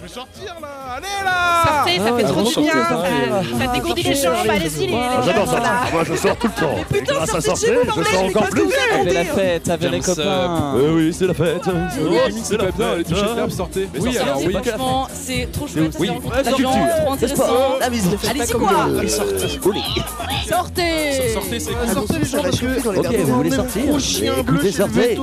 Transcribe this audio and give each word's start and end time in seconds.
Je 0.00 0.06
vais 0.06 0.12
sortir 0.14 0.54
là 0.60 0.68
Allez 0.96 1.24
là 1.24 1.64
Sortez, 1.66 1.98
ça 1.98 2.16
fait 2.16 2.24
Ah, 2.24 2.28
trop 2.28 2.42
du 2.42 2.62
bien. 2.62 2.72
sortez, 2.72 2.78
Ça, 2.78 2.88
sortez. 2.88 3.66
ça 3.66 3.72
dégourdit 3.72 4.02
les 4.02 4.14
jambes. 4.14 4.34
Allez-y, 4.48 4.86
les, 4.86 4.94
Ah, 4.94 5.20
J'adore 5.24 5.48
ça. 5.50 5.60
Moi, 5.92 6.04
je 6.04 6.14
sors 6.14 6.36
tout 6.36 6.46
le 6.56 6.60
temps. 6.60 6.76
Et 6.94 7.02
grâce 7.02 7.34
à 7.34 7.40
sortir, 7.40 7.74
je 7.96 8.02
sors 8.04 8.24
encore 8.24 8.48
plus. 8.48 8.62
Avec 9.00 9.14
la 9.14 9.24
fête, 9.24 9.68
avec 9.68 9.90
les 9.90 10.00
copains. 10.00 10.74
Euh, 10.76 10.94
oui, 10.94 11.12
c'est 11.12 11.26
la 11.26 11.34
fête. 11.34 11.62
C'est 12.42 12.56
la 12.58 12.70
bien, 12.70 12.94
les 12.96 13.04
touches 13.04 13.18
fermes, 13.18 13.50
sortez 13.50 13.88
Oui, 13.94 14.00
Sortez. 14.14 14.18
alors 14.18 14.38
oui. 14.38 14.52
Franchement, 14.52 15.08
c'est 15.12 15.48
trop 15.52 15.66
chouette. 15.66 15.92
C'est 15.98 16.08
rencontre 16.08 16.58
gens, 16.58 16.72
trop 17.02 17.12
intéressant. 17.12 17.44
Ah, 17.80 17.88
mais 17.90 18.28
Allez-y, 18.30 18.52
quoi. 18.52 18.70
le- 18.88 19.08
Sortez 19.08 19.48
Sortez, 20.48 21.60
c'est 21.60 21.70
Ah, 21.82 21.92
sortez 21.92 22.18
les 22.18 22.24
gens 22.24 22.42
parce 22.42 22.60
que 22.60 22.88
Ok, 22.98 23.16
vous 23.26 23.34
voulez 23.36 23.50
sortir 23.50 23.82
Écoutez, 24.38 24.72
sortez. 24.72 25.16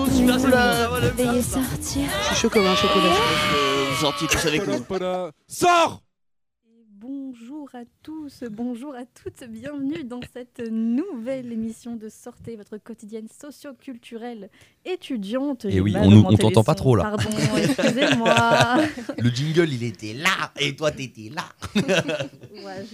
sortir. 1.44 2.02
Je 2.22 2.26
suis 2.28 2.36
chaud 2.36 2.50
comme 2.50 2.68
un 2.68 2.76
chocolat. 2.76 3.75
Vous 3.96 4.02
sortiez 4.02 4.28
tous 4.28 4.46
avec 4.46 4.68
nous. 4.68 4.86
Sors 5.48 6.02
Bonjour 6.98 7.70
à 7.74 7.84
tous, 8.04 8.44
bonjour 8.52 8.96
à 8.96 9.04
toutes, 9.06 9.48
bienvenue 9.50 10.04
dans 10.04 10.22
cette 10.34 10.60
nouvelle 10.72 11.52
émission 11.52 11.96
de 11.96 12.10
Sortez, 12.10 12.56
votre 12.56 12.78
quotidienne 12.78 13.28
socio-culturelle 13.42 14.50
étudiante. 14.86 15.66
Eh 15.66 15.72
J'ai 15.74 15.80
oui, 15.82 15.94
on 15.98 16.26
on 16.26 16.36
t'entend 16.36 16.64
pas 16.64 16.74
trop, 16.74 16.96
là. 16.96 17.04
Pardon, 17.04 17.30
excusez-moi. 17.58 18.78
Le 19.18 19.30
jingle, 19.30 19.72
il 19.72 19.84
était 19.84 20.14
là 20.14 20.52
et 20.60 20.76
toi, 20.76 20.92
t'étais 20.92 21.30
là. 21.34 21.44
Ouais, 22.66 22.86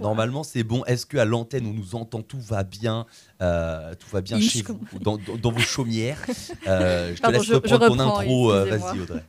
Normalement, 0.00 0.42
c'est 0.44 0.62
bon. 0.62 0.84
Est-ce 0.86 1.04
que 1.04 1.18
à 1.18 1.24
l'antenne, 1.26 1.66
on 1.66 1.74
nous 1.74 1.94
entend 1.94 2.22
Tout 2.22 2.40
va 2.40 2.62
bien 2.64 3.04
euh, 3.42 3.94
Tout 3.96 4.08
va 4.10 4.20
bien 4.22 4.38
Ish, 4.38 4.52
chez 4.52 4.62
vous, 4.62 4.78
dans, 5.00 5.16
dans- 5.18 5.36
dans 5.36 5.50
vos 5.52 5.60
chaumières? 5.60 6.18
Euh, 6.66 7.10
je 7.10 7.16
te 7.16 7.20
Pardon, 7.20 7.38
laisse 7.38 7.46
je- 7.48 7.52
je 7.52 7.74
reprendre 7.74 7.96
ton 7.96 8.04
reprends, 8.04 8.18
intro. 8.20 8.52
euh. 8.52 8.64
Vas-y, 8.64 9.00
Audrey. 9.00 9.22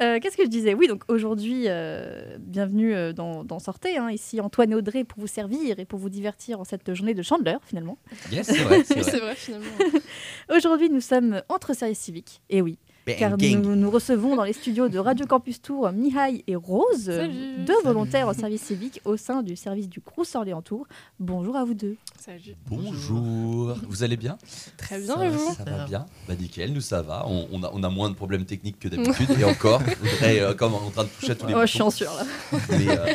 Euh, 0.00 0.20
Qu'est-ce 0.20 0.36
que 0.36 0.44
je 0.44 0.48
disais? 0.48 0.74
Oui, 0.74 0.86
donc 0.86 1.02
aujourd'hui, 1.08 1.64
euh, 1.66 2.36
bienvenue 2.38 2.94
euh, 2.94 3.12
dans, 3.12 3.42
dans 3.42 3.58
Sortez. 3.58 3.96
hein. 3.98 4.10
ici 4.10 4.40
Antoine 4.40 4.72
Audrey 4.74 5.02
pour 5.04 5.20
vous 5.20 5.26
servir 5.26 5.78
et 5.80 5.84
pour 5.84 5.98
vous 5.98 6.08
divertir 6.08 6.60
en 6.60 6.64
cette 6.64 6.94
journée 6.94 7.14
de 7.14 7.22
chandeleur 7.22 7.60
finalement. 7.64 7.98
Yes, 8.30 8.46
c'est 8.46 8.58
vrai. 8.58 8.84
C'est 8.84 8.94
vrai. 9.00 9.10
c'est 9.10 9.18
vrai, 9.18 9.34
finalement. 9.34 9.66
Aujourd'hui, 10.54 10.88
nous 10.88 11.00
sommes 11.00 11.42
entre 11.48 11.74
services 11.74 11.98
civiques. 11.98 12.42
Et 12.48 12.62
oui, 12.62 12.78
car 13.16 13.30
Bang, 13.36 13.40
gang. 13.40 13.62
nous, 13.62 13.76
nous 13.76 13.90
recevons 13.90 14.36
dans 14.36 14.44
les 14.44 14.52
studios 14.52 14.88
de 14.88 14.98
Radio 14.98 15.26
Campus 15.26 15.60
Tour 15.62 15.90
Mihai 15.92 16.44
et 16.46 16.56
Rose, 16.56 17.04
Salut. 17.06 17.64
deux 17.66 17.80
volontaires 17.84 18.28
en 18.28 18.32
service 18.34 18.62
civique 18.62 19.00
au 19.04 19.16
sein 19.16 19.42
du 19.42 19.56
service 19.56 19.88
du 19.88 20.00
Crous 20.00 20.34
Orléans 20.34 20.62
Tour. 20.62 20.86
Bonjour 21.20 21.56
à 21.56 21.64
vous 21.64 21.74
deux. 21.74 21.96
Salut. 22.18 22.56
Bonjour. 22.68 23.76
Vous 23.88 24.02
allez 24.02 24.16
bien? 24.16 24.38
Très 24.76 25.00
bien, 25.00 25.22
et 25.22 25.28
vous? 25.30 25.54
Ça 25.56 25.64
va 25.64 25.84
bien 25.86 26.06
Bah 26.26 26.34
nickel, 26.34 26.72
nous 26.72 26.80
ça 26.80 27.02
va. 27.02 27.24
On, 27.28 27.46
on 27.52 27.62
a, 27.62 27.70
on 27.72 27.82
a 27.82 27.88
moins 27.88 28.10
de 28.10 28.14
problèmes 28.14 28.44
techniques 28.44 28.78
que 28.78 28.88
d'habitude. 28.88 29.30
et 29.38 29.44
encore, 29.44 29.82
euh, 30.22 30.54
comme 30.54 30.74
en 30.74 30.90
train 30.90 31.04
de 31.04 31.08
toucher 31.08 31.32
à 31.32 31.34
tous 31.34 31.46
les 31.46 31.54
Oh, 31.54 31.60
je 31.62 31.66
suis 31.72 31.82
en 31.82 31.90
sueur 31.90 32.14
là. 32.14 32.24
Mais 32.70 32.88
euh, 32.88 33.06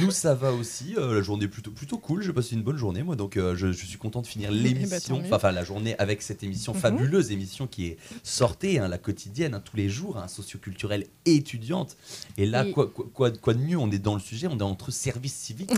nous, 0.00 0.10
ça 0.10 0.34
va 0.34 0.52
aussi. 0.52 0.94
Euh, 0.96 1.14
la 1.14 1.22
journée 1.22 1.44
est 1.44 1.48
plutôt, 1.48 1.70
plutôt 1.70 1.98
cool. 1.98 2.22
J'ai 2.22 2.32
passé 2.32 2.54
une 2.54 2.62
bonne 2.62 2.76
journée, 2.78 3.02
moi. 3.02 3.16
Donc, 3.16 3.36
euh, 3.36 3.54
je, 3.56 3.72
je 3.72 3.86
suis 3.86 3.98
content 3.98 4.22
de 4.22 4.26
finir 4.26 4.50
l'émission. 4.50 5.16
tant 5.16 5.20
mieux. 5.20 5.26
Enfin, 5.26 5.36
enfin, 5.36 5.52
la 5.52 5.64
journée 5.64 5.94
avec 5.98 6.22
cette 6.22 6.42
émission, 6.42 6.72
Mhm. 6.74 6.80
fabuleuse 6.80 7.30
émission 7.32 7.66
qui 7.66 7.86
est 7.86 7.96
sortée, 8.22 8.78
hein, 8.78 8.88
la 8.88 8.98
quotidienne, 8.98 9.26
hein, 9.44 9.62
tous 9.64 9.76
les 9.76 9.88
jours, 9.88 10.16
hein, 10.16 10.26
socioculturelle 10.28 11.04
étudiante. 11.26 11.96
Et 12.38 12.46
là, 12.46 12.64
Oui. 12.64 12.72
quoi, 12.72 12.86
quoi, 12.90 13.04
quoi, 13.12 13.30
quoi 13.30 13.54
de 13.54 13.60
mieux? 13.60 13.76
On 13.76 13.90
est 13.90 13.98
dans 13.98 14.14
le 14.14 14.20
sujet, 14.20 14.46
on 14.50 14.58
est 14.58 14.62
entre 14.62 14.90
service 14.90 15.34
civique. 15.34 15.70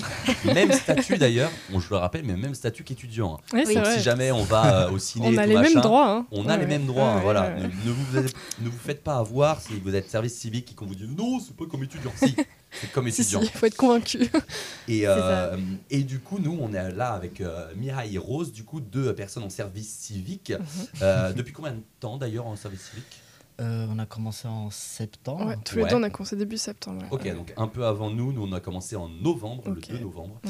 même 0.45 0.73
statut 0.73 1.19
d'ailleurs, 1.19 1.51
on, 1.73 1.81
je 1.81 1.91
le 1.91 1.97
rappelle, 1.97 2.25
mais 2.25 2.37
même 2.37 2.55
statut 2.55 2.85
qu'étudiant. 2.85 3.35
hein. 3.53 3.63
Oui, 3.67 3.75
Donc, 3.75 3.87
si 3.87 4.01
jamais 4.01 4.31
on 4.31 4.45
va 4.45 4.87
euh, 4.87 4.91
au 4.93 4.99
ciné, 4.99 5.27
On 5.29 5.37
a 5.37 5.47
les 5.47 5.55
machin, 5.55 5.75
mêmes 5.75 5.83
droits. 5.83 6.11
hein. 6.19 6.27
on 6.31 6.47
a 6.49 6.55
Ouais, 6.55 6.59
les 6.61 6.67
mêmes 6.67 6.87
droits, 6.87 7.19
voilà. 7.21 7.49
ouais, 7.55 7.63
Ne, 7.85 7.91
vous, 7.91 8.21
ne 8.61 8.69
vous 8.69 8.79
faites 8.79 9.03
pas 9.03 9.17
avoir 9.17 9.61
si 9.61 9.73
vous 9.79 9.95
êtes 9.95 10.09
service 10.11 10.37
civique 10.39 10.73
et 10.73 10.75
qu'on 10.75 10.87
vous 10.87 10.95
dit 10.95 11.09
non, 11.09 11.41
c'est 11.41 11.57
pas 11.57 11.67
comme 11.67 11.83
étudiant. 11.85 12.13
Si, 12.17 12.35
c'est 12.81 12.93
comme 12.93 13.07
Si, 13.11 13.25
si, 13.25 13.35
étudiant. 13.35 13.41
il 13.43 13.49
faut 13.59 13.67
être 13.67 13.77
convaincu. 13.77 14.31
Et, 14.89 15.03
euh, 15.07 15.57
et 15.91 16.03
du 16.03 16.21
coup, 16.21 16.39
nous, 16.39 16.57
on 16.61 16.73
est 16.73 16.93
là 16.93 17.13
avec 17.13 17.41
euh, 17.41 17.73
Mireille 17.77 18.15
et 18.17 18.19
Rose, 18.19 18.53
du 18.53 18.65
coup, 18.65 18.81
deux 18.81 19.15
personnes 19.15 19.43
en 19.43 19.51
service 19.51 19.89
civique. 19.89 20.51
Mhm. 20.53 20.87
Euh, 21.03 21.33
depuis 21.33 21.53
combien 21.53 21.73
de 21.73 21.83
temps 22.01 22.17
d'ailleurs 22.19 22.47
en 22.47 22.57
service 22.57 22.91
civique? 22.91 23.21
Euh, 23.61 23.87
on 23.93 23.99
a 23.99 24.07
commencé 24.07 24.47
en 24.47 24.71
septembre. 24.71 25.47
Ouais, 25.47 25.57
tous 25.65 25.77
les 25.77 25.83
Ouais. 25.83 25.91
deux, 25.91 25.97
on 25.97 26.03
a 26.05 26.11
commencé 26.11 26.37
début 26.37 26.57
septembre. 26.59 27.03
ouais. 27.03 27.09
Ok, 27.11 27.35
donc 27.35 27.53
un 27.57 27.67
peu 27.67 27.85
avant 27.85 28.09
nous, 28.09 28.33
nous 28.33 28.47
on 28.47 28.53
a 28.53 28.61
commencé 28.61 28.95
en 28.95 29.09
novembre, 29.09 29.65
Ok. 29.67 29.89
le 29.89 29.99
2 29.99 30.05
novembre. 30.05 30.41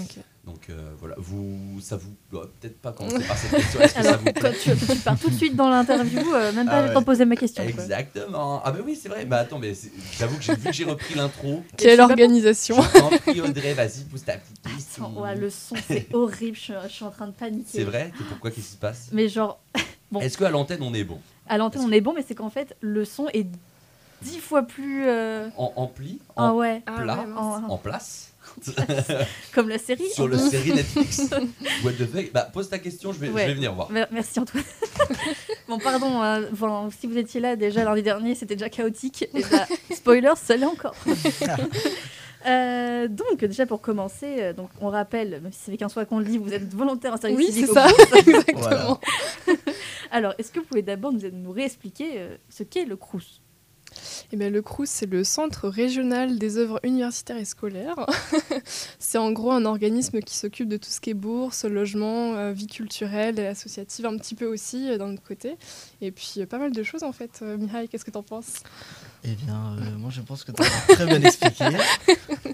Donc 0.44 0.66
euh, 0.68 0.90
voilà, 0.98 1.14
vous, 1.16 1.78
ça 1.80 1.96
vous, 1.96 2.10
bah, 2.30 2.42
peut-être 2.60 2.78
pas 2.80 2.92
commencer 2.92 3.18
par 3.26 3.36
cette 3.38 3.50
question. 3.52 3.80
Est-ce 3.80 3.94
que 3.94 4.02
ça 4.02 4.08
Alors, 4.10 4.20
vous 4.20 4.32
toi, 4.32 4.50
plaît 4.50 4.58
tu, 4.62 4.86
tu 4.86 4.96
pars 4.98 5.18
tout 5.18 5.30
de 5.30 5.34
suite 5.34 5.56
dans 5.56 5.70
l'interview, 5.70 6.20
euh, 6.34 6.52
même 6.52 6.66
pas 6.66 6.84
Ah 6.84 6.88
temps 6.90 7.00
de 7.00 7.04
poser 7.06 7.24
ma 7.24 7.36
question. 7.36 7.62
quoi. 7.64 7.82
Exactement. 7.82 8.60
Ah 8.62 8.72
bah 8.72 8.78
oui, 8.84 8.94
c'est 8.94 9.08
vrai. 9.08 9.24
Bah 9.24 9.38
attends, 9.38 9.58
mais 9.58 9.72
j'avoue 10.18 10.36
que 10.36 10.42
j'ai 10.42 10.54
vu 10.54 10.64
que 10.64 10.72
j'ai 10.72 10.84
repris 10.84 11.14
l'intro. 11.14 11.62
Quelle 11.78 12.00
organisation 12.02 12.76
t'en 12.76 13.08
prie, 13.08 13.40
Audrey, 13.40 13.72
vas-y, 13.72 14.04
pousse 14.04 14.24
ta 14.24 14.36
petite 14.36 14.60
question. 14.74 15.04
Attends, 15.06 15.22
ouais, 15.22 15.34
le 15.34 15.48
son 15.48 15.76
c'est 15.86 16.08
horrible, 16.14 16.56
je, 16.58 16.74
je 16.84 16.92
suis 16.92 17.04
en 17.06 17.10
train 17.10 17.26
de 17.28 17.32
paniquer. 17.32 17.64
C'est 17.70 17.84
vrai? 17.84 18.12
Pourquoi 18.28 18.50
Qu'est-ce 18.50 18.66
qui 18.66 18.72
se 18.72 18.76
passe? 18.76 19.08
Mais 19.12 19.28
genre, 19.30 19.58
Bon. 20.10 20.20
Est-ce 20.20 20.38
qu'à 20.38 20.48
l'antenne 20.48 20.80
on 20.82 20.94
est 20.94 21.04
bon? 21.04 21.18
À 21.48 21.58
l'antenne 21.58 21.82
on 21.84 21.92
est 21.92 22.00
bon, 22.00 22.12
mais 22.14 22.24
c'est 22.26 22.34
qu'en 22.34 22.50
fait 22.50 22.76
le 22.80 23.04
son 23.04 23.28
est 23.32 23.46
dix 24.22 24.38
fois 24.38 24.62
plus. 24.62 25.04
euh, 25.06 25.48
En 25.56 25.72
ampli 25.76 26.18
Ah 26.36 26.52
En 26.52 26.56
ouais, 26.56 26.82
Ah 26.86 26.92
plat 27.00 27.18
ouais, 27.18 27.26
mince. 27.26 27.38
en- 27.64 27.70
En 27.70 27.76
place 27.78 28.24
comme 29.52 29.68
la 29.68 29.78
série. 29.78 30.08
Sur 30.10 30.26
le 30.26 30.38
série 30.38 30.72
Netflix 30.72 31.20
What 31.84 31.92
the 31.92 32.06
fuck 32.10 32.32
Bah 32.32 32.48
pose 32.52 32.68
ta 32.68 32.78
question, 32.78 33.12
je 33.12 33.18
vais, 33.18 33.26
je 33.28 33.32
Ouais. 33.32 33.46
vais 33.46 33.54
venir 33.54 33.74
voir. 33.74 33.90
Mer- 33.92 34.08
Merci 34.10 34.40
Antoine. 34.40 34.64
bon, 35.68 35.78
pardon, 35.78 36.22
hein, 36.22 36.40
si 36.98 37.06
vous 37.06 37.18
étiez 37.18 37.40
là 37.40 37.56
déjà 37.56 37.84
lundi 37.84 38.02
dernier, 38.02 38.34
c'était 38.34 38.56
déjà 38.56 38.70
chaotique. 38.70 39.28
Et 39.34 39.42
bah, 39.52 39.66
spoiler, 39.94 40.32
ça 40.36 40.56
l'est 40.56 40.64
encore. 40.66 40.94
Euh, 42.46 43.08
donc, 43.08 43.40
déjà 43.40 43.66
pour 43.66 43.80
commencer, 43.80 44.36
euh, 44.40 44.52
donc, 44.52 44.70
on 44.80 44.88
rappelle, 44.88 45.40
même 45.42 45.52
si 45.52 45.70
c'est 45.70 45.76
qu'un 45.76 45.88
soir 45.88 46.06
qu'on 46.06 46.18
le 46.18 46.24
dit, 46.24 46.38
vous 46.38 46.52
êtes 46.52 46.72
volontaire 46.72 47.14
en 47.14 47.16
service 47.16 47.38
Oui, 47.38 47.46
civique 47.46 47.66
c'est 47.66 47.70
au 47.70 47.74
ça, 47.74 47.88
exactement. 48.16 49.00
Alors, 50.10 50.34
est-ce 50.38 50.52
que 50.52 50.60
vous 50.60 50.66
pouvez 50.66 50.82
d'abord 50.82 51.12
nous, 51.12 51.20
nous 51.32 51.52
réexpliquer 51.52 52.12
euh, 52.16 52.36
ce 52.48 52.62
qu'est 52.62 52.84
le 52.84 52.96
Crous? 52.96 53.40
Eh 54.30 54.36
ben, 54.36 54.52
le 54.52 54.60
CRUS, 54.60 54.88
c'est 54.88 55.10
le 55.10 55.24
Centre 55.24 55.66
régional 55.66 56.38
des 56.38 56.58
œuvres 56.58 56.78
universitaires 56.82 57.38
et 57.38 57.46
scolaires. 57.46 58.06
c'est 58.98 59.16
en 59.16 59.32
gros 59.32 59.50
un 59.50 59.64
organisme 59.64 60.20
qui 60.20 60.36
s'occupe 60.36 60.68
de 60.68 60.76
tout 60.76 60.90
ce 60.90 61.00
qui 61.00 61.10
est 61.10 61.14
bourse, 61.14 61.64
logement, 61.64 62.52
vie 62.52 62.66
culturelle 62.66 63.40
et 63.40 63.46
associative, 63.46 64.04
un 64.04 64.16
petit 64.18 64.34
peu 64.34 64.44
aussi 64.44 64.96
d'un 64.98 65.14
autre 65.14 65.22
côté. 65.26 65.56
Et 66.02 66.12
puis 66.12 66.44
pas 66.44 66.58
mal 66.58 66.72
de 66.72 66.82
choses 66.82 67.02
en 67.02 67.12
fait. 67.12 67.40
Mihail, 67.40 67.88
qu'est-ce 67.88 68.04
que 68.04 68.10
t'en 68.10 68.22
penses? 68.22 68.62
Eh 69.24 69.34
bien, 69.34 69.76
euh, 69.78 69.96
moi 69.96 70.10
je 70.10 70.20
pense 70.20 70.44
que 70.44 70.52
tu 70.52 70.62
as 70.62 70.94
très 70.94 71.06
bien 71.06 71.22
expliqué. 71.22 71.64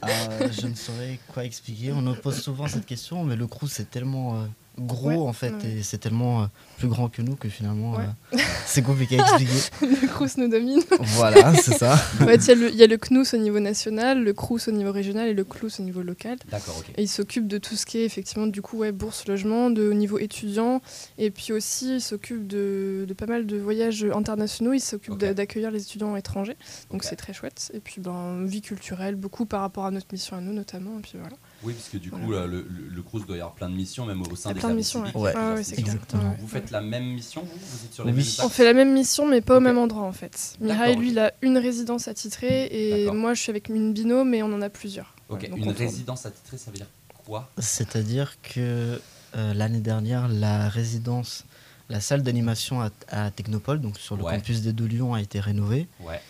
Euh, 0.04 0.50
je 0.52 0.66
ne 0.66 0.74
saurais 0.74 1.18
quoi 1.32 1.46
expliquer. 1.46 1.90
On 1.92 2.02
nous 2.02 2.14
pose 2.14 2.38
souvent 2.38 2.68
cette 2.68 2.84
question, 2.84 3.24
mais 3.24 3.36
le 3.36 3.46
crew 3.46 3.66
c'est 3.68 3.90
tellement 3.90 4.34
euh, 4.34 4.44
gros 4.78 5.08
Ouais, 5.08 5.16
en 5.16 5.32
fait 5.32 5.50
ouais. 5.52 5.76
et 5.78 5.82
c'est 5.82 5.98
tellement 5.98 6.42
euh, 6.42 6.46
plus 6.78 6.88
grand 6.88 7.08
que 7.08 7.22
nous 7.22 7.36
que 7.36 7.48
finalement 7.48 7.92
Ouais. 7.92 8.04
euh, 8.34 8.38
c'est 8.66 8.82
compliqué 8.82 9.18
à 9.18 9.22
expliquer. 9.22 9.52
Le 10.02 10.06
CRUS 10.08 10.36
nous 10.38 10.48
domine. 10.48 10.80
voilà, 11.00 11.54
c'est 11.54 11.76
ça. 11.78 11.92
En 12.20 12.26
fait, 12.26 12.36
il 12.46 12.48
y 12.76 12.82
a 12.82 12.86
le- 12.86 12.94
le 12.94 12.96
CNUS 12.98 13.34
au 13.34 13.36
niveau 13.36 13.60
national, 13.60 14.22
le 14.22 14.32
CRUS 14.32 14.68
au 14.68 14.72
niveau 14.72 14.90
régional 14.92 15.28
et 15.28 15.34
le 15.34 15.44
CLUS 15.44 15.80
au 15.80 15.82
niveau 15.82 16.02
local. 16.02 16.38
D'accord, 16.50 16.76
ok. 16.78 16.86
Et 16.96 17.02
il 17.02 17.08
s'occupe 17.08 17.46
de 17.46 17.58
tout 17.58 17.76
ce 17.76 17.86
qui 17.86 17.98
est 17.98 18.04
effectivement 18.04 18.46
du 18.46 18.62
coup 18.62 18.78
ouais, 18.78 18.92
bourse, 18.92 19.26
logement, 19.26 19.70
de 19.70 19.88
au 19.88 19.94
niveau 19.94 20.18
étudiant. 20.18 20.80
Et 21.18 21.30
puis 21.30 21.52
aussi 21.52 21.96
il 21.96 22.00
s'occupe 22.00 22.46
de, 22.46 23.04
de 23.06 23.14
pas 23.14 23.26
mal 23.26 23.46
de 23.46 23.56
voyages 23.58 24.04
internationaux. 24.14 24.72
Il 24.72 24.80
s'occupe 24.80 25.18
d'accueillir 25.18 25.70
les 25.70 25.82
étudiants 25.82 26.16
étrangers. 26.16 26.56
Donc 26.90 27.04
c'est 27.04 27.16
très 27.16 27.32
chouette. 27.32 27.70
Et 27.74 27.80
puis 27.80 28.00
ben, 28.00 28.44
vie 28.44 28.62
culturelle, 28.62 29.14
beaucoup 29.14 29.46
par 29.46 29.60
rapport 29.60 29.84
à 29.86 29.90
notre 29.90 30.06
mission 30.12 30.36
à 30.36 30.40
nous 30.40 30.52
notamment. 30.52 30.98
Et 30.98 31.02
puis 31.02 31.12
voilà. 31.20 31.36
Oui, 31.64 31.72
parce 31.72 31.88
que 31.88 31.96
du 31.96 32.10
coup, 32.10 32.18
Voilà. 32.26 32.46
le, 32.46 32.58
le, 32.68 32.88
le 32.88 33.02
Crous 33.02 33.26
doit 33.26 33.36
y 33.36 33.40
avoir 33.40 33.54
plein 33.54 33.70
de 33.70 33.74
missions, 33.74 34.04
même 34.06 34.20
au 34.22 34.36
sein 34.36 34.50
Il 34.50 34.50
y 34.50 34.50
a 34.50 34.54
des 34.54 34.60
plein 34.60 34.70
de 34.70 34.74
missions, 34.74 35.02
ouais. 35.02 35.10
il 35.14 35.18
y 35.18 35.18
a 35.18 35.20
Ouais, 35.22 35.32
plusieurs 35.32 35.54
ouais, 35.56 35.64
c'est 35.64 35.76
sections. 35.76 35.86
exactement. 35.94 36.36
Vous 36.38 36.48
faites 36.48 36.70
la 36.70 36.80
même 36.80 37.04
mission, 37.06 37.42
vous 37.42 37.48
Vous 37.78 37.84
êtes 37.86 37.92
sur 37.94 38.04
les 38.04 38.12
Oui. 38.12 38.18
mêmes 38.18 38.46
On 38.46 38.48
fait 38.48 38.64
la 38.64 38.74
même 38.74 38.92
mission 38.92 39.26
mais 39.26 39.40
pas 39.40 39.56
au 39.56 39.60
même 39.60 39.78
endroit 39.78 40.02
en 40.02 40.12
fait. 40.12 40.56
Ok. 40.62 40.98
lui, 40.98 41.10
il 41.10 41.18
a 41.18 41.32
une 41.42 41.58
résidence 41.58 42.06
attitrée 42.08 42.66
et 42.70 43.10
moi 43.10 43.34
je 43.34 43.40
suis 43.40 43.50
avec 43.50 43.68
une 43.68 43.92
binôme 43.92 44.28
mais 44.30 44.42
on 44.42 44.52
en 44.52 44.60
a 44.62 44.68
plusieurs. 44.70 45.14
Ok, 45.28 45.48
donc 45.48 45.58
une 45.58 45.70
résidence 45.70 46.26
attitrée, 46.26 46.58
ça 46.58 46.70
veut 46.70 46.76
dire 46.76 46.86
quoi? 47.24 47.50
C'est-à-dire 47.58 48.34
que 48.42 49.00
euh, 49.36 49.54
l'année 49.54 49.80
dernière, 49.80 50.28
la 50.28 50.68
résidence, 50.68 51.44
la 51.88 52.00
salle 52.00 52.22
d'animation 52.22 52.80
à, 52.82 52.90
à 53.08 53.30
Technopole, 53.30 53.80
donc 53.80 53.98
sur 53.98 54.16
le 54.16 54.22
Ouais. 54.22 54.34
campus 54.36 54.60
des 54.60 54.72
deux 54.72 54.84
Lyon, 54.86 55.14
a 55.14 55.20
été 55.22 55.40
rénovée. 55.40 55.88
Ouais. 56.00 56.20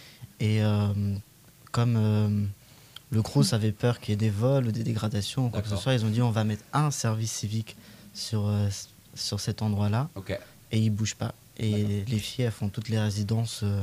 Et 0.41 0.63
euh, 0.63 0.89
comme 1.73 1.97
euh, 1.97 2.29
le 3.15 3.23
Crous 3.23 3.53
avait 3.53 3.73
peur 3.73 4.01
qu'il 4.01 4.11
y 4.11 4.15
ait 4.15 4.17
des 4.17 4.31
vols 4.31 4.67
ou 4.67 4.73
des 4.73 4.83
dégradations 4.83 5.47
ou 5.47 5.51
quoi 5.51 5.63
que 5.63 5.69
ce 5.69 5.77
soit, 5.77 5.95
ils 5.95 6.05
ont 6.05 6.11
dit 6.11 6.21
on 6.21 6.31
va 6.31 6.45
mettre 6.45 6.65
un 6.73 6.91
service 6.91 7.33
civique 7.33 7.77
sur, 8.13 8.47
euh, 8.49 8.69
sur 9.15 9.41
cet 9.41 9.63
endroit-là 9.63 10.11
et 10.73 10.79
ils 10.79 10.91
bougent 10.91 11.15
pas. 11.15 11.35
Et 11.59 12.05
les 12.09 12.19
filles, 12.19 12.47
elles 12.47 12.51
font 12.53 12.69
toutes 12.69 12.89
les 12.89 12.99
résidences 12.99 13.61
euh, 13.63 13.83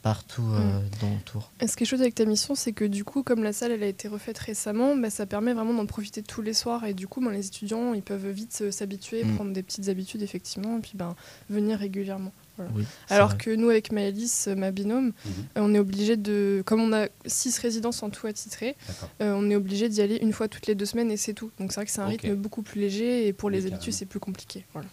partout 0.00 0.48
euh, 0.54 0.80
dans 1.02 1.10
le 1.10 1.20
tour. 1.20 1.50
Et 1.60 1.66
ce 1.68 1.76
qui 1.76 1.84
est 1.84 1.86
chouette 1.86 2.00
avec 2.00 2.14
ta 2.14 2.24
mission, 2.24 2.54
c'est 2.54 2.72
que 2.72 2.84
du 2.86 3.04
coup, 3.04 3.22
comme 3.22 3.42
la 3.44 3.52
salle 3.52 3.72
elle 3.72 3.82
a 3.82 3.86
été 3.86 4.08
refaite 4.08 4.38
récemment, 4.38 4.96
bah, 4.96 5.10
ça 5.10 5.26
permet 5.26 5.52
vraiment 5.52 5.74
d'en 5.74 5.86
profiter 5.86 6.22
tous 6.22 6.40
les 6.40 6.54
soirs. 6.54 6.84
Et 6.86 6.94
du 6.94 7.06
coup, 7.06 7.20
ben, 7.20 7.30
les 7.30 7.46
étudiants, 7.46 7.92
ils 7.92 8.02
peuvent 8.02 8.28
vite 8.30 8.70
s'habituer, 8.70 9.24
Mm. 9.24 9.34
prendre 9.36 9.52
des 9.52 9.62
petites 9.62 9.88
habitudes, 9.90 10.22
effectivement, 10.22 10.78
et 10.78 10.80
puis 10.80 10.92
ben, 10.94 11.14
venir 11.50 11.78
régulièrement. 11.78 12.32
Voilà. 12.56 12.70
Oui, 12.74 12.84
c'est 13.08 13.14
Alors 13.14 13.28
vrai. 13.30 13.38
que 13.38 13.50
nous, 13.50 13.70
avec 13.70 13.92
Maëlys, 13.92 14.46
euh, 14.48 14.54
ma 14.54 14.70
binôme, 14.70 15.06
Mhm. 15.24 15.32
euh, 15.56 15.60
on 15.62 15.74
est 15.74 15.78
obligé 15.78 16.16
de. 16.16 16.62
Comme 16.66 16.80
on 16.80 16.92
a 16.92 17.08
six 17.26 17.58
résidences 17.58 18.02
en 18.02 18.10
tout 18.10 18.26
attitrées, 18.26 18.76
euh, 19.22 19.32
on 19.34 19.48
est 19.50 19.56
obligé 19.56 19.88
d'y 19.88 20.00
aller 20.02 20.16
une 20.16 20.32
fois 20.32 20.48
toutes 20.48 20.66
les 20.66 20.74
deux 20.74 20.84
semaines 20.86 21.10
et 21.10 21.16
c'est 21.16 21.32
tout. 21.34 21.50
Donc 21.58 21.72
c'est 21.72 21.76
vrai 21.76 21.86
que 21.86 21.90
c'est 21.92 22.00
un 22.00 22.06
rythme 22.06 22.34
beaucoup 22.34 22.62
plus 22.62 22.80
léger 22.80 23.26
et 23.26 23.32
pour 23.32 23.48
les 23.50 23.58
carrément. 23.58 23.76
habitudes, 23.76 23.94
c'est 23.94 24.06
plus 24.06 24.20
compliqué. 24.20 24.66
Voilà. 24.74 24.88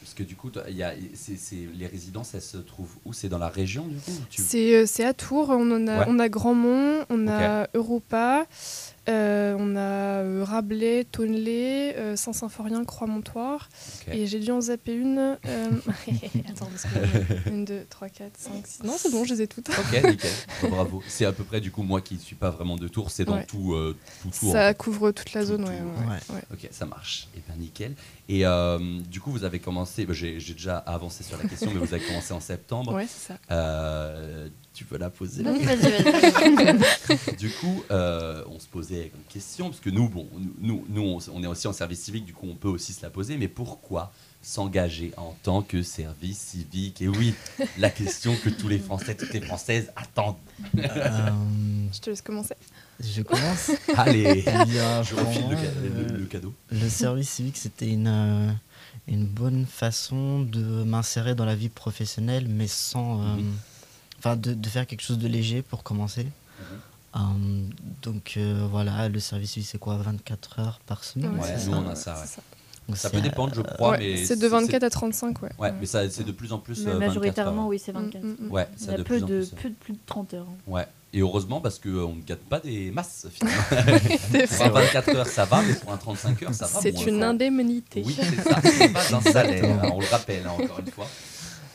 Parce 0.00 0.14
que 0.14 0.22
du 0.22 0.34
coup, 0.36 0.50
les 0.68 1.86
résidences, 1.86 2.34
elles 2.34 2.40
se 2.42 2.56
trouvent 2.56 2.96
où? 3.04 3.12
C'est 3.12 3.28
dans 3.28 3.38
la 3.38 3.48
région 3.48 3.86
du 3.86 3.96
coup 3.96 4.10
ou 4.12 4.24
tu- 4.30 4.42
C'est 4.42 4.74
euh, 4.74 4.86
c'est 4.86 5.04
à 5.04 5.12
Tours, 5.14 5.50
on, 5.50 5.70
en 5.70 5.86
a, 5.86 5.98
Ouais. 6.00 6.04
on 6.08 6.18
a 6.18 6.28
Grandmont, 6.28 7.04
on 7.10 7.28
a 7.28 7.68
Europa, 7.74 8.46
euh, 9.08 9.56
on 9.58 9.76
a 9.76 9.80
euh, 9.80 10.44
Rabelais, 10.44 11.04
Tonnelet, 11.04 11.96
euh, 11.96 12.16
Saint-Symphorien, 12.16 12.84
Croix-Montoire. 12.84 13.68
Et 14.10 14.26
j'ai 14.26 14.38
dû 14.40 14.50
en 14.52 14.60
zapper 14.60 14.94
une. 14.94 15.18
euh, 15.18 15.36
Attends, 16.48 16.66
parce 16.66 16.84
que- 16.84 17.48
une, 17.50 17.64
deux, 17.64 17.84
trois, 17.90 18.08
quatre, 18.08 18.38
cinq, 18.38 18.66
six. 18.66 18.82
Non, 18.82 18.94
c'est 18.98 19.10
bon, 19.10 19.24
je 19.24 19.34
les 19.34 19.42
ai 19.42 19.46
toutes. 19.48 19.68
Ok, 19.70 19.92
nickel. 20.04 20.30
Oh, 20.64 20.68
bravo. 20.68 21.02
C'est 21.08 21.24
à 21.24 21.32
peu 21.32 21.44
près, 21.44 21.60
du 21.60 21.70
coup, 21.70 21.82
moi 21.82 22.00
qui 22.00 22.14
ne 22.14 22.20
suis 22.20 22.36
pas 22.36 22.50
vraiment 22.50 22.76
de 22.76 22.88
Tours, 22.88 23.10
c'est 23.10 23.24
dans 23.24 23.36
Ouais. 23.36 23.44
tout, 23.46 23.74
euh, 23.74 23.96
tout 24.22 24.30
Tours. 24.30 24.52
Ça 24.52 24.72
couvre 24.74 25.10
toute 25.12 25.32
la 25.34 25.42
Tout, 25.42 25.48
zone, 25.48 25.64
tout, 25.64 25.70
ouais, 25.70 25.74
ouais. 25.80 26.06
ouais, 26.08 26.14
Ouais. 26.30 26.34
ouais. 26.36 26.42
Ok, 26.52 26.68
ça 26.70 26.86
marche. 26.86 27.28
Et 27.36 27.40
bien 27.46 27.56
nickel. 27.56 27.94
Et 28.28 28.46
euh, 28.46 28.78
du 29.10 29.20
coup, 29.20 29.30
vous 29.32 29.42
avez 29.44 29.58
commencé, 29.58 29.99
bah, 30.06 30.14
j'ai, 30.14 30.38
déjà 30.38 30.78
avancé 30.78 31.22
sur 31.24 31.36
la 31.36 31.48
question, 31.48 31.70
mais 31.72 31.78
vous 31.78 31.94
avez 31.94 32.04
commencé 32.04 32.32
en 32.32 32.40
septembre. 32.40 32.92
Ouais, 33.00 33.06
c'est 33.06 33.28
ça. 33.28 33.38
Euh, 33.50 34.48
tu 34.74 34.84
peux 34.84 34.98
la 34.98 35.10
poser? 35.10 35.42
Vas-y, 35.42 35.64
vas-y. 35.64 37.36
Du 37.38 37.50
coup, 37.50 37.84
euh, 37.90 38.44
on 38.48 38.58
se 38.58 38.66
posait 38.66 39.10
une 39.14 39.24
question, 39.28 39.68
parce 39.68 39.80
que 39.80 39.90
nous, 39.90 40.08
bon, 40.08 40.28
nous, 40.60 40.84
nous 40.88 41.18
on, 41.32 41.42
est 41.42 41.46
aussi 41.46 41.66
en 41.66 41.72
service 41.72 42.00
civique, 42.00 42.24
du 42.24 42.32
coup, 42.32 42.46
on 42.48 42.54
peut 42.54 42.68
aussi 42.68 42.92
se 42.92 43.02
la 43.02 43.10
poser, 43.10 43.36
mais 43.36 43.48
pourquoi 43.48 44.12
s'engager 44.42 45.12
en 45.16 45.36
tant 45.42 45.62
que 45.62 45.82
service 45.82 46.38
civique? 46.38 47.02
Et 47.02 47.08
oui, 47.08 47.34
la 47.78 47.90
question 47.90 48.34
que 48.42 48.48
tous 48.48 48.68
les 48.68 48.78
Français, 48.78 49.14
toutes 49.14 49.34
les 49.34 49.40
Françaises 49.40 49.92
attendent. 49.96 50.36
Euh, 50.78 51.30
Je 51.92 52.00
te 52.00 52.10
laisse 52.10 52.22
commencer. 52.22 52.54
je 53.00 53.22
commence. 53.22 53.70
Allez, 53.96 54.44
Eh 54.46 54.64
bien, 54.66 55.02
je 55.02 55.14
refile 55.14 55.44
le, 56.16 56.24
cadeau. 56.26 56.54
Le 56.70 56.88
service 56.88 57.28
civique, 57.28 57.56
c'était 57.56 57.90
une, 57.90 58.08
euh, 58.08 58.50
une 59.08 59.26
bonne 59.26 59.66
façon 59.66 60.40
de 60.42 60.60
m'insérer 60.84 61.34
dans 61.34 61.44
la 61.44 61.54
vie 61.54 61.68
professionnelle, 61.68 62.46
mais 62.48 62.66
sans. 62.68 63.20
euh, 63.20 63.36
Mhm. 63.36 63.52
Enfin, 64.18 64.36
de, 64.36 64.52
de 64.52 64.68
faire 64.68 64.86
quelque 64.86 65.00
chose 65.02 65.18
de 65.18 65.26
léger 65.28 65.62
pour 65.62 65.82
commencer. 65.82 66.26
Euh, 67.16 67.18
donc 68.02 68.34
euh, 68.36 68.66
voilà, 68.70 69.08
le 69.08 69.18
service 69.18 69.58
c'est 69.64 69.78
quoi 69.78 69.96
24 69.96 70.58
heures 70.60 70.78
par 70.86 71.02
semaine 71.04 71.32
Ouais, 71.38 71.54
nous, 71.66 71.72
ça 71.72 71.78
on 71.78 71.88
a 71.88 71.94
ça, 71.96 72.20
ouais. 72.20 72.26
Ça. 72.26 72.42
Donc 72.86 72.96
Ça 72.98 73.08
c'est, 73.08 73.16
peut 73.16 73.22
dépendre, 73.22 73.54
je 73.54 73.62
crois, 73.62 73.92
Ouais, 73.92 73.98
mais 73.98 74.24
c'est 74.24 74.36
de 74.36 74.46
24 74.46 74.82
à 74.84 74.90
35, 74.90 75.42
ouais. 75.42 75.48
Ouais, 75.58 75.72
mais 75.72 75.86
ça, 75.86 76.08
c'est 76.10 76.22
de 76.24 76.32
plus 76.32 76.52
en 76.52 76.58
plus. 76.58 76.78
Mais 76.84 76.92
24 76.92 77.06
majoritairement, 77.08 77.62
heures. 77.62 77.68
oui, 77.68 77.78
c'est 77.78 77.92
24. 77.92 78.22
Mm, 78.22 78.28
mm, 78.28 78.36
mm. 78.46 78.50
Ouais, 78.52 78.68
Il 78.76 78.82
y 78.82 78.84
ça 78.86 78.92
a 78.92 78.96
de 78.96 79.02
peu 79.02 79.04
plus 79.04 79.22
en 79.22 79.26
de, 79.26 79.38
plus. 79.44 79.62
peu 79.62 79.68
de 79.70 79.74
plus 79.74 79.92
de 79.94 79.98
30 80.06 80.34
heures. 80.34 80.46
Ouais. 80.66 80.86
Et 81.12 81.20
heureusement, 81.20 81.60
parce 81.60 81.78
qu'on 81.80 82.14
ne 82.14 82.22
gâte 82.22 82.40
pas 82.48 82.60
des 82.60 82.90
masses, 82.92 83.26
finalement. 83.32 83.62
C'est 84.30 84.46
pour 84.46 84.66
un 84.66 84.70
24 84.82 85.08
heures, 85.16 85.26
ça 85.26 85.44
va, 85.44 85.60
mais 85.62 85.74
pour 85.74 85.92
un 85.92 85.96
35 85.96 86.42
heures, 86.44 86.54
ça 86.54 86.66
va. 86.66 86.80
C'est 86.80 87.04
une 87.06 87.22
indemnité. 87.24 88.02
Oui, 88.06 88.16
c'est 88.16 88.42
ça. 88.48 88.60
C'est 88.62 88.88
pas 88.92 89.16
un 89.16 89.20
salaire, 89.20 89.64
hein, 89.84 89.90
on 89.92 90.00
le 90.00 90.06
rappelle 90.06 90.44
hein, 90.46 90.52
encore 90.62 90.78
une 90.78 90.90
fois. 90.92 91.08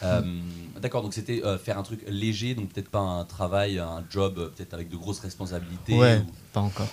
Euh, 0.03 0.21
D'accord, 0.81 1.01
donc 1.01 1.13
c'était 1.13 1.41
euh, 1.43 1.57
faire 1.57 1.77
un 1.79 1.83
truc 1.83 2.01
léger, 2.07 2.53
donc 2.53 2.69
peut-être 2.69 2.89
pas 2.89 2.99
un 2.99 3.23
travail, 3.25 3.79
un 3.79 4.03
job, 4.09 4.35
euh, 4.37 4.49
peut-être 4.55 4.73
avec 4.73 4.89
de 4.89 4.97
grosses 4.97 5.19
responsabilités. 5.19 5.97
Ouais, 5.97 6.17
ou- 6.19 6.31
pas 6.53 6.59
encore. 6.61 6.87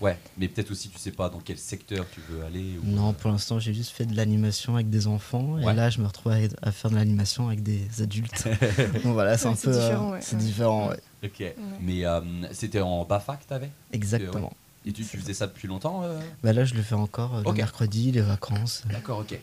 Ouais, 0.00 0.18
mais 0.38 0.48
peut-être 0.48 0.70
aussi, 0.70 0.88
tu 0.88 0.98
sais 0.98 1.10
pas 1.12 1.28
dans 1.28 1.38
quel 1.40 1.58
secteur 1.58 2.04
tu 2.12 2.20
veux 2.28 2.44
aller. 2.44 2.76
ou- 2.82 2.86
Non, 2.86 3.12
pour 3.12 3.30
l'instant, 3.30 3.58
j'ai 3.60 3.72
juste 3.74 3.90
fait 3.92 4.04
de 4.06 4.16
l'animation 4.16 4.74
avec 4.74 4.90
des 4.90 5.06
enfants. 5.06 5.54
Ouais. 5.54 5.72
Et 5.72 5.76
là, 5.76 5.90
je 5.90 6.00
me 6.00 6.06
retrouve 6.06 6.32
à, 6.32 6.36
à 6.62 6.72
faire 6.72 6.90
de 6.90 6.96
l'animation 6.96 7.46
avec 7.48 7.62
des 7.62 7.82
adultes. 8.00 8.48
Donc 9.04 9.12
voilà, 9.12 9.36
c'est 9.38 9.46
Ouais, 9.46 9.52
un 9.52 9.56
c'est 9.56 9.70
peu. 9.70 9.76
euh, 9.76 10.38
différent, 10.38 10.88
ouais, 10.88 11.00
ouais. 11.22 11.28
Ok, 11.28 11.54
mais 11.80 12.04
euh, 12.06 12.20
c'était 12.52 12.80
en 12.80 13.04
BAFA 13.04 13.36
que 13.36 13.44
t'avais? 13.44 13.70
Exactement. 13.92 14.52
Et 14.86 14.92
tu, 14.92 15.04
tu 15.04 15.18
faisais 15.18 15.34
ça 15.34 15.46
depuis 15.46 15.68
longtemps 15.68 16.02
euh? 16.04 16.18
Bah 16.42 16.54
là, 16.54 16.64
je 16.64 16.74
le 16.74 16.82
fais 16.82 16.94
encore 16.94 17.36
euh, 17.36 17.42
le 17.44 17.52
mercredi, 17.52 18.12
les 18.12 18.22
vacances. 18.22 18.82
D'accord, 18.86 19.18
ok. 19.18 19.38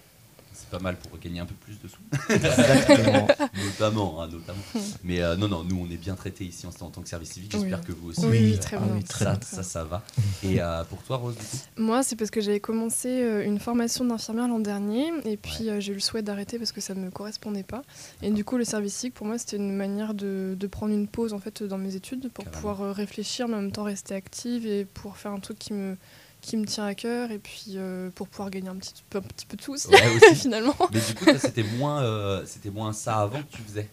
C'est 0.69 0.77
pas 0.77 0.83
mal 0.83 0.97
pour 0.97 1.17
gagner 1.19 1.39
un 1.39 1.45
peu 1.45 1.55
plus 1.55 1.79
de 1.81 1.87
sous. 1.87 1.97
Exactement. 2.33 3.27
notamment, 3.65 4.21
hein, 4.21 4.27
notamment. 4.27 4.59
Mais 5.03 5.21
euh, 5.21 5.35
non, 5.37 5.47
non, 5.47 5.63
nous 5.63 5.77
on 5.87 5.89
est 5.91 5.97
bien 5.97 6.15
traités 6.15 6.43
ici 6.45 6.65
en, 6.67 6.85
en 6.85 6.89
tant 6.89 7.01
que 7.01 7.07
service 7.09 7.31
civique. 7.31 7.51
J'espère 7.53 7.79
Oui. 7.79 7.85
que 7.85 7.91
vous 7.93 8.09
aussi. 8.09 8.25
Oui, 8.25 8.37
oui, 8.41 8.53
euh, 8.53 8.57
très 8.57 8.77
ah 8.77 8.79
bien. 8.81 8.95
oui, 8.95 9.03
très 9.03 9.25
ça, 9.25 9.31
bien. 9.31 9.39
ça, 9.41 9.63
ça 9.63 9.83
va. 9.83 10.03
Et 10.43 10.61
euh, 10.61 10.83
pour 10.83 11.01
toi, 11.03 11.17
Rose, 11.17 11.35
du 11.35 11.41
coup? 11.41 11.57
Moi, 11.77 12.03
c'est 12.03 12.15
parce 12.15 12.31
que 12.31 12.41
j'avais 12.41 12.59
commencé 12.59 13.07
euh, 13.09 13.45
une 13.45 13.59
formation 13.59 14.03
d'infirmière 14.05 14.47
l'an 14.47 14.59
dernier 14.59 15.05
et 15.25 15.37
puis 15.37 15.69
euh, 15.69 15.79
j'ai 15.79 15.91
eu 15.91 15.95
le 15.95 16.01
souhait 16.01 16.21
d'arrêter 16.21 16.57
parce 16.57 16.71
que 16.71 16.81
ça 16.81 16.93
ne 16.95 16.99
me 17.01 17.11
correspondait 17.11 17.63
pas. 17.63 17.81
Et 18.21 18.31
du 18.31 18.43
coup, 18.43 18.57
le 18.57 18.65
service 18.65 18.93
civique, 18.95 19.13
pour 19.15 19.25
moi, 19.27 19.37
c'était 19.37 19.57
une 19.57 19.75
manière 19.75 20.13
de, 20.13 20.55
de 20.59 20.67
prendre 20.67 20.93
une 20.93 21.07
pause 21.07 21.33
en 21.33 21.39
fait 21.39 21.63
dans 21.63 21.77
mes 21.77 21.95
études 21.95 22.29
pour 22.31 22.43
Carrément. 22.43 22.59
pouvoir 22.61 22.81
euh, 22.81 22.91
réfléchir, 22.91 23.47
mais 23.47 23.55
en 23.55 23.61
même 23.61 23.71
temps 23.71 23.83
rester 23.83 24.15
active 24.15 24.65
et 24.67 24.85
pour 24.85 25.17
faire 25.17 25.31
un 25.31 25.39
truc 25.39 25.57
qui 25.59 25.73
me 25.73 25.95
qui 26.41 26.55
me 26.55 26.65
tient 26.65 26.85
à 26.85 26.93
cœur 26.95 27.31
et 27.31 27.39
puis 27.39 27.73
euh, 27.75 28.09
pour 28.11 28.27
pouvoir 28.27 28.49
gagner 28.49 28.69
un 28.69 28.75
petit, 28.75 28.93
peu- 29.09 29.17
un 29.17 29.21
petit 29.21 29.45
peu 29.45 29.57
de 29.57 29.61
sous 29.61 29.73
aussi, 29.73 29.87
Ouais, 29.89 30.01
aussi. 30.15 30.35
finalement. 30.41 30.75
Mais 30.93 30.99
du 30.99 31.13
coup, 31.15 31.25
c'était 31.39 31.63
moins, 31.63 32.03
euh, 32.03 32.43
c'était 32.45 32.69
moins 32.69 32.93
ça 32.93 33.17
avant 33.17 33.39
que 33.41 33.47
tu 33.55 33.61
faisais 33.63 33.89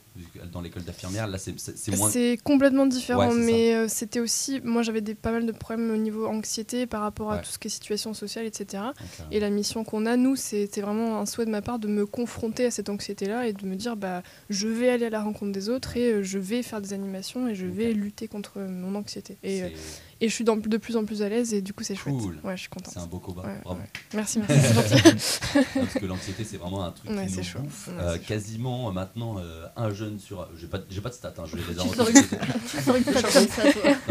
dans 0.53 0.61
l'école 0.61 0.85
d'infirmière. 0.85 1.27
Là, 1.27 1.39
c'est- 1.39 1.59
c'est 1.59 1.77
c'est 1.77 1.97
moins. 1.97 2.09
C'est 2.11 2.39
complètement 2.45 2.87
différent, 2.87 3.31
Ouais, 3.31 3.35
mais 3.35 3.75
euh, 3.75 3.89
c'était 3.89 4.21
aussi. 4.21 4.61
Moi, 4.63 4.83
j'avais 4.83 5.01
pas 5.15 5.33
mal 5.33 5.45
de 5.47 5.51
problèmes 5.53 5.91
au 5.91 5.97
niveau 5.97 6.27
anxiété 6.27 6.87
par 6.87 7.01
rapport 7.01 7.33
à 7.33 7.37
Ouais. 7.37 7.43
tout 7.43 7.49
ce 7.51 7.59
qui 7.59 7.67
est 7.67 7.71
situation 7.71 8.15
sociale, 8.15 8.45
etc. 8.47 8.85
Et 9.33 9.41
la 9.41 9.51
mission 9.51 9.83
qu'on 9.83 10.07
a, 10.07 10.17
nous, 10.17 10.37
c'était 10.37 10.83
vraiment 10.83 11.19
un 11.19 11.27
souhait 11.27 11.47
de 11.47 11.51
ma 11.51 11.63
part 11.63 11.81
de 11.81 11.89
me 11.89 12.07
confronter 12.07 12.67
à 12.67 12.71
cette 12.71 12.89
anxiété-là 12.91 13.49
et 13.49 13.53
de 13.53 13.67
me 13.67 13.75
dire, 13.75 13.97
bah, 13.97 14.23
je 14.51 14.69
vais 14.69 14.91
aller 14.91 15.07
à 15.07 15.11
la 15.11 15.23
rencontre 15.23 15.51
des 15.51 15.69
autres 15.69 15.97
et 15.97 16.23
je 16.23 16.39
vais 16.39 16.63
faire 16.63 16.81
des 16.81 16.93
animations 16.93 17.49
et 17.49 17.57
je 17.57 17.67
vais 17.67 17.93
lutter 17.93 18.29
contre 18.29 18.61
mon 18.61 18.95
anxiété. 18.95 19.37
Et, 19.43 19.63
et 20.25 20.29
je 20.29 20.35
suis 20.35 20.45
dans- 20.45 20.57
de 20.57 20.77
plus 20.79 20.97
en 20.97 21.05
plus 21.05 21.21
à 21.23 21.29
l'aise 21.29 21.53
et 21.53 21.61
du 21.61 21.73
coup, 21.75 21.85
c'est 21.85 21.95
chouette. 21.95 22.15
Cool. 22.17 22.39
Ouais, 22.43 22.57
je 22.57 22.61
suis 22.63 22.69
contente. 22.71 22.93
C'est 22.95 23.01
un 23.01 23.07
beau 23.07 23.19
combat. 23.19 23.43
Ouais, 23.43 23.61
Bravo. 23.63 23.81
ouais. 23.81 23.87
Merci, 24.15 24.39
merci. 24.39 25.03
Parce 25.75 25.95
que 25.95 26.07
l'anxiété, 26.07 26.45
c'est 26.45 26.57
vraiment 26.57 26.85
un 26.85 26.91
truc 26.93 27.11
Ouais, 27.11 27.27
qui 27.27 27.33
c'est 27.33 27.39
nous 27.41 27.45
chaud. 27.47 27.59
bouffe. 27.61 27.89
Ouais, 27.89 27.95
Euh, 28.01 28.19
quasiment 28.19 28.89
euh, 28.89 28.93
maintenant, 28.93 29.37
euh, 29.39 29.67
un 29.77 29.91
jeune 29.93 30.19
sur. 30.19 30.49
J'ai 30.59 30.67
pas, 30.67 30.79
j'ai 30.89 31.01
pas 31.01 31.11
de 31.11 31.15
stats, 31.15 31.35
hein, 31.39 31.45
je 31.47 31.57
vais 31.57 31.63
les 31.69 31.75
toi. 31.75 31.85
Non 32.85 32.95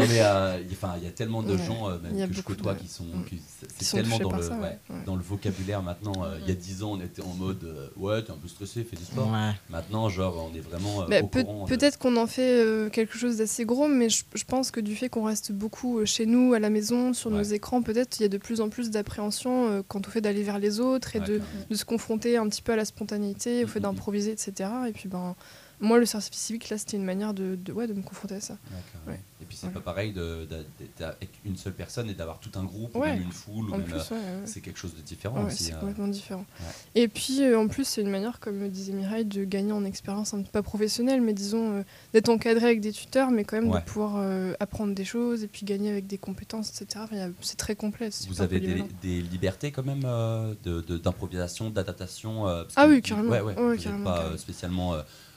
mais 0.08 0.20
euh, 0.20 0.58
il 0.68 0.72
enfin, 0.72 0.94
il 0.98 1.04
y 1.04 1.06
a 1.06 1.10
tellement 1.10 1.42
de 1.42 1.52
Ouais. 1.54 1.64
gens 1.64 1.88
euh, 1.88 1.98
même 1.98 2.28
que 2.28 2.34
je 2.34 2.42
côtoie 2.42 2.74
de- 2.74 2.80
qui 2.80 2.88
sont, 2.88 3.04
Mm. 3.04 3.24
qui- 3.28 3.40
c'est 3.60 3.66
Qui 3.68 3.74
c'est 3.78 3.84
sont 3.84 3.96
tellement 3.96 4.18
dans 4.18 4.36
le, 4.36 4.42
ça, 4.42 4.54
ouais. 4.54 4.60
ouais, 4.60 4.78
Ouais. 4.90 4.96
dans 5.06 5.16
le 5.16 5.22
vocabulaire 5.22 5.82
maintenant. 5.82 6.24
euh, 6.24 6.38
Il 6.42 6.48
y 6.48 6.52
a 6.52 6.54
10 6.54 6.82
ans, 6.82 6.92
on 6.92 7.00
était 7.00 7.22
en 7.22 7.34
mode 7.34 7.64
euh, 7.64 7.88
ouais, 7.96 8.22
t'es 8.22 8.30
un 8.30 8.36
peu 8.36 8.48
stressé, 8.48 8.84
fais 8.84 8.96
du 8.96 9.04
sport. 9.04 9.30
Maintenant, 9.70 10.08
genre, 10.08 10.48
on 10.50 10.54
est 10.56 10.60
vraiment 10.60 11.06
Bah, 11.08 11.22
Peut-être 11.66 11.98
qu'on 11.98 12.16
en 12.16 12.26
fait 12.26 12.90
quelque 12.92 13.16
chose 13.18 13.36
d'assez 13.38 13.64
gros, 13.64 13.88
mais 13.88 14.08
je, 14.08 14.22
pense 14.46 14.70
que 14.70 14.80
du 14.80 14.94
fait 14.94 15.08
qu'on 15.08 15.24
reste 15.24 15.52
beaucoup 15.52 16.03
chez 16.04 16.26
nous, 16.26 16.54
à 16.54 16.58
la 16.58 16.70
maison, 16.70 17.12
sur 17.12 17.30
nos 17.30 17.42
écrans, 17.42 17.82
peut-être 17.82 18.18
il 18.18 18.22
y 18.22 18.26
a 18.26 18.28
de 18.28 18.38
plus 18.38 18.60
en 18.60 18.68
plus 18.68 18.90
d'appréhension 18.90 19.68
euh, 19.70 19.82
quant 19.86 20.00
au 20.06 20.10
fait 20.10 20.20
d'aller 20.20 20.42
vers 20.42 20.58
les 20.58 20.80
autres 20.80 21.16
et 21.16 21.20
Ouais, 21.20 21.26
de, 21.26 21.40
de 21.70 21.74
se 21.74 21.84
confronter 21.84 22.36
un 22.36 22.48
petit 22.48 22.62
peu 22.62 22.72
à 22.72 22.76
la 22.76 22.84
spontanéité, 22.84 23.64
au 23.64 23.66
fait 23.68 23.78
Mhm. 23.80 23.84
d'improviser, 23.84 24.32
etc. 24.32 24.70
Et 24.88 24.92
puis 24.92 25.08
ben, 25.08 25.34
moi, 25.80 25.98
le 25.98 26.06
service 26.06 26.30
civique, 26.30 26.68
là, 26.68 26.78
c'était 26.78 26.96
une 26.96 27.04
manière 27.04 27.34
de, 27.34 27.56
de, 27.56 27.72
ouais, 27.72 27.86
de 27.86 27.94
me 27.94 28.02
confronter 28.02 28.36
à 28.36 28.40
ça. 28.40 28.56
Ouais. 29.06 29.20
Et 29.44 29.46
puis 29.46 29.58
c'est 29.58 29.66
Ouais. 29.66 29.72
pas 29.72 29.80
pareil 29.80 30.12
d'être 30.12 31.02
avec 31.02 31.28
une 31.44 31.56
seule 31.56 31.74
personne 31.74 32.08
et 32.08 32.14
d'avoir 32.14 32.38
tout 32.38 32.50
un 32.54 32.64
groupe 32.64 32.94
ou 32.94 33.00
même 33.00 33.20
une 33.20 33.32
foule. 33.32 33.68
Ou 33.68 33.72
même, 33.72 33.82
plus, 33.82 34.00
euh, 34.12 34.42
c'est 34.46 34.60
quelque 34.60 34.78
chose 34.78 34.94
de 34.94 35.02
différent 35.02 35.44
aussi. 35.44 35.64
c'est 35.64 35.74
euh. 35.74 35.80
complètement 35.80 36.08
différent. 36.08 36.46
Et 36.94 37.08
puis, 37.08 37.42
euh, 37.42 37.58
en 37.58 37.68
plus, 37.68 37.84
c'est 37.84 38.00
une 38.00 38.10
manière, 38.10 38.40
comme 38.40 38.56
me 38.56 38.68
disait 38.68 38.92
Mireille, 38.92 39.26
de 39.26 39.44
gagner 39.44 39.72
en 39.72 39.84
expérience, 39.84 40.32
un 40.32 40.40
petit 40.40 40.50
pas 40.50 40.62
professionnelle, 40.62 41.20
mais 41.20 41.34
disons, 41.34 41.84
d'être 42.14 42.30
encadré 42.30 42.66
avec 42.66 42.80
des 42.80 42.92
tuteurs, 42.92 43.30
mais 43.30 43.44
quand 43.44 43.60
même 43.60 43.70
de 43.70 43.80
pouvoir 43.80 44.24
apprendre 44.60 44.94
des 44.94 45.04
choses 45.04 45.42
et 45.42 45.48
puis 45.48 45.66
gagner 45.66 45.90
avec 45.90 46.06
des 46.06 46.18
compétences, 46.18 46.70
etc. 46.70 47.04
Enfin, 47.04 47.30
c'est 47.40 47.58
très 47.58 47.76
complet. 47.76 48.10
Vous 48.28 48.40
avez 48.40 48.60
des, 48.60 49.20
libertés 49.20 49.72
quand 49.72 49.84
même 49.84 50.04
d'improvisation, 50.64 51.70
d'adaptation 51.70 52.46
Ah 52.76 52.86
oui, 52.88 53.02
carrément. 53.02 53.30
Ouais, 53.30 53.40
ouais, 53.40 53.54
Ouais, 53.54 53.62
vous 53.62 53.70
n'êtes 53.72 53.82
carrément, 53.82 54.04
pas 54.04 54.38
spécialement 54.38 54.94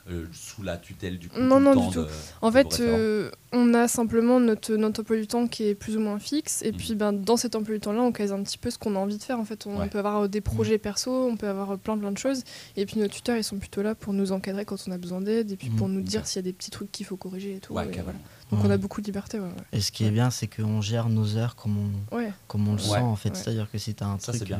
euh, 0.09 0.25
sous 0.31 0.63
la 0.63 0.77
tutelle 0.77 1.19
du 1.19 1.29
coup, 1.29 1.39
Non, 1.39 1.59
non, 1.59 1.73
temps 1.73 1.87
du 1.87 1.93
tout. 1.93 2.01
de- 2.03 2.07
En 2.41 2.51
fait, 2.51 2.79
euh, 2.79 3.29
on 3.51 3.73
a 3.73 3.87
simplement 3.87 4.39
notre, 4.39 4.73
notre 4.75 5.01
emploi 5.01 5.17
du 5.17 5.27
temps 5.27 5.47
qui 5.47 5.63
est 5.63 5.75
plus 5.75 5.97
ou 5.97 5.99
moins 5.99 6.17
fixe. 6.19 6.61
Et 6.63 6.71
Mhm. 6.71 6.77
puis, 6.77 6.95
ben, 6.95 7.13
dans 7.13 7.35
cet 7.37 7.55
emploi 7.55 7.75
du 7.75 7.81
temps-là, 7.81 8.01
on 8.01 8.11
case 8.11 8.31
un 8.31 8.41
petit 8.43 8.57
peu 8.57 8.69
ce 8.69 8.77
qu'on 8.77 8.95
a 8.95 8.99
envie 8.99 9.17
de 9.17 9.23
faire. 9.23 9.39
En 9.39 9.45
fait, 9.45 9.65
on 9.67 9.79
Ouais. 9.79 9.87
peut 9.89 9.99
avoir 9.99 10.23
euh, 10.23 10.27
des 10.27 10.41
projets 10.41 10.77
perso, 10.77 11.27
on 11.29 11.35
peut 11.35 11.47
avoir 11.47 11.77
plein, 11.77 11.97
plein 11.97 12.11
de 12.11 12.17
choses. 12.17 12.43
Et 12.75 12.85
puis, 12.85 12.99
nos 12.99 13.07
tuteurs, 13.07 13.37
ils 13.37 13.43
sont 13.43 13.57
plutôt 13.57 13.81
là 13.81 13.95
pour 13.95 14.13
nous 14.13 14.31
encadrer 14.31 14.65
quand 14.65 14.77
on 14.87 14.91
a 14.91 14.97
besoin 14.97 15.21
d'aide 15.21 15.51
et 15.51 15.55
puis 15.57 15.69
pour 15.69 15.87
Mhm. 15.87 15.95
nous 15.95 16.01
dire 16.01 16.25
s'il 16.25 16.37
y 16.37 16.39
a 16.39 16.43
des 16.43 16.53
petits 16.53 16.71
trucs 16.71 16.91
qu'il 16.91 17.05
faut 17.05 17.17
corriger 17.17 17.55
et 17.55 17.59
tout. 17.59 17.73
Ouais, 17.73 17.83
Et 17.85 17.89
carrément. 17.91 18.03
voilà. 18.13 18.19
Donc, 18.49 18.61
on 18.63 18.69
a 18.69 18.73
Ouais. 18.75 18.77
beaucoup 18.77 19.01
de 19.01 19.05
liberté. 19.07 19.39
Ouais, 19.39 19.45
ouais. 19.45 19.51
Et 19.73 19.81
ce 19.81 19.91
qui 19.91 20.05
est 20.05 20.11
bien, 20.11 20.29
c'est 20.29 20.47
qu'on 20.47 20.81
gère 20.81 21.09
nos 21.09 21.35
heures 21.35 21.57
comme 21.57 21.75
on, 22.11 22.15
Ouais. 22.15 22.31
comme 22.47 22.65
on 22.69 22.75
le 22.75 22.81
Ouais. 22.81 22.87
sent 22.87 22.97
en 22.99 23.15
fait. 23.17 23.29
Ouais. 23.29 23.35
C'est-à-dire 23.35 23.69
que 23.69 23.77
si 23.77 23.93
tu 23.93 24.03
as 24.03 24.07
un 24.07 24.19
Ça, 24.19 24.31
truc. 24.31 24.45
c'est 24.47 24.53
euh, 24.53 24.57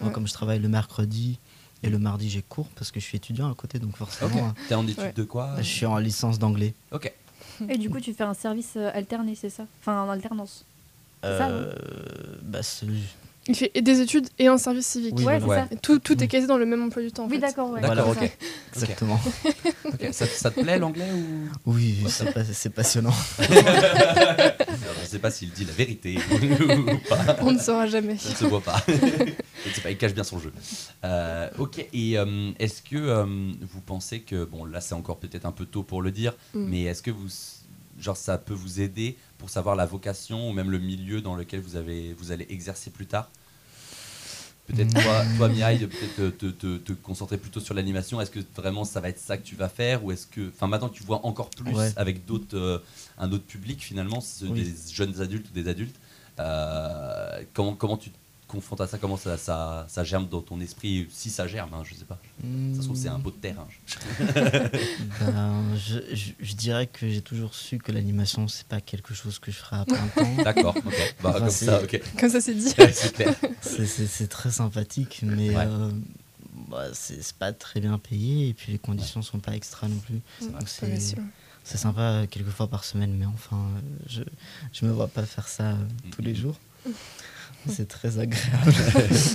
moi, 0.00 0.08
Ouais. 0.08 0.12
comme 0.12 0.26
je 0.26 0.32
travaille 0.32 0.58
le 0.58 0.68
mercredi 0.68 1.38
et 1.82 1.90
le 1.90 1.98
mardi, 1.98 2.28
j'ai 2.28 2.42
cours 2.42 2.66
parce 2.76 2.90
que 2.90 2.98
je 3.00 3.04
suis 3.04 3.16
étudiant 3.16 3.50
à 3.50 3.54
côté, 3.54 3.78
donc 3.78 3.96
forcément, 3.96 4.52
T'es 4.68 4.74
en 4.74 4.86
études 4.86 4.98
Ouais. 5.04 5.12
de 5.12 5.24
quoi 5.24 5.50
euh, 5.50 5.56
je 5.58 5.62
suis 5.62 5.86
en 5.86 5.98
licence 5.98 6.38
d'anglais. 6.38 6.74
Ok. 6.92 7.12
Et 7.68 7.76
du 7.78 7.90
coup, 7.90 8.00
tu 8.00 8.12
fais 8.14 8.24
un 8.24 8.34
service 8.34 8.74
euh, 8.76 8.90
alterné, 8.94 9.34
c'est 9.34 9.50
ça? 9.50 9.64
Enfin, 9.80 10.02
en 10.02 10.10
alternance. 10.10 10.64
C'est 11.22 11.38
ça, 11.38 11.48
Euh, 11.48 11.72
bah, 12.42 12.62
c'est- 12.62 12.86
Il 13.48 13.54
fait 13.56 13.72
des 13.80 14.00
études 14.00 14.28
et 14.38 14.46
un 14.46 14.58
service 14.58 14.86
civique. 14.86 15.14
Oui, 15.16 15.24
Ouais, 15.24 15.38
voilà. 15.38 15.62
c'est 15.64 15.68
ça. 15.70 15.74
Et 15.74 15.80
Tout, 15.80 15.98
tout 15.98 16.22
est 16.22 16.28
casé 16.28 16.46
dans 16.46 16.58
le 16.58 16.66
même 16.66 16.82
emploi 16.82 17.02
du 17.02 17.10
temps. 17.10 17.24
en 17.24 17.28
Oui, 17.28 17.38
d'accord. 17.38 17.70
ouais. 17.70 17.80
D'accord, 17.80 18.08
ok. 18.10 18.30
Exactement. 18.74 19.18
Ça, 20.12 20.26
ça 20.26 20.50
te 20.50 20.60
plaît 20.60 20.78
l'anglais 20.78 21.08
ou? 21.14 21.48
Oui, 21.72 21.96
c'est 22.08 22.32
pas- 22.32 22.44
c'est 22.44 22.70
passionnant. 22.70 23.14
Alors, 23.38 23.54
Je 24.96 25.00
ne 25.02 25.06
sais 25.06 25.18
pas 25.18 25.30
s'il 25.30 25.50
dit 25.50 25.64
la 25.64 25.72
vérité 25.72 26.18
ou 26.30 27.08
pas. 27.08 27.36
On 27.40 27.52
ne 27.52 27.58
saura 27.58 27.86
jamais. 27.86 28.16
Ça 28.18 28.30
ne 28.30 28.34
se 28.34 28.44
voit 28.44 28.60
pas. 28.60 28.82
Je 28.88 29.70
ne 29.70 29.74
sais 29.74 29.80
pas, 29.80 29.90
il 29.90 29.96
cache 29.98 30.14
bien 30.14 30.24
son 30.24 30.38
jeu. 30.38 30.52
Euh, 31.04 31.48
ok, 31.58 31.84
et 31.92 32.16
euh, 32.18 32.52
est-ce 32.58 32.80
que 32.82 32.96
euh, 32.96 33.24
vous 33.24 33.80
pensez 33.80 34.20
que, 34.20 34.44
bon 34.44 34.64
là 34.64 34.80
c'est 34.80 34.94
encore 34.94 35.18
peut-être 35.18 35.46
un 35.46 35.52
peu 35.52 35.66
tôt 35.66 35.82
pour 35.82 36.00
le 36.02 36.10
dire, 36.10 36.34
Mm. 36.54 36.64
mais 36.68 36.82
est-ce 36.84 37.02
que 37.02 37.10
vous, 37.10 37.28
genre 38.00 38.16
ça 38.16 38.38
peut 38.38 38.54
vous 38.54 38.80
aider 38.80 39.16
pour 39.38 39.50
savoir 39.50 39.74
la 39.76 39.84
vocation 39.86 40.48
ou 40.48 40.52
même 40.52 40.70
le 40.70 40.78
milieu 40.78 41.20
dans 41.20 41.34
lequel 41.34 41.60
vous, 41.60 41.76
avez, 41.76 42.14
vous 42.18 42.30
allez 42.32 42.46
exercer 42.50 42.90
plus 42.90 43.06
tard? 43.06 43.30
Peut-être 44.68 44.92
toi, 45.02 45.24
toi 45.38 45.48
Miaille, 45.48 45.86
peut-être 45.86 46.36
te, 46.38 46.46
te- 46.50 46.76
te 46.76 46.92
concentrer 46.92 47.38
plutôt 47.38 47.58
sur 47.60 47.74
l'animation. 47.74 48.20
Est-ce 48.20 48.30
que 48.30 48.40
vraiment 48.56 48.84
ça 48.84 49.00
va 49.00 49.08
être 49.08 49.18
ça 49.18 49.36
que 49.38 49.42
tu 49.44 49.56
vas 49.56 49.68
faire 49.68 50.04
ou 50.04 50.12
est-ce 50.12 50.26
que, 50.26 50.48
enfin 50.54 50.66
maintenant 50.66 50.88
tu 50.90 51.02
vois 51.02 51.24
encore 51.26 51.50
plus 51.50 51.72
Ouais. 51.74 51.90
avec 51.96 52.24
d'autres, 52.26 52.56
euh, 52.56 52.78
un 53.18 53.32
autre 53.32 53.44
public 53.44 53.82
finalement, 53.82 54.22
Oui. 54.42 54.62
des 54.64 54.74
jeunes 54.92 55.20
adultes 55.20 55.46
ou 55.50 55.54
des 55.54 55.68
adultes. 55.68 55.96
Euh, 56.38 57.42
comment, 57.54 57.74
comment 57.74 57.96
tu 57.96 58.10
te 58.48 58.52
confrontes 58.52 58.80
à 58.80 58.86
ça 58.86 58.98
Comment 58.98 59.16
ça, 59.16 59.36
ça, 59.36 59.86
ça 59.88 60.04
germe 60.04 60.26
dans 60.28 60.40
ton 60.40 60.60
esprit 60.60 61.06
Si 61.12 61.30
ça 61.30 61.46
germe, 61.46 61.74
hein, 61.74 61.82
je 61.84 61.94
sais 61.94 62.04
pas. 62.04 62.18
Ça 62.74 62.80
se 62.80 62.84
trouve 62.86 62.96
c'est 62.96 63.08
un 63.08 63.20
pot 63.20 63.30
de 63.30 63.36
terre. 63.36 63.56
hein. 63.60 63.68
Ben, 65.20 65.62
je, 65.76 65.98
je- 66.14 66.32
je 66.40 66.54
dirais 66.54 66.86
que 66.86 67.08
j'ai 67.08 67.20
toujours 67.20 67.54
su 67.54 67.78
que 67.78 67.92
l'animation, 67.92 68.48
c'est 68.48 68.66
pas 68.66 68.80
quelque 68.80 69.14
chose 69.14 69.38
que 69.38 69.50
je 69.50 69.56
ferai 69.58 69.76
à 69.76 69.84
plein 69.84 70.06
temps. 70.08 70.34
D'accord. 70.44 70.74
Bah, 71.22 71.30
Enfin, 71.30 71.38
comme 71.40 71.50
c'est- 71.50 71.66
ça, 71.66 71.82
ok. 71.82 72.00
Comme 72.18 72.30
ça, 72.30 72.40
c'est 72.40 72.54
dit. 72.54 72.72
Ouais, 72.78 72.92
c'est 73.62 74.28
très 74.28 74.50
sympathique, 74.50 75.20
mais 75.22 75.50
Ouais. 75.50 75.64
euh, 75.66 75.90
bah, 76.68 76.84
c'est 76.92 77.22
c'est 77.22 77.36
pas 77.36 77.52
très 77.52 77.80
bien 77.80 77.98
payé 77.98 78.48
et 78.48 78.54
puis 78.54 78.72
les 78.72 78.78
conditions 78.78 79.22
sont 79.22 79.38
pas 79.38 79.54
extra 79.54 79.88
non 79.88 79.98
plus. 79.98 80.20
Donc 80.42 80.52
Pas 80.52 80.66
c'est 81.64 81.76
sympa 81.78 82.00
euh, 82.00 82.26
quelques 82.26 82.48
fois 82.50 82.66
par 82.68 82.84
semaine, 82.84 83.14
mais 83.18 83.26
enfin, 83.26 83.56
euh, 83.58 83.80
je, 84.08 84.22
je 84.72 84.86
me 84.86 84.90
vois 84.92 85.08
pas 85.08 85.26
faire 85.26 85.48
ça 85.48 85.64
euh, 85.72 85.76
tous 86.10 86.22
les 86.22 86.34
jours. 86.34 86.56
C'est 87.68 87.88
très 87.88 88.18
agréable. 88.18 88.72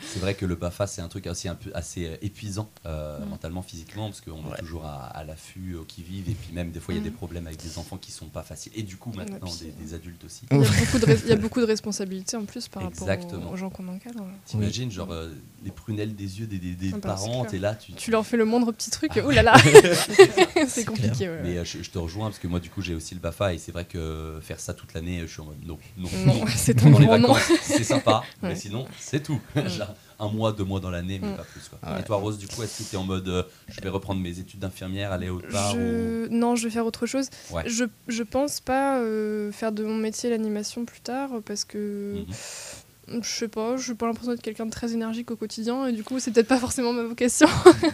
C'est 0.00 0.18
vrai 0.20 0.34
que 0.34 0.46
le 0.46 0.54
BAFA, 0.54 0.86
c'est 0.86 1.00
un 1.02 1.08
truc 1.08 1.26
aussi 1.26 1.48
un 1.48 1.54
peu 1.54 1.70
assez 1.74 2.06
euh, 2.06 2.16
épuisant 2.22 2.70
euh, 2.86 3.18
Mm. 3.24 3.28
mentalement, 3.28 3.62
physiquement, 3.62 4.06
parce 4.08 4.20
qu'on 4.20 4.42
est 4.46 4.50
Ouais. 4.52 4.58
toujours 4.58 4.84
à, 4.84 5.06
à 5.06 5.24
l'affût, 5.24 5.74
au 5.76 5.84
qui-vive, 5.84 6.28
et 6.28 6.34
puis 6.34 6.52
même 6.52 6.70
des 6.70 6.80
fois 6.80 6.94
il 6.94 6.98
y 6.98 7.00
a 7.00 7.02
Mm. 7.02 7.04
des 7.04 7.10
problèmes 7.10 7.46
avec 7.46 7.60
des 7.62 7.78
enfants 7.78 7.96
qui 7.96 8.12
sont 8.12 8.26
pas 8.26 8.42
faciles, 8.42 8.72
et 8.74 8.82
du 8.82 8.96
coup 8.96 9.12
maintenant 9.14 9.50
des, 9.60 9.70
des 9.84 9.94
adultes 9.94 10.24
aussi. 10.24 10.46
Il 10.50 10.58
y, 10.58 10.60
a 10.60 10.68
beaucoup 10.80 10.98
de 10.98 11.06
res- 11.06 11.20
il 11.24 11.28
y 11.28 11.32
a 11.32 11.36
beaucoup 11.36 11.60
de 11.60 11.66
responsabilités 11.66 12.36
en 12.36 12.44
plus 12.44 12.68
par 12.68 12.82
Exactement. 12.86 13.32
rapport 13.32 13.50
aux, 13.50 13.54
aux 13.54 13.56
gens 13.56 13.70
qu'on 13.70 13.88
encadre. 13.88 14.24
T'imagines, 14.46 14.90
genre, 14.90 15.10
euh, 15.12 15.30
les 15.64 15.70
prunelles 15.70 16.14
des 16.14 16.40
yeux 16.40 16.46
des, 16.46 16.58
des- 16.58 16.74
des 16.74 16.90
Ah 16.92 16.96
bah, 16.96 17.00
parents, 17.10 17.44
t'es 17.44 17.58
là, 17.58 17.74
tu. 17.74 17.92
Tu 17.92 18.10
leur 18.10 18.26
fais 18.26 18.36
le 18.36 18.44
moindre 18.44 18.72
petit 18.72 18.90
truc, 18.90 19.12
Ah 19.16 19.32
là 19.32 19.42
là 19.42 19.54
C'est 20.68 20.84
compliqué. 20.84 21.28
ouais, 21.28 21.40
Mais 21.42 21.58
euh, 21.58 21.64
je, 21.64 21.82
je 21.82 21.90
te 21.90 21.98
rejoins 21.98 22.26
parce 22.28 22.38
que 22.38 22.46
moi, 22.48 22.60
du 22.60 22.70
coup, 22.70 22.82
j'ai 22.82 22.94
aussi 22.94 23.14
le 23.14 23.20
BAFA 23.20 23.54
et 23.54 23.58
c'est 23.58 23.72
vrai 23.72 23.84
que 23.84 24.38
faire 24.42 24.60
ça 24.60 24.74
toute 24.74 24.94
l'année, 24.94 25.20
je 25.22 25.26
suis 25.26 25.40
en 25.40 25.46
mode 25.46 25.64
non, 25.64 25.78
non, 25.98 26.08
Non, 26.26 26.44
c'est 26.54 26.82
un 26.84 26.90
grand. 26.90 27.18
Vacances, 27.26 27.50
c'est 27.62 27.84
sympa, 27.84 28.22
mais 28.42 28.54
sinon, 28.56 28.86
c'est 28.98 29.22
tout. 29.22 29.40
Genre, 29.56 29.94
un 30.20 30.28
mois, 30.28 30.52
deux 30.52 30.64
mois 30.64 30.78
dans 30.80 30.90
l'année, 30.90 31.18
mais 31.20 31.28
Mm. 31.32 31.36
pas 31.36 31.42
plus. 31.44 31.68
Quoi. 31.68 31.90
Ouais. 31.92 32.00
Et 32.00 32.04
toi, 32.04 32.16
Rose, 32.18 32.38
du 32.38 32.46
coup, 32.46 32.62
est-ce 32.62 32.82
que 32.84 32.88
tu 32.90 32.94
es 32.94 32.98
en 32.98 33.04
mode 33.04 33.26
euh, 33.28 33.42
je 33.68 33.80
vais 33.80 33.88
reprendre 33.88 34.20
mes 34.20 34.38
études 34.38 34.60
d'infirmière, 34.60 35.10
aller 35.12 35.28
autre 35.28 35.48
part 35.48 35.72
Je... 35.74 36.28
Non, 36.28 36.54
je 36.56 36.64
vais 36.68 36.70
faire 36.70 36.86
autre 36.86 37.06
chose. 37.06 37.28
Ouais. 37.50 37.62
Je, 37.66 37.84
je 38.08 38.22
pense 38.22 38.60
pas 38.60 38.98
euh, 39.00 39.50
faire 39.52 39.72
de 39.72 39.82
mon 39.84 39.96
métier 39.96 40.30
l'animation 40.30 40.84
plus 40.84 41.00
tard 41.00 41.30
parce 41.44 41.64
que 41.64 42.14
Mhm. 42.18 42.26
Je 43.08 43.28
sais 43.28 43.48
pas, 43.48 43.76
je 43.76 43.92
n'ai 43.92 43.96
pas 43.98 44.06
l'impression 44.06 44.32
d'être 44.32 44.42
quelqu'un 44.42 44.66
de 44.66 44.70
très 44.70 44.92
énergique 44.92 45.30
au 45.30 45.36
quotidien 45.36 45.86
et 45.86 45.92
du 45.92 46.02
coup, 46.04 46.18
c'est 46.20 46.30
peut-être 46.30 46.48
pas 46.48 46.58
forcément 46.58 46.92
ma 46.92 47.02
vocation. 47.04 47.46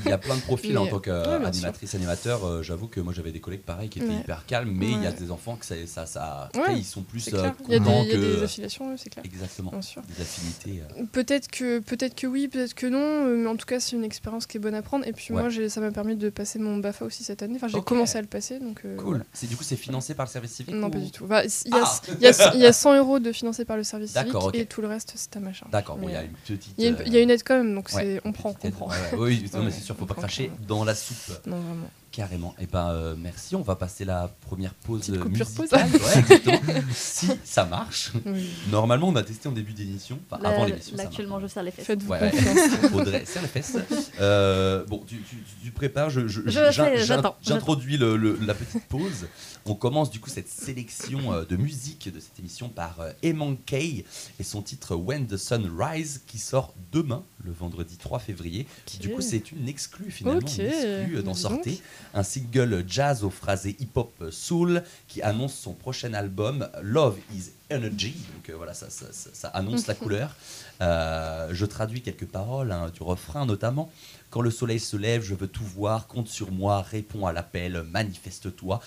Il 0.04 0.10
y 0.10 0.12
a 0.12 0.18
plein 0.18 0.36
de 0.36 0.40
profils 0.42 0.70
Mais- 0.72 0.76
en 0.78 0.86
tant 0.86 0.96
Ouais, 0.96 1.02
qu'animatrice, 1.02 1.94
animateur. 1.94 2.44
euh, 2.44 2.62
J'avoue 2.62 2.86
que 2.88 3.00
moi, 3.00 3.12
j'avais 3.12 3.32
des 3.32 3.40
collègues 3.40 3.62
pareils 3.62 3.88
qui 3.88 3.98
étaient 4.00 4.08
Ouais. 4.08 4.20
hyper 4.20 4.46
calmes, 4.46 4.70
mais 4.72 4.90
il 4.90 5.02
y 5.02 5.06
a 5.06 5.12
des 5.12 5.30
enfants 5.30 5.56
que 5.56 5.64
ça, 5.66 5.74
ça, 6.06 6.48
ils 6.76 6.84
sont 6.84 7.02
plus 7.02 7.28
euh. 7.34 7.50
Il 7.68 7.72
y 7.72 7.76
a 7.76 7.78
des, 7.80 7.90
y 7.90 8.12
a 8.12 8.16
des 8.36 8.42
affiliations, 8.42 8.96
c'est 8.96 9.10
clair. 9.10 9.24
Exactement. 9.24 9.70
Bien 9.70 9.82
sûr. 9.82 10.02
Des 10.02 10.22
affinités. 10.22 10.82
euh. 10.98 11.02
Peut-être 11.12 11.48
que, 11.48 11.78
peut 11.80 11.96
que 12.16 12.26
oui, 12.26 12.48
peut-être 12.48 12.74
que 12.74 12.86
non, 12.86 13.26
mais 13.26 13.46
en 13.48 13.56
tout 13.56 13.66
cas, 13.66 13.80
c'est 13.80 13.96
une 13.96 14.04
expérience 14.04 14.46
qui 14.46 14.56
est 14.56 14.60
bonne 14.60 14.74
à 14.74 14.82
prendre. 14.82 15.06
Et 15.06 15.12
puis 15.12 15.32
moi, 15.32 15.48
ça 15.68 15.80
m'a 15.80 15.90
permis 15.90 16.16
de 16.16 16.30
passer 16.30 16.58
mon 16.58 16.76
BAFA 16.78 17.04
aussi 17.04 17.24
cette 17.24 17.42
année. 17.42 17.54
Enfin, 17.56 17.68
j'ai 17.68 17.80
commencé 17.82 18.18
à 18.18 18.20
le 18.20 18.26
passer, 18.26 18.58
donc. 18.58 18.82
euh, 18.84 18.96
Cool. 18.96 19.24
C'est 19.32 19.48
du 19.48 19.56
coup, 19.56 19.64
c'est 19.64 19.76
financé 19.76 20.14
par 20.14 20.26
le 20.26 20.30
service 20.30 20.52
civique 20.52 20.74
Non, 20.74 20.88
ou- 20.88 20.90
pas 20.90 20.98
du 20.98 21.10
tout. 21.10 21.24
Il 21.26 21.30
y, 21.30 21.34
a- 21.34 21.42
Ah 21.82 22.00
il 22.18 22.22
y 22.22 22.26
a- 22.26 22.54
il 22.54 22.60
y 22.60 22.66
a 22.66 22.72
100 22.72 22.96
euros 22.96 23.18
de 23.18 23.32
financé 23.32 23.64
par 23.64 23.76
le 23.76 23.84
service 23.84 24.12
civique 24.12 24.34
et 24.54 24.66
tout 24.66 24.80
le 24.80 24.88
reste, 24.88 24.99
c'est 25.06 25.36
à 25.36 25.40
ma 25.40 25.52
charge. 25.52 25.70
D'accord, 25.70 25.96
bon, 25.96 26.08
il 26.08 26.12
y 26.14 26.16
a 26.16 26.22
une 26.22 26.30
petite. 26.32 26.74
Il 26.78 26.84
y, 26.84 26.86
a 26.86 26.90
une- 26.90 26.96
euh, 26.96 27.02
il 27.06 27.12
y 27.12 27.16
a 27.16 27.20
une 27.20 27.30
aide 27.30 27.42
quand 27.44 27.56
même, 27.56 27.74
donc 27.74 27.88
ouais, 27.92 28.02
c'est 28.02 28.20
on 28.24 28.32
prend, 28.32 28.54
on 28.62 28.70
prend. 28.70 28.88
Ouais, 28.88 28.94
ouais, 29.12 29.18
oui, 29.18 29.50
non, 29.54 29.60
mais 29.60 29.66
Ouais, 29.66 29.70
c'est 29.72 29.80
sûr, 29.82 29.96
faut 29.96 30.06
pas 30.06 30.14
cracher 30.14 30.50
dans 30.66 30.84
la 30.84 30.94
soupe. 30.94 31.46
Non, 31.46 31.58
vraiment. 31.60 31.90
Carrément. 32.12 32.56
Et 32.60 32.66
ben 32.66 32.88
euh, 32.90 33.14
merci. 33.16 33.54
On 33.54 33.62
va 33.62 33.76
passer 33.76 34.04
la 34.04 34.28
première 34.48 34.74
pause 34.74 35.02
Petite 35.06 35.20
coupure 35.20 35.46
musicale. 35.46 35.88
Ouais, 35.92 36.18
exactement. 36.18 36.80
si 36.92 37.28
ça 37.44 37.64
marche. 37.64 38.10
Oui. 38.26 38.50
Normalement, 38.68 39.08
on 39.08 39.14
a 39.16 39.22
testé 39.22 39.48
en 39.48 39.52
début 39.52 39.72
d'émission, 39.74 40.18
enfin 40.28 40.42
avant 40.44 40.64
l'émission. 40.64 40.96
actuellement, 40.98 41.38
je 41.40 41.46
serre 41.46 41.62
les 41.62 41.70
fesses. 41.70 41.84
Faites-vous 41.86 42.10
Ouais, 42.10 42.20
ouais. 42.20 42.32
Audrey, 42.94 43.24
serre 43.26 43.42
les 43.42 43.48
fesses. 43.48 43.76
Euh, 44.20 44.84
bon, 44.86 45.04
tu, 45.06 45.18
tu- 45.18 45.36
tu 45.62 45.70
prépares, 45.70 46.10
je, 46.10 46.26
je- 46.26 46.40
Je 46.46 47.30
J'introduis 47.42 47.96
le- 47.96 48.16
le- 48.16 48.38
la 48.44 48.54
petite 48.54 48.86
pause. 48.88 49.28
On 49.66 49.74
commence 49.74 50.10
du 50.10 50.20
coup 50.20 50.30
cette 50.30 50.48
sélection 50.48 51.32
euh, 51.32 51.44
de 51.44 51.56
musique 51.56 52.12
de 52.12 52.18
cette 52.18 52.38
émission 52.38 52.68
par 52.68 53.00
euh, 53.00 53.12
Eman 53.22 53.56
Kay 53.66 54.04
et 54.38 54.42
son 54.42 54.62
titre 54.62 54.94
When 54.96 55.26
the 55.26 55.36
Sun 55.36 55.70
Rise 55.78 56.22
qui 56.26 56.38
sort 56.38 56.72
demain, 56.92 57.22
le 57.44 57.52
vendredi 57.52 57.96
3 57.98 58.18
février. 58.18 58.66
Du 58.98 59.08
coup, 59.14 59.20
c'est 59.20 59.52
une 59.52 59.68
exclue 59.68 60.10
finalement, 60.10 60.40
une 60.40 60.66
exclue 60.66 61.18
euh, 61.18 61.22
d'en 61.22 61.34
sortir. 61.34 61.78
Un 62.14 62.22
single 62.22 62.84
jazz 62.88 63.22
au 63.22 63.30
phrasé 63.30 63.76
hip-hop 63.78 64.12
soul 64.30 64.82
qui 65.08 65.20
annonce 65.22 65.54
son 65.54 65.74
prochain 65.74 66.14
album 66.14 66.68
Love 66.82 67.18
is 67.34 67.50
Energy. 67.70 68.14
Donc 68.34 68.48
euh, 68.50 68.56
voilà, 68.56 68.74
ça, 68.74 68.88
ça- 68.90 69.12
ça- 69.12 69.30
ça 69.32 69.48
annonce 69.48 69.86
la 69.86 69.94
couleur. 70.02 70.34
Euh, 70.80 71.48
je 71.52 71.66
traduis 71.66 72.00
quelques 72.00 72.26
paroles 72.26 72.72
hein, 72.72 72.90
du 72.92 73.02
refrain 73.02 73.44
notamment. 73.46 73.90
Quand 74.30 74.40
le 74.40 74.50
soleil 74.50 74.78
se 74.80 74.96
lève, 74.96 75.22
je 75.22 75.34
veux 75.34 75.48
tout 75.48 75.64
voir, 75.64 76.06
compte 76.06 76.28
sur 76.28 76.50
moi, 76.52 76.82
réponds 76.82 77.26
à 77.26 77.32
l'appel, 77.32 77.82
manifeste-toi. 77.90 78.80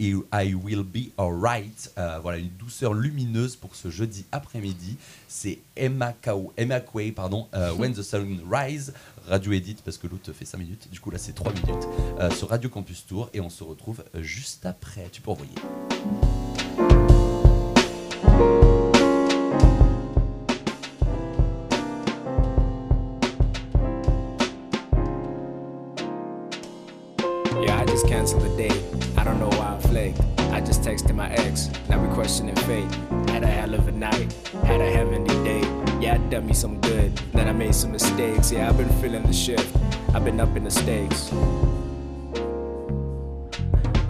Et 0.00 0.12
I 0.32 0.54
will 0.54 0.82
be 0.82 1.12
alright. 1.18 1.92
Euh, 1.98 2.18
voilà, 2.22 2.38
une 2.38 2.50
douceur 2.58 2.94
lumineuse 2.94 3.56
pour 3.56 3.74
ce 3.76 3.90
jeudi 3.90 4.24
après-midi. 4.32 4.96
C'est 5.28 5.58
Emma, 5.76 6.12
Kau- 6.12 6.52
Emma 6.56 6.80
Quay, 6.80 7.12
pardon, 7.12 7.46
euh, 7.54 7.72
When 7.74 7.92
the 7.94 8.02
Sun 8.02 8.40
Rise, 8.50 8.92
radio 9.28 9.52
edit 9.52 9.76
parce 9.84 9.98
que 9.98 10.06
l'autre 10.06 10.32
fait 10.32 10.44
5 10.44 10.58
minutes. 10.58 10.88
Du 10.90 11.00
coup, 11.00 11.10
là, 11.10 11.18
c'est 11.18 11.32
3 11.32 11.52
minutes 11.52 11.86
euh, 12.18 12.30
sur 12.30 12.48
Radio 12.48 12.68
Campus 12.70 13.06
Tour. 13.06 13.30
Et 13.34 13.40
on 13.40 13.50
se 13.50 13.62
retrouve 13.64 14.02
euh, 14.14 14.22
juste 14.22 14.66
après. 14.66 15.08
Tu 15.12 15.20
peux 15.20 15.30
envoyer. 15.30 15.52
Me 36.54 36.60
some 36.60 36.80
good. 36.80 37.16
Then 37.32 37.48
I 37.48 37.52
made 37.52 37.74
some 37.74 37.90
mistakes. 37.90 38.52
Yeah, 38.52 38.68
I've 38.68 38.76
been 38.76 38.88
feeling 39.00 39.24
the 39.24 39.32
shift. 39.32 39.76
I've 40.14 40.24
been 40.24 40.40
up 40.40 40.56
in 40.56 40.62
the 40.64 40.70
stakes. 40.70 41.32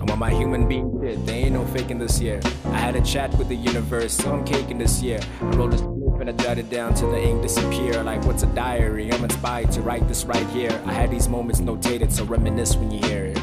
I'm 0.00 0.10
on 0.10 0.18
my 0.18 0.30
human 0.30 0.68
being 0.68 0.90
shit. 1.00 1.24
There 1.24 1.36
ain't 1.36 1.52
no 1.52 1.64
faking 1.66 1.98
this 1.98 2.20
year. 2.20 2.40
I 2.66 2.76
had 2.76 2.96
a 2.96 3.00
chat 3.00 3.34
with 3.38 3.48
the 3.48 3.56
universe, 3.56 4.12
so 4.12 4.32
I'm 4.32 4.44
caking 4.44 4.78
this 4.78 5.02
year. 5.02 5.20
I 5.40 5.56
rolled 5.56 5.74
a 5.74 5.78
slip 5.78 6.20
and 6.20 6.28
I 6.28 6.32
jotted 6.44 6.68
down 6.70 6.94
till 6.94 7.10
the 7.10 7.22
ink 7.22 7.40
disappear. 7.42 8.02
Like 8.02 8.22
what's 8.26 8.42
a 8.42 8.46
diary? 8.54 9.10
I'm 9.10 9.24
inspired 9.24 9.72
to 9.72 9.80
write 9.80 10.06
this 10.06 10.24
right 10.24 10.46
here. 10.48 10.72
I 10.84 10.92
had 10.92 11.10
these 11.10 11.28
moments 11.28 11.60
notated, 11.60 12.12
so 12.12 12.24
reminisce 12.24 12.76
when 12.76 12.90
you 12.90 13.00
hear 13.08 13.24
it. 13.24 13.33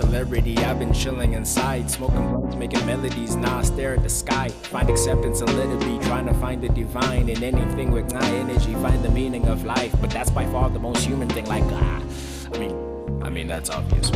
Celebrity. 0.00 0.56
I've 0.58 0.78
been 0.78 0.92
chilling 0.92 1.34
inside, 1.34 1.90
smoking 1.90 2.28
blunts, 2.28 2.56
making 2.56 2.84
melodies. 2.86 3.36
Nah, 3.36 3.62
stare 3.62 3.94
at 3.94 4.02
the 4.02 4.08
sky, 4.08 4.48
find 4.48 4.88
acceptance 4.88 5.40
and 5.40 5.52
let 5.56 5.68
it 5.68 5.80
be. 5.80 6.04
Trying 6.06 6.26
to 6.26 6.34
find 6.34 6.62
the 6.62 6.68
divine 6.68 7.28
in 7.28 7.42
anything 7.42 7.90
with 7.90 8.12
my 8.12 8.24
energy. 8.24 8.74
Find 8.74 9.02
the 9.04 9.10
meaning 9.10 9.46
of 9.48 9.64
life, 9.64 9.94
but 10.00 10.10
that's 10.10 10.30
by 10.30 10.46
far 10.46 10.70
the 10.70 10.78
most 10.78 11.04
human 11.04 11.28
thing. 11.28 11.46
Like, 11.46 11.64
ah, 11.66 12.02
I 12.54 12.58
mean, 12.58 13.22
I 13.22 13.30
mean 13.30 13.46
that's 13.46 13.70
obvious. 13.70 14.08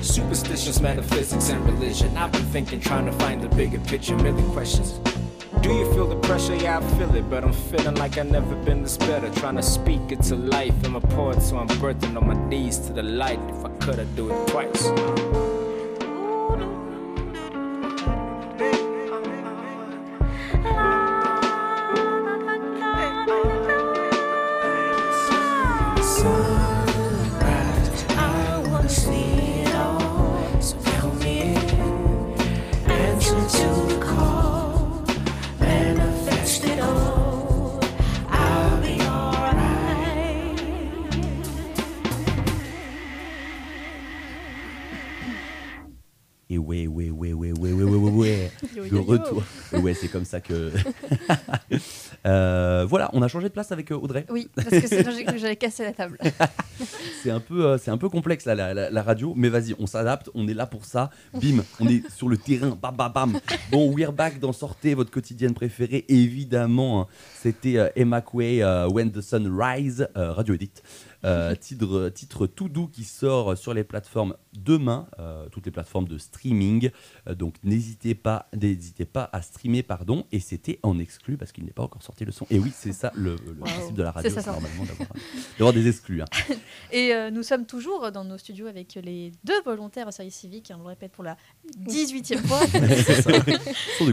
Superstitions, 0.00 0.80
metaphysics, 0.80 1.50
and 1.50 1.64
religion. 1.66 2.16
I've 2.16 2.32
been 2.32 2.46
thinking, 2.46 2.80
trying 2.80 3.06
to 3.06 3.12
find 3.12 3.42
the 3.42 3.48
bigger 3.48 3.80
picture. 3.80 4.16
Million 4.16 4.50
questions. 4.52 5.00
Do 5.62 5.70
you 5.74 5.92
feel 5.92 6.06
the 6.06 6.16
pressure? 6.28 6.54
Yeah, 6.54 6.78
I 6.78 6.98
feel 6.98 7.12
it, 7.14 7.28
but 7.28 7.42
I'm 7.42 7.52
feeling 7.52 7.96
like 7.96 8.16
I've 8.16 8.30
never 8.30 8.54
been 8.64 8.82
this 8.82 8.96
better. 8.96 9.28
Trying 9.40 9.56
to 9.56 9.62
speak 9.62 10.00
it 10.10 10.22
to 10.24 10.36
life. 10.36 10.72
I'm 10.84 10.94
a 10.94 11.00
poet, 11.00 11.42
so 11.42 11.58
I'm 11.58 11.68
birthing 11.68 12.16
on 12.16 12.28
my 12.28 12.48
knees 12.48 12.78
to 12.86 12.92
the 12.92 13.02
light. 13.02 13.40
If 13.50 13.64
I 13.64 13.67
could, 13.88 14.00
I'd 14.00 14.16
do 14.16 14.30
it 14.30 14.48
twice. 14.48 15.57
Comme 50.18 50.24
ça 50.24 50.40
que. 50.40 50.72
Euh, 52.26 52.84
voilà, 52.88 53.08
on 53.12 53.22
a 53.22 53.28
changé 53.28 53.48
de 53.48 53.52
place 53.52 53.70
avec 53.70 53.92
euh, 53.92 53.94
Audrey. 53.96 54.26
Oui, 54.28 54.48
parce 54.54 54.68
que 54.68 54.86
sinon 54.88 55.12
j'ai- 55.12 55.38
j'allais 55.38 55.54
casser 55.56 55.84
la 55.84 55.92
table. 55.92 56.18
C'est 57.22 57.30
un 57.30 57.40
peu, 57.40 57.66
euh, 57.66 57.78
c'est 57.78 57.90
un 57.90 57.98
peu 57.98 58.08
complexe 58.08 58.44
là, 58.46 58.54
la, 58.54 58.72
la- 58.74 58.90
la 58.90 59.02
radio, 59.02 59.32
mais 59.36 59.48
vas-y, 59.48 59.74
on 59.78 59.86
s'adapte, 59.86 60.30
on 60.34 60.46
est 60.48 60.54
là 60.54 60.66
pour 60.66 60.84
ça. 60.84 61.10
Bim, 61.34 61.64
on 61.80 61.88
est 61.88 62.08
sur 62.16 62.28
le 62.28 62.36
terrain, 62.36 62.78
bam, 62.80 62.94
bam, 62.96 63.12
bam. 63.12 63.40
Bon, 63.70 63.92
we're 63.92 64.12
back 64.12 64.38
dans 64.38 64.52
Sortez, 64.52 64.94
votre 64.94 65.10
quotidienne 65.10 65.54
préférée, 65.54 66.04
évidemment. 66.08 67.02
hein. 67.02 67.06
C'était 67.40 67.78
euh, 67.78 67.88
Emma 67.96 68.20
Quay, 68.20 68.62
euh, 68.62 68.88
When 68.88 69.10
the 69.10 69.20
Sun 69.20 69.48
Rise, 69.60 70.08
euh, 70.16 70.32
radio 70.32 70.54
edit. 70.54 70.70
Titre, 71.60 72.10
titre 72.14 72.46
tout 72.46 72.68
doux 72.68 72.86
qui 72.86 73.02
sort 73.02 73.58
sur 73.58 73.74
les 73.74 73.82
plateformes 73.82 74.36
demain, 74.56 75.08
toutes 75.50 75.66
les 75.66 75.72
plateformes 75.72 76.06
de 76.06 76.16
streaming. 76.16 76.90
Donc 77.36 77.56
n'hésitez 77.64 78.14
pas, 78.14 78.48
n'hésitez 78.54 79.04
pas 79.04 79.28
à 79.32 79.42
streamer, 79.42 79.82
pardon. 79.82 80.26
Et 80.30 80.38
c'était 80.38 80.78
en 80.84 80.96
exclu 81.00 81.36
parce 81.36 81.50
qu'il 81.50 81.64
n'est 81.64 81.72
pas 81.72 81.82
encore 81.82 82.04
sorti 82.04 82.24
le 82.24 82.30
son. 82.30 82.46
Et 82.50 82.60
oui, 82.60 82.70
c'est 82.72 82.92
ça 82.92 83.10
le, 83.16 83.34
le 83.46 83.54
principe 83.54 83.94
de 83.96 84.02
la 84.04 84.12
radio, 84.12 84.30
C'est 84.32 84.46
normalement 84.46 84.84
d'avoir, 84.84 85.08
d'avoir 85.58 85.72
des 85.72 85.88
exclus. 85.88 86.22
hein. 86.22 86.26
Et 86.92 87.14
euh, 87.14 87.30
nous 87.30 87.42
sommes 87.42 87.66
toujours 87.66 88.10
dans 88.12 88.24
nos 88.24 88.38
studios 88.38 88.66
avec 88.66 88.94
les 88.94 89.32
deux 89.44 89.60
volontaires 89.62 90.08
au 90.08 90.10
service 90.10 90.36
civique, 90.36 90.70
hein, 90.70 90.76
on 90.78 90.82
le 90.82 90.88
répète 90.88 91.12
pour 91.12 91.24
la 91.24 91.36
18e 91.86 92.38
fois. 92.38 92.60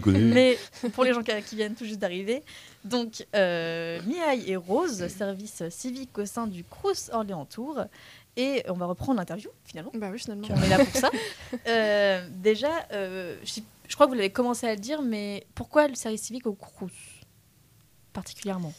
Mais 0.14 0.58
pour 0.94 1.04
les 1.04 1.14
gens 1.14 1.22
qui, 1.22 1.56
viennent 1.56 1.76
tout 1.76 1.86
juste 1.86 2.00
d'arriver, 2.00 2.44
donc 2.84 3.26
euh, 3.36 4.00
Miaï 4.06 4.50
et 4.50 4.56
Rose, 4.56 5.08
service 5.08 5.64
civique 5.70 6.18
au 6.18 6.26
sein 6.26 6.48
du 6.48 6.64
Crous 6.64 7.10
Orléans 7.12 7.46
Tour. 7.46 7.86
Et 8.38 8.64
on 8.68 8.74
va 8.74 8.86
reprendre 8.86 9.20
l'interview 9.20 9.50
finalement. 9.64 9.92
Bah 9.94 10.10
oui, 10.12 10.20
finalement. 10.20 10.48
On 10.50 10.62
est 10.62 10.70
là 10.70 10.84
pour 10.84 10.96
ça. 10.96 11.10
Euh, 11.68 12.28
déjà, 12.30 12.86
euh, 12.92 13.38
je, 13.44 13.62
je 13.88 13.96
crois 13.96 14.08
que 14.08 14.12
vous 14.12 14.18
l'avez 14.18 14.30
commencé 14.30 14.68
à 14.68 14.76
le 14.76 14.80
dire, 14.80 15.02
mais 15.02 15.48
pourquoi 15.56 15.88
le 15.88 15.96
service 15.96 16.22
civique 16.22 16.46
au 16.46 16.54
Crous 16.54 16.92
particulièrement? 18.14 18.74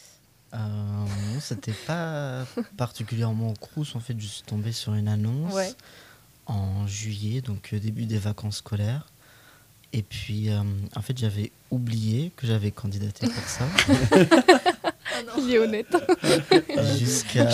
Euh, 0.55 0.59
non, 0.59 1.41
c'était 1.41 1.73
pas 1.87 2.45
particulièrement 2.77 3.51
au 3.51 3.55
Crous. 3.55 3.95
En 3.95 4.01
fait, 4.01 4.15
je 4.19 4.27
suis 4.27 4.43
tombé 4.43 4.73
sur 4.73 4.95
une 4.95 5.09
annonce 5.09 5.53
Ouais. 5.53 5.73
en 6.47 6.87
juillet, 6.87 7.41
donc 7.41 7.71
euh, 7.73 7.79
début 7.81 8.07
des 8.07 8.19
vacances 8.19 8.59
scolaires. 8.59 9.07
Et 9.93 10.03
puis, 10.03 10.51
euh, 10.51 10.61
en 10.95 11.01
fait, 11.03 11.17
j'avais 11.17 11.53
oublié 11.71 12.33
que 12.37 12.47
j'avais 12.47 12.71
candidaté 12.71 13.27
pour 13.29 13.45
ça. 13.45 13.65
Il 15.39 15.53
est 15.55 15.59
honnête. 15.59 15.97
Jusqu'à 16.99 17.49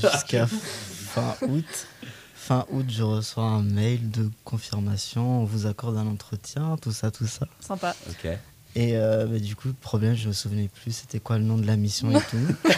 jusqu'à 0.00 0.46
fin 0.46 1.34
août. 1.42 1.86
Fin 2.34 2.66
août, 2.70 2.84
je 2.88 3.02
reçois 3.02 3.44
un 3.44 3.62
mail 3.62 4.10
de 4.10 4.30
confirmation. 4.44 5.40
On 5.40 5.44
vous 5.44 5.66
accorde 5.66 5.96
un 5.96 6.06
entretien, 6.06 6.76
tout 6.80 6.92
ça, 6.92 7.10
tout 7.10 7.26
ça. 7.26 7.46
Sympa. 7.60 7.96
Ok. 8.10 8.28
Et 8.76 8.96
euh, 8.96 9.26
bah, 9.26 9.38
du 9.38 9.54
coup, 9.54 9.68
le 9.68 9.74
problème, 9.74 10.14
je 10.16 10.26
me 10.28 10.32
souvenais 10.32 10.68
plus 10.82 10.90
c'était 10.92 11.20
quoi 11.20 11.38
le 11.38 11.44
nom 11.44 11.56
de 11.56 11.66
la 11.66 11.76
mission 11.76 12.10
et 12.10 12.20
tout. 12.20 12.70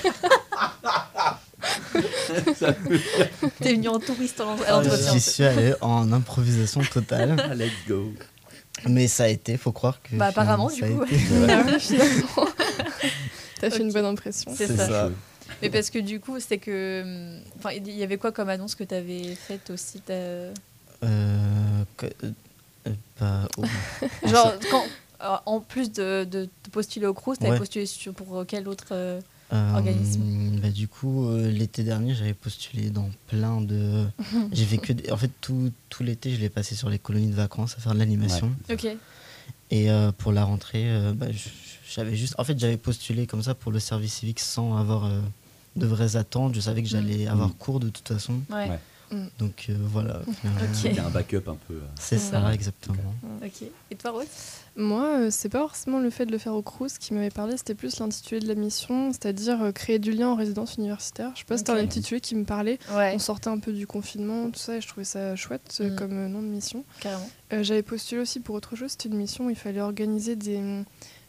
T'es 3.60 3.74
venu 3.74 3.88
en 3.88 3.98
touriste 3.98 4.40
à 4.40 4.44
l'en- 4.44 4.62
à 4.62 4.70
l'entretien. 4.82 5.12
J'y 5.12 5.20
suis 5.20 5.44
allé 5.44 5.74
en 5.80 6.12
improvisation 6.12 6.82
totale. 6.82 7.36
Let's 7.56 7.70
go. 7.88 8.12
Mais 8.88 9.08
ça 9.08 9.24
a 9.24 9.28
été, 9.28 9.56
faut 9.56 9.72
croire 9.72 10.00
que. 10.02 10.16
Bah, 10.16 10.26
apparemment, 10.26 10.68
du 10.70 10.82
coup. 10.82 11.02
Ah. 11.48 11.64
T'as 13.60 13.70
fait 13.70 13.78
une 13.82 13.92
bonne 13.92 14.04
impression. 14.04 14.52
C'est 14.54 14.66
ça. 14.76 14.86
ça. 14.86 15.10
Mais 15.62 15.70
parce 15.70 15.88
que 15.88 15.98
du 15.98 16.20
coup, 16.20 16.38
c'était 16.40 16.58
que. 16.58 17.02
hum, 17.02 17.40
Enfin, 17.58 17.70
il 17.72 17.88
y 17.90 18.02
avait 18.02 18.18
quoi 18.18 18.32
comme 18.32 18.50
annonce 18.50 18.74
que 18.74 18.84
t'avais 18.84 19.34
faite 19.34 19.70
aussi 19.70 20.00
t'as- 20.00 20.12
Euh, 20.12 20.52
que- 21.96 22.04
euh, 22.06 22.30
euh, 22.86 22.90
bah, 23.18 23.48
oh. 23.56 23.64
Genre, 24.26 24.52
quand, 24.70 24.84
en 25.46 25.60
plus 25.60 25.90
de, 25.92 26.24
de, 26.24 26.44
de 26.64 26.70
postuler 26.70 27.06
au 27.06 27.14
Crous, 27.14 27.38
t'avais 27.38 27.52
Ouais. 27.52 27.58
postulé 27.58 27.86
sur, 27.86 28.12
pour 28.14 28.38
euh, 28.38 28.44
quel 28.46 28.68
autre. 28.68 28.86
euh, 28.92 29.20
Euh, 29.52 29.74
Organisme? 29.76 30.58
bah, 30.60 30.70
du 30.70 30.88
coup, 30.88 31.28
euh, 31.28 31.48
l'été 31.50 31.84
dernier, 31.84 32.14
j'avais 32.16 32.34
postulé 32.34 32.90
dans 32.90 33.08
plein 33.28 33.60
de. 33.60 34.04
J'ai 34.52 34.64
fait 34.64 34.78
que. 34.78 34.92
des- 34.92 35.12
En 35.12 35.16
fait, 35.16 35.30
tout, 35.40 35.70
tout 35.88 36.02
l'été, 36.02 36.34
je 36.34 36.40
l'ai 36.40 36.48
passé 36.48 36.74
sur 36.74 36.88
les 36.90 36.98
colonies 36.98 37.28
de 37.30 37.34
vacances 37.36 37.74
à 37.78 37.80
faire 37.80 37.94
de 37.94 37.98
l'animation. 38.00 38.50
Ok. 38.72 38.86
Et 39.70 39.90
euh, 39.90 40.10
pour 40.10 40.32
la 40.32 40.44
rentrée, 40.44 40.84
euh, 40.90 41.12
bah, 41.14 41.26
j'avais 41.88 42.16
juste. 42.16 42.34
En 42.38 42.44
fait, 42.44 42.58
j'avais 42.58 42.76
postulé 42.76 43.26
comme 43.28 43.42
ça 43.42 43.54
pour 43.54 43.70
le 43.70 43.78
service 43.78 44.14
civique 44.14 44.40
sans 44.40 44.76
avoir 44.76 45.04
euh, 45.06 45.20
de 45.76 45.86
vraies 45.86 46.16
attentes. 46.16 46.54
Je 46.56 46.60
savais 46.60 46.82
que 46.82 46.88
j'allais 46.88 47.28
avoir 47.28 47.50
Mm. 47.50 47.54
cours 47.54 47.78
de 47.78 47.88
toute 47.88 48.08
façon. 48.08 48.40
Ouais. 48.50 48.68
Ouais. 48.70 48.80
Donc 49.38 49.66
euh, 49.68 49.76
voilà. 49.78 50.20
finalement, 50.40 50.60
Ok. 50.64 50.74
C'était 50.74 51.00
un 51.00 51.10
backup 51.10 51.42
un 51.48 51.56
peu. 51.68 51.74
euh, 51.74 51.80
C'est 51.98 52.18
ça, 52.18 52.52
exactement. 52.52 52.96
Ok. 53.44 53.62
Et 53.90 53.94
toi, 53.96 54.10
Rose? 54.12 54.26
Moi, 54.78 55.04
euh, 55.20 55.28
c'est 55.30 55.48
pas 55.48 55.60
forcément 55.60 56.00
le 56.00 56.10
fait 56.10 56.26
de 56.26 56.32
le 56.32 56.38
faire 56.38 56.54
au 56.54 56.60
Crous 56.62 56.98
qui 56.98 57.14
m'avait 57.14 57.30
parlé, 57.30 57.56
c'était 57.56 57.74
plus 57.74 57.98
l'intitulé 57.98 58.40
de 58.40 58.48
la 58.48 58.54
mission, 58.54 59.10
c'est-à-dire 59.12 59.62
euh, 59.62 59.72
créer 59.72 59.98
du 59.98 60.12
lien 60.12 60.28
en 60.28 60.34
résidence 60.34 60.74
universitaire. 60.76 61.30
Je 61.34 61.40
sais 61.40 61.44
pas 61.46 61.54
si 61.56 61.60
c'était 61.60 61.72
un 61.72 61.76
intitulé 61.82 62.20
qui 62.20 62.34
me 62.34 62.44
parlait. 62.44 62.78
Ouais, 62.94 63.12
On 63.14 63.18
sortait 63.18 63.48
un 63.48 63.58
peu 63.58 63.72
du 63.72 63.86
confinement, 63.86 64.50
tout 64.50 64.58
ça, 64.58 64.76
et 64.76 64.80
je 64.82 64.88
trouvais 64.88 65.04
ça 65.04 65.34
chouette 65.36 65.78
euh, 65.80 65.90
Mm. 65.90 65.96
comme 65.96 66.12
euh, 66.12 66.28
nom 66.28 66.42
de 66.42 66.48
mission. 66.48 66.84
carrément. 67.00 67.28
Euh, 67.54 67.62
J'avais 67.62 67.82
postulé 67.82 68.20
aussi 68.20 68.40
pour 68.40 68.54
autre 68.54 68.76
chose, 68.76 68.90
c'était 68.90 69.08
une 69.08 69.16
mission 69.16 69.46
où 69.46 69.50
il 69.50 69.56
fallait 69.56 69.80
organiser 69.80 70.36
des, 70.36 70.60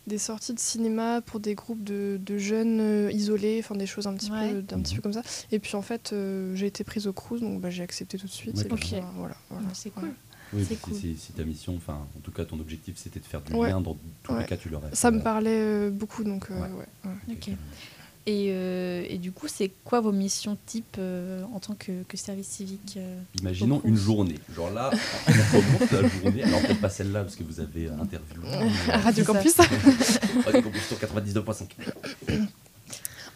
des 0.08 0.18
sorties 0.18 0.54
de 0.54 0.60
cinéma 0.60 1.22
pour 1.22 1.40
des 1.40 1.54
groupes 1.54 1.84
de, 1.84 2.18
de 2.20 2.38
jeunes 2.38 2.80
euh, 2.80 3.12
isolés, 3.12 3.58
enfin 3.64 3.76
des 3.76 3.86
choses 3.86 4.08
un 4.08 4.16
petit, 4.16 4.32
Ouais. 4.32 4.54
peu, 4.62 4.76
un 4.76 4.82
petit 4.82 4.96
peu 4.96 5.02
comme 5.02 5.14
ça. 5.14 5.22
Et 5.52 5.60
puis 5.60 5.76
en 5.76 5.82
fait, 5.82 6.12
euh, 6.14 6.56
j'ai 6.56 6.66
été 6.68 6.84
prise 6.84 7.08
au 7.08 7.14
Crous, 7.14 7.40
donc 7.42 7.60
bah, 7.62 7.70
j'ai 7.70 7.84
accepté 7.84 8.18
tout 8.18 8.26
de 8.28 8.32
suite. 8.32 8.56
Ouais, 8.56 8.68
voilà, 9.16 9.36
voilà. 9.50 9.66
Ah, 9.70 9.74
C'est 9.74 9.90
cool. 9.92 10.14
Oui, 10.54 10.66
C'est 10.68 10.80
cool. 10.80 10.94
si, 10.94 11.18
si 11.18 11.34
ta 11.34 11.44
mission, 11.44 11.76
enfin, 11.76 12.08
en 12.18 12.20
tout 12.22 12.32
cas, 12.32 12.46
ton 12.46 12.58
objectif, 12.60 12.96
c'était 12.98 13.20
de 13.20 13.26
faire 13.26 13.42
du 13.42 13.54
Ouais. 13.54 13.68
lien, 13.70 13.82
dans 13.82 13.98
tous 14.24 14.32
Ouais. 14.34 14.40
les 14.40 14.46
cas, 14.46 14.56
tu 14.56 14.70
l'aurais. 14.70 14.90
Ça 14.94 15.12
me 15.12 15.18
fait. 15.18 15.24
parlait 15.26 15.50
euh, 15.60 15.90
beaucoup, 15.90 16.24
donc 16.24 16.50
euh, 16.52 16.56
Ouais. 16.56 16.70
ouais, 16.70 17.12
ouais. 17.28 17.36
Et, 18.30 18.50
euh, 18.52 19.06
et 19.10 19.18
du 19.20 19.32
coup, 19.32 19.48
c'est 19.48 19.72
quoi 19.86 20.02
vos 20.02 20.12
missions 20.12 20.58
type 20.66 20.98
euh, 21.00 21.44
en 21.56 21.60
tant 21.60 21.76
que, 21.76 22.04
que 22.10 22.18
service 22.18 22.48
civique 22.48 22.96
euh 22.98 23.20
Imaginons 23.40 23.82
une 23.86 23.96
journée. 23.96 24.36
Genre 24.54 24.70
là, 24.70 24.92
on 25.28 25.32
commence 25.62 25.92
la 25.92 26.08
journée. 26.10 26.44
Alors 26.44 26.62
peut-être 26.62 26.82
pas 26.82 26.90
celle-là 26.90 27.22
parce 27.24 27.38
que 27.38 27.44
vous 27.44 27.62
avez 27.62 27.88
interviewé. 27.90 28.46
À 28.92 28.98
Radio. 29.00 29.24
Campus. 29.24 29.56
Radio 30.46 30.62
Campus 30.62 30.82
sur 30.88 30.98
99.5. 30.98 31.68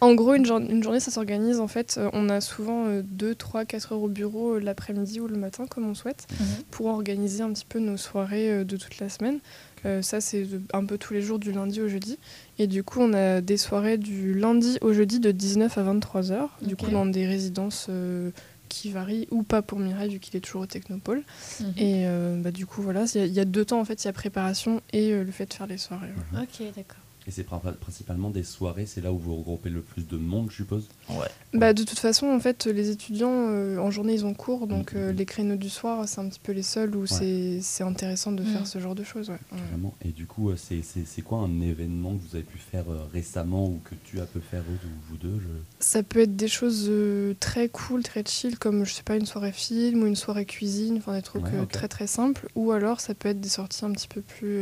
En 0.02 0.14
gros, 0.14 0.34
une, 0.34 0.44
jour- 0.44 0.58
une 0.58 0.82
journée, 0.82 0.98
ça 1.00 1.12
s'organise. 1.12 1.60
En 1.60 1.68
fait, 1.68 1.94
euh, 1.96 2.10
on 2.12 2.28
a 2.28 2.40
souvent 2.40 2.86
2, 3.02 3.34
3, 3.36 3.64
4 3.64 3.92
heures 3.92 4.02
au 4.02 4.08
bureau 4.08 4.54
euh, 4.56 4.58
l'après-midi 4.60 5.20
ou 5.20 5.28
le 5.28 5.36
matin, 5.36 5.64
comme 5.66 5.88
on 5.88 5.94
souhaite, 5.94 6.26
Mhm. 6.40 6.46
pour 6.72 6.86
organiser 6.86 7.42
un 7.42 7.52
petit 7.52 7.64
peu 7.66 7.78
nos 7.78 7.96
soirées 7.96 8.50
euh, 8.50 8.64
de 8.64 8.76
toute 8.76 8.98
la 8.98 9.08
semaine. 9.08 9.38
Euh, 9.84 10.02
ça, 10.02 10.20
c'est 10.20 10.46
un 10.72 10.84
peu 10.84 10.98
tous 10.98 11.12
les 11.14 11.22
jours, 11.22 11.38
du 11.38 11.52
lundi 11.52 11.80
au 11.80 11.88
jeudi. 11.88 12.18
Et 12.62 12.68
du 12.68 12.84
coup, 12.84 13.00
on 13.00 13.12
a 13.12 13.40
des 13.40 13.56
soirées 13.56 13.98
du 13.98 14.34
lundi 14.34 14.78
au 14.82 14.92
jeudi 14.92 15.18
de 15.18 15.32
19 15.32 15.76
à 15.78 15.82
23 15.82 16.30
heures, 16.30 16.50
du 16.62 16.74
Ok. 16.74 16.84
coup, 16.84 16.90
dans 16.92 17.06
des 17.06 17.26
résidences 17.26 17.86
euh, 17.90 18.30
qui 18.68 18.90
varie 18.90 19.26
ou 19.32 19.42
pas 19.42 19.62
pour 19.62 19.80
Mireille 19.80 20.10
vu 20.10 20.18
qu'il 20.20 20.36
est 20.36 20.40
toujours 20.40 20.62
au 20.62 20.66
Technopole. 20.66 21.24
Mhm. 21.60 21.66
Et 21.76 22.06
euh, 22.06 22.40
bah, 22.40 22.52
du 22.52 22.64
coup, 22.64 22.80
voilà, 22.80 23.04
il 23.14 23.20
y, 23.20 23.24
a- 23.24 23.26
il 23.26 23.32
y 23.32 23.40
a 23.40 23.44
deux 23.44 23.64
temps 23.64 23.80
en 23.80 23.84
fait, 23.84 24.04
il 24.04 24.06
y 24.06 24.10
a 24.10 24.12
préparation 24.12 24.80
et 24.92 25.12
euh, 25.12 25.24
le 25.24 25.32
fait 25.32 25.46
de 25.46 25.54
faire 25.54 25.66
les 25.66 25.76
soirées. 25.76 26.12
voilà. 26.30 26.44
Ok, 26.44 26.64
d'accord. 26.76 27.01
Et 27.28 27.30
c'est 27.30 27.44
prin- 27.44 27.60
principalement 27.80 28.30
des 28.30 28.42
soirées, 28.42 28.84
c'est 28.84 29.00
là 29.00 29.12
où 29.12 29.18
vous 29.18 29.36
regroupez 29.36 29.70
le 29.70 29.80
plus 29.80 30.08
de 30.08 30.16
monde, 30.16 30.48
je 30.50 30.56
suppose? 30.56 30.88
Ouais. 31.08 31.28
Bah, 31.54 31.72
de 31.72 31.84
toute 31.84 32.00
façon, 32.00 32.26
en 32.26 32.40
fait, 32.40 32.66
les 32.66 32.90
étudiants, 32.90 33.30
euh, 33.48 33.78
en 33.78 33.92
journée, 33.92 34.14
ils 34.14 34.26
ont 34.26 34.34
cours, 34.34 34.66
donc 34.66 34.94
euh, 34.96 35.12
les 35.12 35.24
créneaux 35.24 35.54
du 35.54 35.68
soir, 35.70 36.08
c'est 36.08 36.20
un 36.20 36.28
petit 36.28 36.40
peu 36.40 36.50
les 36.50 36.64
seuls 36.64 36.96
où 36.96 37.06
c'est 37.06 37.60
c'est 37.62 37.84
intéressant 37.84 38.32
de 38.32 38.42
Mm. 38.42 38.46
faire 38.46 38.66
ce 38.66 38.80
genre 38.80 38.96
de 38.96 39.04
choses. 39.04 39.30
ouais. 39.30 39.38
Vraiment. 39.70 39.94
Et 40.04 40.08
du 40.10 40.26
coup, 40.26 40.50
euh, 40.50 40.56
c'est- 40.56 40.82
c'est 40.82 41.06
c'est 41.06 41.22
quoi 41.22 41.38
un 41.38 41.60
événement 41.60 42.16
que 42.16 42.22
vous 42.28 42.34
avez 42.34 42.44
pu 42.44 42.58
faire 42.58 42.90
euh, 42.90 43.04
récemment 43.12 43.66
ou 43.66 43.80
que 43.84 43.94
tu 44.04 44.20
as 44.20 44.26
pu 44.26 44.40
faire, 44.40 44.62
vous 45.08 45.16
deux 45.16 45.38
je- 45.40 45.84
Ça 45.84 46.02
peut 46.02 46.20
être 46.20 46.34
des 46.34 46.48
choses 46.48 46.86
euh, 46.88 47.34
très 47.38 47.68
cool, 47.68 48.02
très 48.02 48.24
chill, 48.26 48.58
comme 48.58 48.84
je 48.84 48.92
sais 48.94 49.02
pas 49.04 49.14
une 49.16 49.26
soirée 49.26 49.52
film 49.52 50.02
ou 50.02 50.06
une 50.06 50.16
soirée 50.16 50.44
cuisine, 50.46 50.96
enfin 50.98 51.14
des 51.14 51.22
trucs 51.22 51.46
euh, 51.54 51.66
très 51.66 51.86
très 51.86 52.08
simples. 52.08 52.48
Ou 52.56 52.72
alors 52.72 53.00
ça 53.00 53.14
peut 53.14 53.28
être 53.28 53.40
des 53.40 53.48
sorties 53.48 53.84
un 53.84 53.92
petit 53.92 54.08
peu 54.08 54.22
plus, 54.22 54.58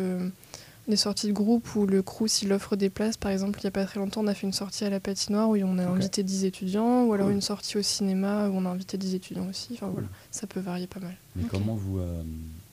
des 0.90 0.96
sorties 0.96 1.29
de 1.29 1.33
groupe 1.33 1.74
où 1.76 1.87
le 1.87 2.03
Crous 2.03 2.42
il 2.42 2.53
offre 2.53 2.76
des 2.76 2.90
places. 2.90 3.16
Par 3.16 3.31
exemple, 3.33 3.59
il 3.61 3.64
y 3.64 3.66
a 3.66 3.70
pas 3.70 3.85
très 3.87 3.98
longtemps, 4.00 4.20
on 4.22 4.26
a 4.26 4.35
fait 4.35 4.46
une 4.46 4.53
sortie 4.53 4.85
à 4.85 4.90
la 4.90 5.00
patinoire 5.00 5.48
où 5.48 5.57
on 5.57 5.79
a 5.79 5.87
invité 5.87 6.22
10 6.22 6.44
étudiants, 6.44 7.05
ou 7.05 7.12
alors 7.14 7.26
Cool. 7.29 7.35
une 7.37 7.40
sortie 7.40 7.79
au 7.79 7.83
cinéma 7.83 8.48
où 8.48 8.53
on 8.57 8.66
a 8.66 8.68
invité 8.68 8.98
10 8.98 9.14
étudiants 9.14 9.48
aussi. 9.48 9.70
Enfin 9.74 9.88
voilà, 9.88 10.09
ça 10.31 10.46
peut 10.46 10.61
varier 10.61 10.87
pas 10.87 11.00
mal. 11.00 11.16
Mais 11.37 11.44
comment 11.44 11.74
vous 11.74 11.98
euh, 11.98 12.22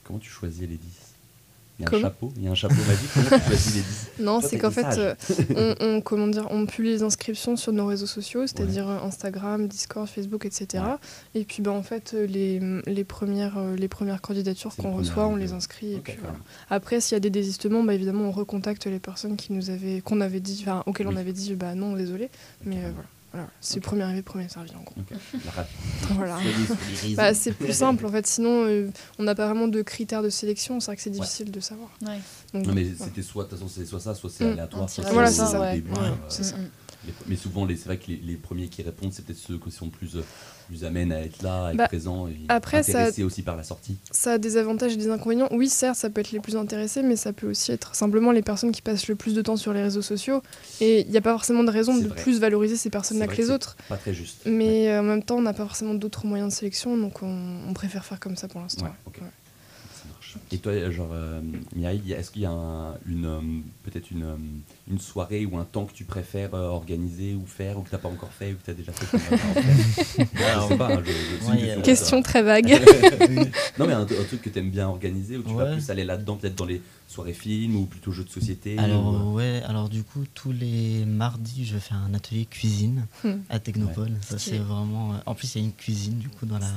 comment 0.04 0.20
tu 0.20 0.30
choisis 0.30 0.62
les 0.62 0.68
10 0.78 0.80
Il 1.80 1.84
y 1.84 1.86
a 1.86 1.88
un 1.88 1.92
Comment 1.92 2.02
chapeau 2.04 2.34
Il 2.38 2.44
y 2.44 2.48
a 2.48 2.52
un 2.52 2.56
chapeau 2.56 2.74
magique 2.88 3.10
Comment 3.14 3.30
tu 3.40 3.46
choisis 3.48 3.76
les 3.76 3.82
10 3.82 4.10
Non, 4.20 4.42
c'est 4.42 4.58
qu'en 4.58 4.72
fait, 4.72 4.98
euh, 4.98 5.14
on, 5.56 5.76
on- 5.98 6.02
comment 6.02 6.28
dire, 6.28 6.48
on 6.50 6.66
publie 6.66 6.90
les 6.90 7.04
inscriptions 7.04 7.56
sur 7.56 7.72
nos 7.72 7.86
réseaux 7.86 8.08
sociaux, 8.08 8.48
c'est-à-dire 8.48 8.88
Instagram, 8.90 9.68
Discord, 9.68 10.08
Facebook, 10.08 10.46
etc. 10.46 10.84
Et 11.36 11.44
puis, 11.46 11.62
bah, 11.62 11.72
en 11.72 11.84
fait, 11.84 12.14
euh, 12.16 12.26
les, 12.26 12.60
les, 12.88 13.04
premières, 13.04 13.60
euh, 13.60 13.76
les 13.76 13.88
premières 13.88 14.22
candidatures 14.22 14.76
qu'on 14.76 14.92
reçoit, 14.96 15.28
on 15.28 15.36
les 15.36 15.54
inscrit. 15.54 15.94
Et 15.94 16.00
puis, 16.00 16.14
voilà. 16.20 16.36
Après, 16.72 17.00
s'il 17.00 17.16
y 17.16 17.18
a 17.18 17.20
des 17.20 17.30
désistements, 17.30 17.84
bah, 17.84 17.94
évidemment, 17.94 18.26
on 18.26 18.32
recontacte 18.32 18.88
les 18.88 19.00
personnes 19.00 19.36
qui 19.36 19.54
nous 19.54 19.70
avaient, 19.70 20.02
qu'on 20.02 20.20
avait 20.22 20.40
dit, 20.40 20.60
enfin, 20.64 20.82
auxquelles 20.88 21.08
on 21.08 21.16
avait 21.16 21.34
dit, 21.34 21.54
bah 21.54 21.76
non, 21.76 21.94
désolé. 21.94 22.30
Mais 22.66 22.78
euh, 22.78 22.90
voilà, 22.94 23.08
voilà. 23.34 23.48
c'est 23.62 23.78
Ok. 23.78 23.84
premier 23.84 24.04
arrivé, 24.04 24.22
premier 24.22 24.48
servi, 24.50 24.72
en 24.76 24.84
gros. 24.84 24.96
Ok. 25.00 25.18
La 25.46 25.52
rapide. 25.52 25.76
Voilà. 26.12 26.38
Bah, 27.16 27.34
c'est 27.34 27.52
plus 27.52 27.74
simple, 27.74 28.06
en 28.06 28.10
fait. 28.10 28.26
Sinon, 28.28 28.66
euh, 28.66 28.90
on 29.20 29.24
n'a 29.24 29.36
pas 29.36 29.46
vraiment 29.48 29.68
de 29.68 29.82
critères 29.82 30.24
de 30.24 30.30
sélection. 30.30 30.80
C'est 30.80 30.88
vrai 30.88 30.96
que 30.96 31.02
c'est 31.02 31.10
difficile 31.10 31.52
de 31.52 31.60
savoir. 31.60 31.90
Ouais. 32.02 32.20
Donc, 32.54 32.66
Non, 32.68 32.74
mais 32.74 32.84
voilà. 32.84 33.06
c'était 33.12 33.22
soit, 33.22 33.44
de 33.44 33.50
toute 33.50 33.60
façon, 33.60 33.70
c'est 33.74 33.86
soit 33.86 34.00
ça, 34.00 34.16
soit 34.16 34.30
c'est 34.30 34.46
Mm. 34.46 34.52
aléatoire. 34.54 34.90
Soit 34.90 35.04
Voilà, 35.12 35.30
c'est 35.30 35.46
ça, 35.46 35.60
au 35.60 35.62
ouais. 35.62 35.76
début, 35.76 35.92
Ouais, 35.92 36.00
euh, 36.00 36.12
c'est 36.30 36.44
ça. 36.44 36.56
Mais 37.28 37.36
souvent, 37.36 37.66
les- 37.66 37.76
c'est 37.76 37.86
vrai 37.86 37.98
que 37.98 38.08
les, 38.08 38.18
les 38.18 38.36
premiers 38.36 38.68
qui 38.68 38.82
répondent, 38.82 39.12
c'est 39.14 39.24
peut-être 39.26 39.38
ceux 39.40 39.58
qui 39.58 39.72
sont 39.72 39.90
plus, 39.90 40.16
euh, 40.16 40.24
plus 40.68 40.84
amènes 40.86 41.12
à 41.12 41.22
être 41.22 41.42
là, 41.42 41.68
à 41.68 41.72
être 41.72 41.78
Bah, 41.78 41.88
présents 41.88 42.28
et 42.28 42.38
après, 42.50 42.84
ça- 42.84 42.92
intéressés 43.00 43.24
aussi 43.24 43.42
par 43.44 43.56
la 43.56 43.64
sortie. 43.64 43.98
Ça 44.12 44.34
a 44.34 44.38
des 44.38 44.58
avantages 44.58 44.94
et 44.94 44.98
des 44.98 45.10
inconvénients. 45.10 45.48
Oui, 45.52 45.70
certes, 45.70 45.96
ça 45.98 46.10
peut 46.10 46.22
être 46.22 46.32
les 46.32 46.40
plus 46.40 46.56
intéressés, 46.58 47.04
mais 47.04 47.16
ça 47.16 47.34
peut 47.34 47.50
aussi 47.50 47.72
être 47.72 47.96
simplement 47.96 48.32
les 48.32 48.42
personnes 48.42 48.72
qui 48.72 48.82
passent 48.82 49.08
le 49.08 49.16
plus 49.16 49.34
de 49.34 49.42
temps 49.42 49.56
sur 49.58 49.74
les 49.74 49.82
réseaux 49.82 50.02
sociaux. 50.02 50.42
Et 50.82 51.02
il 51.02 51.10
n'y 51.10 51.18
a 51.18 51.22
pas 51.22 51.32
forcément 51.32 51.64
de 51.64 51.72
raison 51.72 51.96
C'est 51.96 52.04
de 52.04 52.08
vrai. 52.10 52.22
plus 52.22 52.40
valoriser 52.40 52.76
ces 52.76 52.90
personnes-là 52.90 53.28
que 53.28 53.36
les 53.38 53.50
autres. 53.50 53.78
Pas 53.90 53.98
très 53.98 54.14
juste. 54.14 54.42
Mais 54.46 54.98
en 54.98 55.04
même 55.04 55.24
temps, 55.24 55.38
on 55.38 55.42
n'a 55.42 55.54
pas 55.54 55.66
forcément 55.66 55.94
d'autres 55.94 56.26
moyens 56.26 56.52
de 56.54 56.58
sélection, 56.58 56.98
donc 56.98 57.24
on, 57.24 57.60
on 57.68 57.74
préfère 57.74 58.04
faire 58.06 58.20
comme 58.20 58.36
ça 58.36 58.48
pour 58.48 58.62
l'instant. 58.62 58.86
Ouais. 58.86 58.92
Et 60.52 60.58
toi, 60.58 60.74
genre, 60.92 61.10
euh, 61.14 61.42
Mireille, 61.76 62.14
est-ce 62.14 62.32
qu'il 62.32 62.42
y 62.44 62.46
a 62.46 62.52
un- 62.52 62.94
une, 63.08 63.26
euh, 63.26 63.40
peut-être 63.84 64.12
une, 64.12 64.24
euh, 64.24 64.36
une 64.90 65.00
soirée 65.00 65.46
ou 65.46 65.58
un 65.58 65.64
temps 65.66 65.86
que 65.86 65.94
tu 65.94 66.04
préfères 66.04 66.54
euh, 66.56 66.68
organiser 66.68 67.36
ou 67.36 67.46
faire 67.46 67.78
ou 67.78 67.82
que 67.82 67.90
tu 67.90 67.96
n'as 67.96 68.00
pas 68.02 68.10
encore 68.10 68.32
fait 68.32 68.54
ou 68.54 68.56
que 68.56 68.64
tu 68.66 68.72
as 68.72 68.74
déjà 68.74 68.92
fait? 68.92 69.18
Pas, 70.78 70.98
hein, 71.78 71.82
Question 71.82 72.22
très 72.22 72.42
vague. 72.44 72.68
non, 73.80 73.88
mais 73.88 73.94
un, 73.94 74.02
un 74.02 74.06
truc 74.06 74.42
que 74.42 74.50
tu 74.50 74.60
aimes 74.60 74.70
bien 74.72 74.88
organiser 74.88 75.38
ou 75.38 75.44
tu 75.44 75.54
vas 75.54 75.66
plus 75.74 75.90
aller 75.90 76.04
là-dedans, 76.04 76.36
peut-être 76.36 76.56
dans 76.56 76.66
les 76.66 76.82
soirées 77.08 77.34
films 77.34 77.76
ou 77.78 77.86
plutôt 77.86 78.12
jeux 78.12 78.26
de 78.26 78.30
société 78.30 78.78
Alors 78.78 79.08
ou, 79.08 79.16
euh, 79.16 79.34
ouais, 79.34 79.64
alors 79.66 79.88
du 79.88 80.04
coup 80.04 80.26
tous 80.34 80.52
les 80.52 81.06
mardis 81.06 81.66
je 81.66 81.78
fais 81.78 81.94
un 81.94 82.14
atelier 82.14 82.46
cuisine 82.46 83.06
Hmm. 83.24 83.38
à 83.50 83.60
Technopole. 83.60 84.12
Ça 84.22 84.38
c'est 84.38 84.58
vraiment. 84.58 85.14
euh, 85.14 85.18
En 85.26 85.34
plus 85.34 85.56
il 85.56 85.62
y 85.62 85.64
a 85.64 85.66
une 85.68 85.74
cuisine 85.74 86.18
du 86.18 86.28
coup 86.30 86.46
dans 86.46 86.60
la 86.60 86.68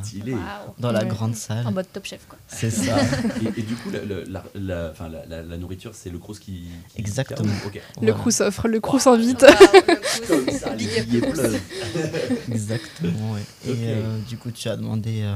dans 0.79 0.93
la 0.93 1.05
grande 1.05 1.35
salle. 1.35 1.67
En 1.67 1.73
mode 1.73 1.87
top 1.93 2.07
chef, 2.07 2.21
quoi. 2.29 2.39
C'est 2.49 2.71
ça. 2.85 2.97
Et, 3.43 3.61
et 3.61 3.63
du 3.63 3.75
coup, 3.75 3.91
la, 3.91 4.05
la, 4.05 4.25
la, 4.25 4.45
la- 4.55 4.91
enfin, 4.93 5.09
la, 5.09 5.27
la- 5.27 5.43
la 5.43 5.57
nourriture, 5.59 5.95
c'est 5.95 6.11
le 6.11 6.19
Crous 6.19 6.39
qui, 6.39 6.69
qui- 6.95 7.01
Exactement. 7.01 7.49
qui 7.53 7.65
a- 7.65 7.67
ok. 7.67 7.75
Le 7.75 7.81
Voilà. 8.07 8.13
Crous 8.13 8.41
offre, 8.41 8.69
le 8.69 8.81
Crous 8.81 9.07
invite. 9.09 9.45
Comme 10.29 10.49
ça, 10.51 10.75
les. 10.77 10.87
Exactement. 12.53 13.33
ouais. 13.33 13.41
Et 13.67 13.75
euh, 13.89 14.19
du 14.29 14.37
coup 14.37 14.51
tu 14.51 14.69
as 14.69 14.77
demandé 14.77 15.23
euh, 15.23 15.35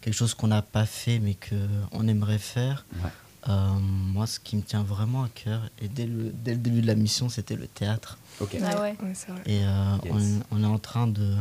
quelque 0.00 0.14
chose 0.14 0.34
qu'on 0.34 0.48
n'a 0.48 0.62
pas 0.62 0.86
fait 0.86 1.18
mais 1.18 1.34
que 1.34 1.54
on 1.92 2.06
aimerait 2.08 2.38
faire. 2.38 2.84
Ouais. 3.02 3.10
Euh, 3.48 3.68
moi 3.80 4.26
ce 4.28 4.38
qui 4.38 4.54
me 4.56 4.62
tient 4.62 4.84
vraiment 4.84 5.24
à 5.24 5.28
cœur 5.28 5.68
et 5.80 5.88
dès 5.88 6.06
le 6.06 6.30
dès 6.32 6.52
le 6.52 6.58
début 6.58 6.80
de 6.80 6.86
la 6.86 6.94
mission 6.94 7.28
c'était 7.28 7.56
le 7.56 7.66
théâtre. 7.66 8.16
Ok. 8.40 8.56
Ah 8.62 8.80
ouais. 8.82 8.96
Ouais, 9.02 9.12
c'est 9.14 9.32
vrai. 9.32 9.42
Et 9.46 9.64
euh, 9.64 9.96
Yes. 10.04 10.42
on, 10.52 10.58
on 10.58 10.62
est 10.62 10.66
en 10.66 10.78
train 10.78 11.08
de, 11.08 11.34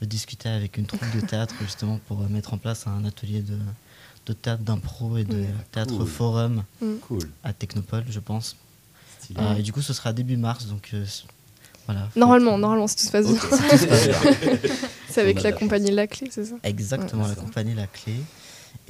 de 0.00 0.06
discuter 0.06 0.48
avec 0.48 0.76
une 0.78 0.86
troupe 0.86 1.08
de 1.14 1.20
théâtre 1.20 1.54
justement 1.60 2.00
pour 2.08 2.20
euh, 2.22 2.28
mettre 2.28 2.54
en 2.54 2.58
place 2.58 2.88
un 2.88 3.04
atelier 3.04 3.40
de, 3.42 3.56
de 4.26 4.32
théâtre 4.32 4.64
d'impro 4.64 5.16
et 5.16 5.22
de 5.24 5.36
Ouais. 5.36 5.46
théâtre 5.70 5.94
Cool. 5.96 6.06
forum 6.08 6.64
Cool. 7.06 7.28
à 7.44 7.52
Technopole, 7.52 8.04
je 8.10 8.18
pense. 8.18 8.56
Stylé. 9.20 9.40
Euh, 9.40 9.54
et 9.58 9.62
du 9.62 9.72
coup, 9.72 9.80
ce 9.82 9.92
sera 9.92 10.12
début 10.12 10.36
mars, 10.36 10.66
donc 10.66 10.90
euh, 10.92 11.04
voilà. 11.86 12.08
Normalement, 12.16 12.54
être- 12.54 12.58
normalement, 12.58 12.86
si 12.88 12.96
tout 12.96 13.04
se 13.04 13.12
passe 13.12 13.26
bien. 13.26 14.60
C'est 15.08 15.20
avec 15.22 15.36
la 15.42 15.50
la 15.50 15.56
compagnie 15.56 15.90
La 15.92 16.06
Clé, 16.08 16.28
c'est 16.32 16.44
ça? 16.46 16.56
Exactement, 16.64 17.22
Ouais, 17.22 17.28
la 17.28 17.34
ça. 17.36 17.40
compagnie 17.42 17.74
La 17.74 17.86
Clé. 17.86 18.14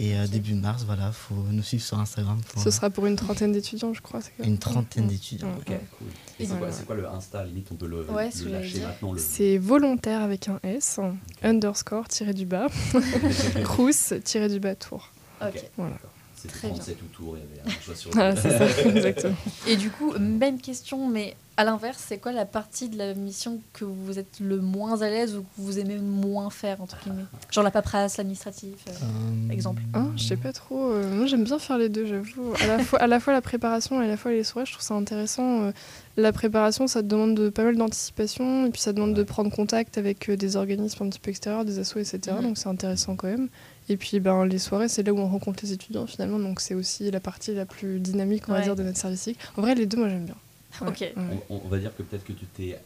Et 0.00 0.16
euh, 0.16 0.28
début 0.28 0.54
mars, 0.54 0.84
voilà, 0.84 1.10
faut 1.10 1.34
nous 1.50 1.62
suivre 1.62 1.82
sur 1.82 1.98
Instagram 1.98 2.40
pour 2.52 2.62
Ce 2.62 2.68
euh, 2.68 2.70
sera 2.70 2.88
pour 2.88 3.06
une 3.06 3.16
trentaine 3.16 3.50
d'étudiants, 3.50 3.92
je 3.92 4.00
crois. 4.00 4.20
une 4.44 4.56
trentaine 4.56 5.04
Ouais. 5.06 5.10
d'étudiants. 5.10 5.48
Ouais. 5.48 5.74
Ok, 5.74 5.80
cool. 5.98 6.06
Et 6.38 6.46
c'est 6.46 6.52
Ouais, 6.52 6.58
quoi, 6.58 6.66
ouais. 6.68 6.72
c'est 6.72 6.86
quoi 6.86 6.94
le 6.94 7.08
Insta 7.08 7.44
Limite, 7.44 7.68
on 7.72 7.74
peut 7.74 7.88
le, 7.88 8.04
Ouais, 8.04 8.30
le 8.44 8.50
lâcher 8.52 8.80
maintenant. 8.80 9.12
Le... 9.12 9.18
C'est 9.18 9.58
volontaire 9.58 10.22
avec 10.22 10.46
un 10.48 10.60
S, 10.62 11.00
underscore 11.42 12.06
tiré 12.06 12.32
du 12.32 12.46
bas, 12.46 12.68
Crous 13.64 14.12
tiré 14.24 14.48
du 14.48 14.60
bas 14.60 14.76
tour. 14.76 15.10
Ok. 15.42 15.64
Voilà. 15.76 15.96
C'est 16.40 16.48
Très 16.48 16.68
bien. 16.68 16.76
37 16.76 17.02
ou 17.02 17.06
tour, 17.06 17.36
il 17.36 17.40
y 17.40 17.60
avait 17.66 17.76
un 17.76 17.80
choix 17.80 17.94
sur 17.96 18.12
c'est 18.36 18.58
ça, 18.58 18.88
exactement. 18.88 19.34
Et 19.66 19.76
du 19.76 19.90
coup, 19.90 20.12
même 20.18 20.60
question, 20.60 21.08
mais 21.08 21.34
à 21.56 21.64
l'inverse, 21.64 22.04
c'est 22.06 22.18
quoi 22.18 22.30
la 22.30 22.44
partie 22.44 22.88
de 22.88 22.96
la 22.96 23.14
mission 23.14 23.60
que 23.72 23.84
vous 23.84 24.20
êtes 24.20 24.38
le 24.38 24.58
moins 24.60 25.02
à 25.02 25.10
l'aise 25.10 25.34
ou 25.36 25.40
que 25.42 25.46
vous 25.56 25.80
aimez 25.80 25.96
moins 25.96 26.50
faire, 26.50 26.80
entre 26.80 26.96
guillemets? 27.02 27.24
Genre 27.50 27.64
la 27.64 27.72
paperasse, 27.72 28.16
l'administratif 28.18 28.76
euh, 28.86 28.92
Euh, 29.02 29.52
Exemple. 29.52 29.82
Ah, 29.92 30.04
je 30.16 30.22
sais 30.22 30.36
pas 30.36 30.52
trop. 30.52 30.92
euh, 30.92 31.12
moi, 31.16 31.26
j'aime 31.26 31.42
bien 31.42 31.58
faire 31.58 31.78
les 31.78 31.88
deux, 31.88 32.06
j'avoue. 32.06 32.52
À 32.60 32.66
la 32.68 32.78
fois, 32.78 33.00
à 33.00 33.08
la 33.08 33.18
fois 33.18 33.32
la 33.32 33.40
préparation 33.40 34.00
et 34.00 34.04
à 34.04 34.08
la 34.08 34.16
fois 34.16 34.30
les 34.30 34.44
soirées, 34.44 34.66
je 34.66 34.72
trouve 34.72 34.84
ça 34.84 34.94
intéressant. 34.94 35.72
la 36.16 36.32
préparation, 36.32 36.86
ça 36.86 37.02
te 37.02 37.08
demande 37.08 37.34
de, 37.34 37.48
pas 37.48 37.64
mal 37.64 37.76
d'anticipation 37.76 38.66
et 38.66 38.70
puis 38.70 38.80
ça 38.80 38.92
demande 38.92 39.14
de 39.14 39.22
prendre 39.24 39.50
contact 39.50 39.98
avec 39.98 40.30
des 40.30 40.54
organismes 40.56 41.02
un 41.02 41.08
petit 41.08 41.18
peu 41.18 41.30
extérieurs, 41.30 41.64
des 41.64 41.80
assos, 41.80 41.98
etc. 41.98 42.36
Mhm. 42.36 42.42
Donc 42.42 42.58
c'est 42.58 42.68
intéressant 42.68 43.16
quand 43.16 43.26
même. 43.28 43.48
Et 43.90 43.96
puis 43.96 44.20
ben, 44.20 44.44
les 44.44 44.58
soirées, 44.58 44.88
c'est 44.88 45.02
là 45.02 45.12
où 45.12 45.18
on 45.18 45.28
rencontre 45.28 45.60
les 45.62 45.72
étudiants 45.72 46.06
finalement. 46.06 46.38
Donc 46.38 46.60
c'est 46.60 46.74
aussi 46.74 47.10
la 47.10 47.20
partie 47.20 47.54
la 47.54 47.64
plus 47.66 48.00
dynamique, 48.00 48.44
on 48.48 48.52
va 48.52 48.60
dire, 48.60 48.76
de 48.76 48.82
notre 48.82 48.98
service 48.98 49.20
civique. 49.22 49.40
En 49.56 49.62
vrai, 49.62 49.74
les 49.74 49.86
deux, 49.86 49.96
moi, 49.96 50.08
j'aime 50.08 50.24
bien. 50.26 50.34
Ouais, 50.82 50.88
Ok. 50.88 51.00
ouais. 51.00 51.14
On, 51.50 51.60
on 51.64 51.68
va 51.68 51.78
dire 51.78 51.90
que 51.96 52.02
peut-être 52.02 52.24
que 52.24 52.32
tu 52.34 52.44
t'es, 52.44 52.78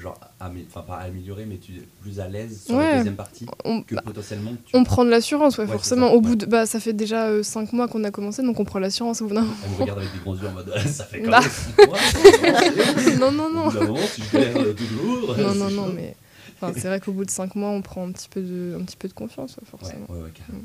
genre, 0.00 0.18
enfin 0.40 0.80
pas 0.86 0.96
amélioré, 0.96 1.44
mais 1.44 1.56
tu 1.58 1.72
es 1.72 1.82
plus 2.02 2.18
à 2.20 2.28
l'aise 2.28 2.62
sur 2.64 2.74
Ouais. 2.76 2.90
la 2.90 2.96
deuxième 2.98 3.16
partie 3.16 3.44
On, 3.64 3.82
que 3.82 3.94
bah, 3.94 4.02
potentiellement 4.04 4.52
tu 4.64 4.74
on 4.76 4.84
prend 4.84 5.04
de 5.04 5.10
l'assurance, 5.10 5.58
ouais, 5.58 5.66
forcément. 5.66 6.08
ça, 6.08 6.12
Au 6.14 6.16
ouais. 6.16 6.22
bout 6.22 6.36
de, 6.36 6.46
bah, 6.46 6.64
ça 6.64 6.80
fait 6.80 6.94
déjà 6.94 7.42
5 7.42 7.72
mois 7.74 7.88
qu'on 7.88 8.02
a 8.04 8.10
commencé, 8.10 8.42
donc 8.42 8.58
on 8.58 8.64
prend 8.64 8.78
l'assurance 8.78 9.20
au 9.20 9.26
bout 9.26 9.34
d'un 9.34 9.42
moment. 9.42 9.54
Elle 9.64 9.70
me 9.72 9.76
regarde 9.82 9.98
avec 9.98 10.12
des 10.12 10.18
grands 10.20 10.36
yeux 10.36 10.48
en 10.48 10.52
mode 10.52 10.72
ça 10.86 11.04
fait 11.04 11.20
quand 11.20 11.30
Bah. 11.30 11.40
même 11.40 11.88
mois, 11.88 13.18
non, 13.20 13.32
non, 13.32 13.50
non. 13.52 13.66
Au 13.66 13.70
bout 13.70 13.78
moment, 13.80 13.98
euh, 14.34 14.72
toujours. 14.72 15.36
Non, 15.36 15.54
non, 15.54 15.70
non, 15.70 15.86
chaud. 15.86 15.92
mais 15.94 16.16
enfin, 16.60 16.72
c'est 16.80 16.88
vrai 16.88 17.00
qu'au 17.00 17.12
bout 17.12 17.24
de 17.24 17.30
5 17.30 17.54
mois, 17.54 17.70
on 17.70 17.82
prend 17.82 18.06
un 18.06 18.12
petit 18.12 18.28
peu 18.28 18.42
de, 18.42 18.76
un 18.80 18.84
petit 18.84 18.96
peu 18.96 19.08
de 19.08 19.12
confiance, 19.14 19.56
ouais, 19.56 19.62
Ouais, 19.62 19.70
forcément. 19.70 20.06
ouais, 20.08 20.22
ouais, 20.22 20.30
carrément. 20.32 20.64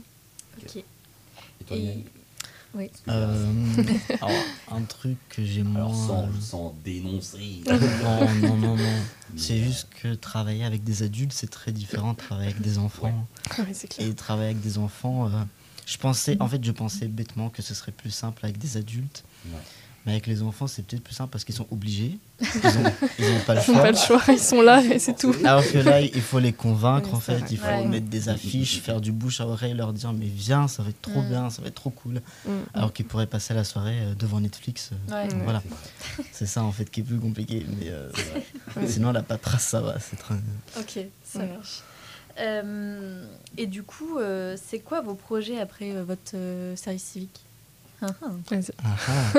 Ok. 0.58 0.75
Et 0.77 1.63
toi, 1.65 1.77
Et- 1.77 2.03
Oui. 2.73 2.91
euh, 3.08 3.53
alors, 4.21 4.45
un 4.69 4.81
truc 4.81 5.17
que 5.29 5.43
j'ai 5.45 5.63
moins. 5.63 5.86
Alors 5.86 5.95
sans, 5.95 6.41
sans 6.41 6.75
dénoncer. 6.84 7.62
non, 8.01 8.34
non, 8.36 8.58
non, 8.58 8.75
non. 8.75 9.05
C'est 9.38 9.60
euh, 9.62 9.63
juste 9.63 9.88
que 10.01 10.13
travailler 10.13 10.65
avec 10.65 10.84
des 10.84 11.01
adultes, 11.03 11.31
c'est 11.31 11.49
très 11.49 11.71
différent 11.71 12.12
de 12.13 12.17
travailler 12.17 12.49
avec 12.51 12.62
des 12.62 12.77
enfants. 12.77 13.27
Et 13.99 14.13
travailler 14.13 14.49
avec 14.51 14.62
des 14.62 14.77
enfants, 14.77 15.27
euh, 15.27 15.43
je 15.86 15.97
pensais, 15.97 16.36
en 16.41 16.47
fait, 16.49 16.62
je 16.63 16.71
pensais 16.71 17.08
bêtement 17.08 17.49
que 17.49 17.62
ce 17.62 17.73
serait 17.73 17.91
plus 17.93 18.12
simple 18.12 18.43
avec 18.45 18.58
des 18.58 18.75
adultes. 18.75 19.23
Ouais. 19.45 19.51
Mais 20.05 20.11
avec 20.11 20.27
les 20.27 20.43
enfants, 20.43 20.67
c'est 20.67 20.85
peut-être 20.85 21.03
plus 21.03 21.15
simple 21.15 21.31
parce 21.31 21.43
qu'ils 21.43 21.55
sont 21.55 21.65
obligés. 21.71 22.19
Ils 22.41 22.45
n'ont 23.33 23.39
pas 23.45 23.55
le 23.55 23.61
Ils 23.67 23.71
n'ont 23.71 23.73
choix. 23.73 23.81
pas 23.81 23.91
le 23.91 23.97
choix, 23.97 24.21
ils 24.27 24.39
sont 24.39 24.61
là 24.61 24.81
et 24.83 24.99
c'est 24.99 25.15
tout. 25.17 25.33
Alors 25.43 25.63
que 25.63 25.77
là, 25.79 26.01
il 26.01 26.21
faut 26.21 26.37
les 26.37 26.53
convaincre, 26.53 27.13
en 27.15 27.19
fait. 27.19 27.37
vrai. 27.37 27.47
Il 27.49 27.57
faut 27.57 27.65
Ouais. 27.65 27.87
mettre 27.87 28.05
des 28.07 28.29
affiches, 28.29 28.81
faire 28.81 29.01
du 29.01 29.11
bouche 29.11 29.41
à 29.41 29.47
oreille, 29.47 29.73
leur 29.73 29.93
dire 29.93 30.13
Mais 30.13 30.27
viens, 30.27 30.67
ça 30.67 30.83
va 30.83 30.89
être 30.89 31.01
trop 31.01 31.21
Mm. 31.21 31.29
bien, 31.29 31.49
ça 31.49 31.61
va 31.63 31.69
être 31.69 31.75
trop 31.75 31.89
cool. 31.89 32.21
Mm. 32.45 32.49
Alors 32.75 32.93
qu'ils 32.93 33.05
pourraient 33.05 33.25
passer 33.25 33.53
la 33.55 33.63
soirée 33.63 33.97
euh, 34.01 34.13
devant 34.15 34.39
Netflix. 34.39 34.91
euh, 35.11 35.23
Ouais. 35.27 35.27
Voilà, 35.43 35.63
c'est 36.31 36.45
ça 36.45 36.61
en 36.63 36.71
fait 36.71 36.85
qui 36.91 36.99
est 36.99 37.03
plus 37.03 37.19
compliqué. 37.19 37.65
Mais 37.79 37.87
euh. 37.89 38.09
Ouais. 38.75 38.87
sinon, 38.87 39.11
la 39.11 39.23
paperasse, 39.23 39.63
ça 39.65 39.81
va. 39.81 39.95
C'est 39.99 40.17
très. 40.17 40.35
Ok, 40.77 40.99
ça 41.23 41.39
Ouais. 41.39 41.47
marche. 41.47 41.81
Euh, 42.37 43.25
et 43.57 43.65
du 43.65 43.83
coup, 43.83 44.17
euh, 44.19 44.57
c'est 44.61 44.79
quoi 44.79 45.01
vos 45.01 45.15
projets 45.15 45.59
après 45.59 45.91
euh, 45.95 46.03
votre 46.03 46.33
euh, 46.35 46.75
service 46.75 47.03
civique? 47.03 47.39
Ah, 48.01 48.08
ah. 48.21 48.25
Vas-y. 48.49 48.71
Euh, 49.31 49.36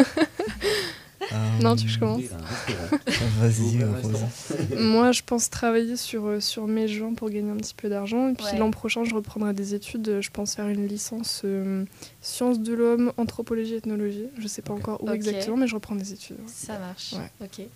Non, 1.63 1.75
tu 1.75 1.83
veux 1.83 1.89
que 1.89 1.95
je 1.95 1.99
commence 1.99 2.21
un 2.33 2.45
restaurant. 2.45 4.29
Vas-y. 4.69 4.77
Moi, 4.79 5.11
je 5.13 5.23
pense 5.27 5.51
travailler 5.51 5.97
sur, 5.97 6.27
euh, 6.27 6.41
sur 6.41 6.67
mes 6.69 6.87
gens 6.87 7.15
pour 7.15 7.31
gagner 7.31 7.51
un 7.51 7.57
petit 7.57 7.75
peu 7.75 7.89
d'argent. 7.89 8.29
Et 8.29 8.35
puis 8.35 8.45
Ouais. 8.47 8.59
l'an 8.59 8.71
prochain, 8.71 9.03
je 9.03 9.15
reprendrai 9.15 9.53
des 9.53 9.75
études. 9.75 10.07
Euh, 10.09 10.21
Je 10.23 10.31
pense 10.31 10.55
faire 10.55 10.69
une 10.69 10.87
licence 10.87 11.43
euh, 11.45 11.85
sciences 12.21 12.61
de 12.61 12.75
l'homme, 12.75 13.13
anthropologie, 13.17 13.75
ethnologie. 13.75 14.27
Je 14.39 14.47
sais 14.47 14.63
pas 14.63 14.75
encore 14.75 15.03
où 15.03 15.11
exactement, 15.11 15.57
mais 15.57 15.67
je 15.67 15.75
reprends 15.75 15.97
des 15.97 16.13
études. 16.13 16.37
Ça 16.47 16.79
marche. 16.79 17.15
Ouais. 17.15 17.31
Ok. 17.47 17.67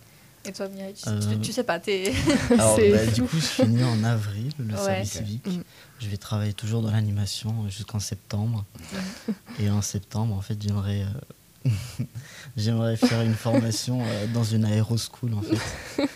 Et 0.46 0.52
toi, 0.52 0.68
Mireille, 0.68 0.94
tu, 0.94 1.08
Euh, 1.08 1.18
tu- 1.32 1.38
tu 1.40 1.52
sais 1.52 1.64
pas, 1.64 1.78
t'es. 1.80 2.12
Alors, 2.50 2.76
bah, 2.90 3.06
du 3.06 3.22
coup, 3.22 3.36
je 3.36 3.40
finis 3.40 3.82
en 3.84 4.04
avril 4.04 4.52
le 4.58 4.74
Ouais. 4.74 4.80
service 5.04 5.10
civique. 5.12 5.46
Mm. 5.46 5.62
Je 6.00 6.08
vais 6.08 6.16
travailler 6.16 6.52
toujours 6.54 6.82
dans 6.82 6.90
l'animation 6.90 7.64
euh, 7.64 7.68
jusqu'en 7.68 8.00
septembre. 8.00 8.64
Et 9.58 9.68
en 9.70 9.82
septembre, 9.82 10.34
en 10.34 10.40
fait, 10.40 10.56
j'aimerais 10.60 11.04
euh, 11.66 11.70
j'aimerais 12.56 12.96
faire 12.96 13.20
une 13.20 13.34
formation 13.34 14.00
euh, 14.02 14.26
dans 14.32 14.44
une 14.44 14.64
aéroschool, 14.64 15.34
en 15.34 15.42
fait. 15.42 15.58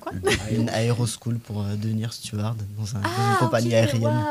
Quoi? 0.00 0.12
une 0.50 0.68
aéroschool 0.68 1.38
pour 1.38 1.62
euh, 1.62 1.76
devenir 1.76 2.12
steward 2.12 2.58
dans, 2.76 2.96
un- 2.96 3.00
dans 3.00 3.08
Ah, 3.08 3.30
une 3.40 3.46
compagnie 3.46 3.74
aérienne. 3.74 4.24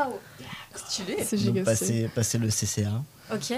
Stylé. 0.76 1.16
C'est 1.24 1.36
passer, 1.64 2.08
passer 2.14 2.38
le 2.38 2.48
CCA. 2.48 3.02
Ok. 3.32 3.52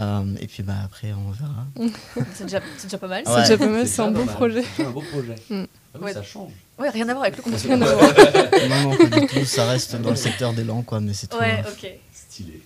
Euh, 0.00 0.24
et 0.40 0.46
puis 0.48 0.62
bah, 0.64 0.74
après, 0.84 1.12
on 1.12 1.30
verra. 1.30 1.66
C'est 2.34 2.44
déjà, 2.44 2.60
c'est 2.76 2.86
déjà 2.86 2.98
pas 2.98 3.06
mal. 3.06 3.22
C'est 3.24 3.32
Ouais. 3.32 3.42
déjà 3.42 3.58
pas 3.58 3.66
mal, 3.68 3.86
c'est 3.86 4.02
un 4.02 4.10
mal. 4.10 4.26
projet. 4.26 4.64
C'est 4.76 4.84
un 4.84 4.90
beau 4.90 5.02
projet. 5.02 5.36
Mm. 5.50 5.64
Ah 5.94 5.98
oui, 5.98 6.04
Ouais. 6.06 6.12
Ça 6.12 6.22
change. 6.24 6.50
Ouais, 6.78 6.90
rien 6.90 7.08
à 7.08 7.12
voir 7.12 7.24
avec 7.26 7.36
le 7.36 7.42
cours. 7.44 7.52
Rien 7.52 7.80
à 7.80 7.94
voir. 7.94 8.12
non, 8.68 8.90
non, 8.90 8.96
pas 8.96 9.20
du 9.20 9.26
tout. 9.28 9.44
Ça 9.44 9.68
reste 9.70 9.94
dans 9.96 10.10
le 10.10 10.16
secteur 10.16 10.52
des 10.52 10.64
langues, 10.64 10.84
quoi, 10.84 10.98
mais 11.00 11.12
c'est 11.14 11.28
tout. 11.28 11.36
Ouais, 11.36 11.62
hein. 11.64 11.68
ok. 11.68 11.88
Stylé. 12.12 12.60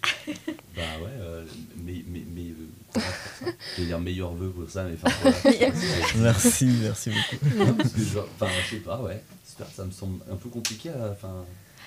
bah 0.75 0.83
ouais, 1.03 1.11
euh, 1.21 1.45
mais, 1.85 2.03
mais, 2.09 2.23
mais 2.35 2.41
euh, 2.51 2.55
courage 2.95 3.05
pour 3.39 3.47
ça? 3.49 3.53
Je 3.77 3.81
vais 3.83 3.87
dire 3.89 4.01
meilleurs 4.01 4.33
vœux 4.33 4.49
pour 4.49 4.71
ça, 4.71 4.85
mais 4.85 4.97
enfin 5.03 5.15
voilà. 5.23 5.69
Merci, 6.17 6.65
merci 6.83 7.11
beaucoup. 7.11 7.75
Parce 7.77 7.91
que 7.93 8.01
genre, 8.03 8.29
enfin, 8.41 8.51
je 8.65 8.71
sais 8.77 8.81
pas, 8.81 8.99
ouais. 9.03 9.23
J'espère 9.45 9.67
que 9.69 9.75
ça 9.75 9.85
me 9.85 9.91
semble 9.91 10.21
un 10.33 10.37
peu 10.37 10.49
compliqué. 10.49 10.89
à- 10.89 11.11
Enfin, 11.13 11.45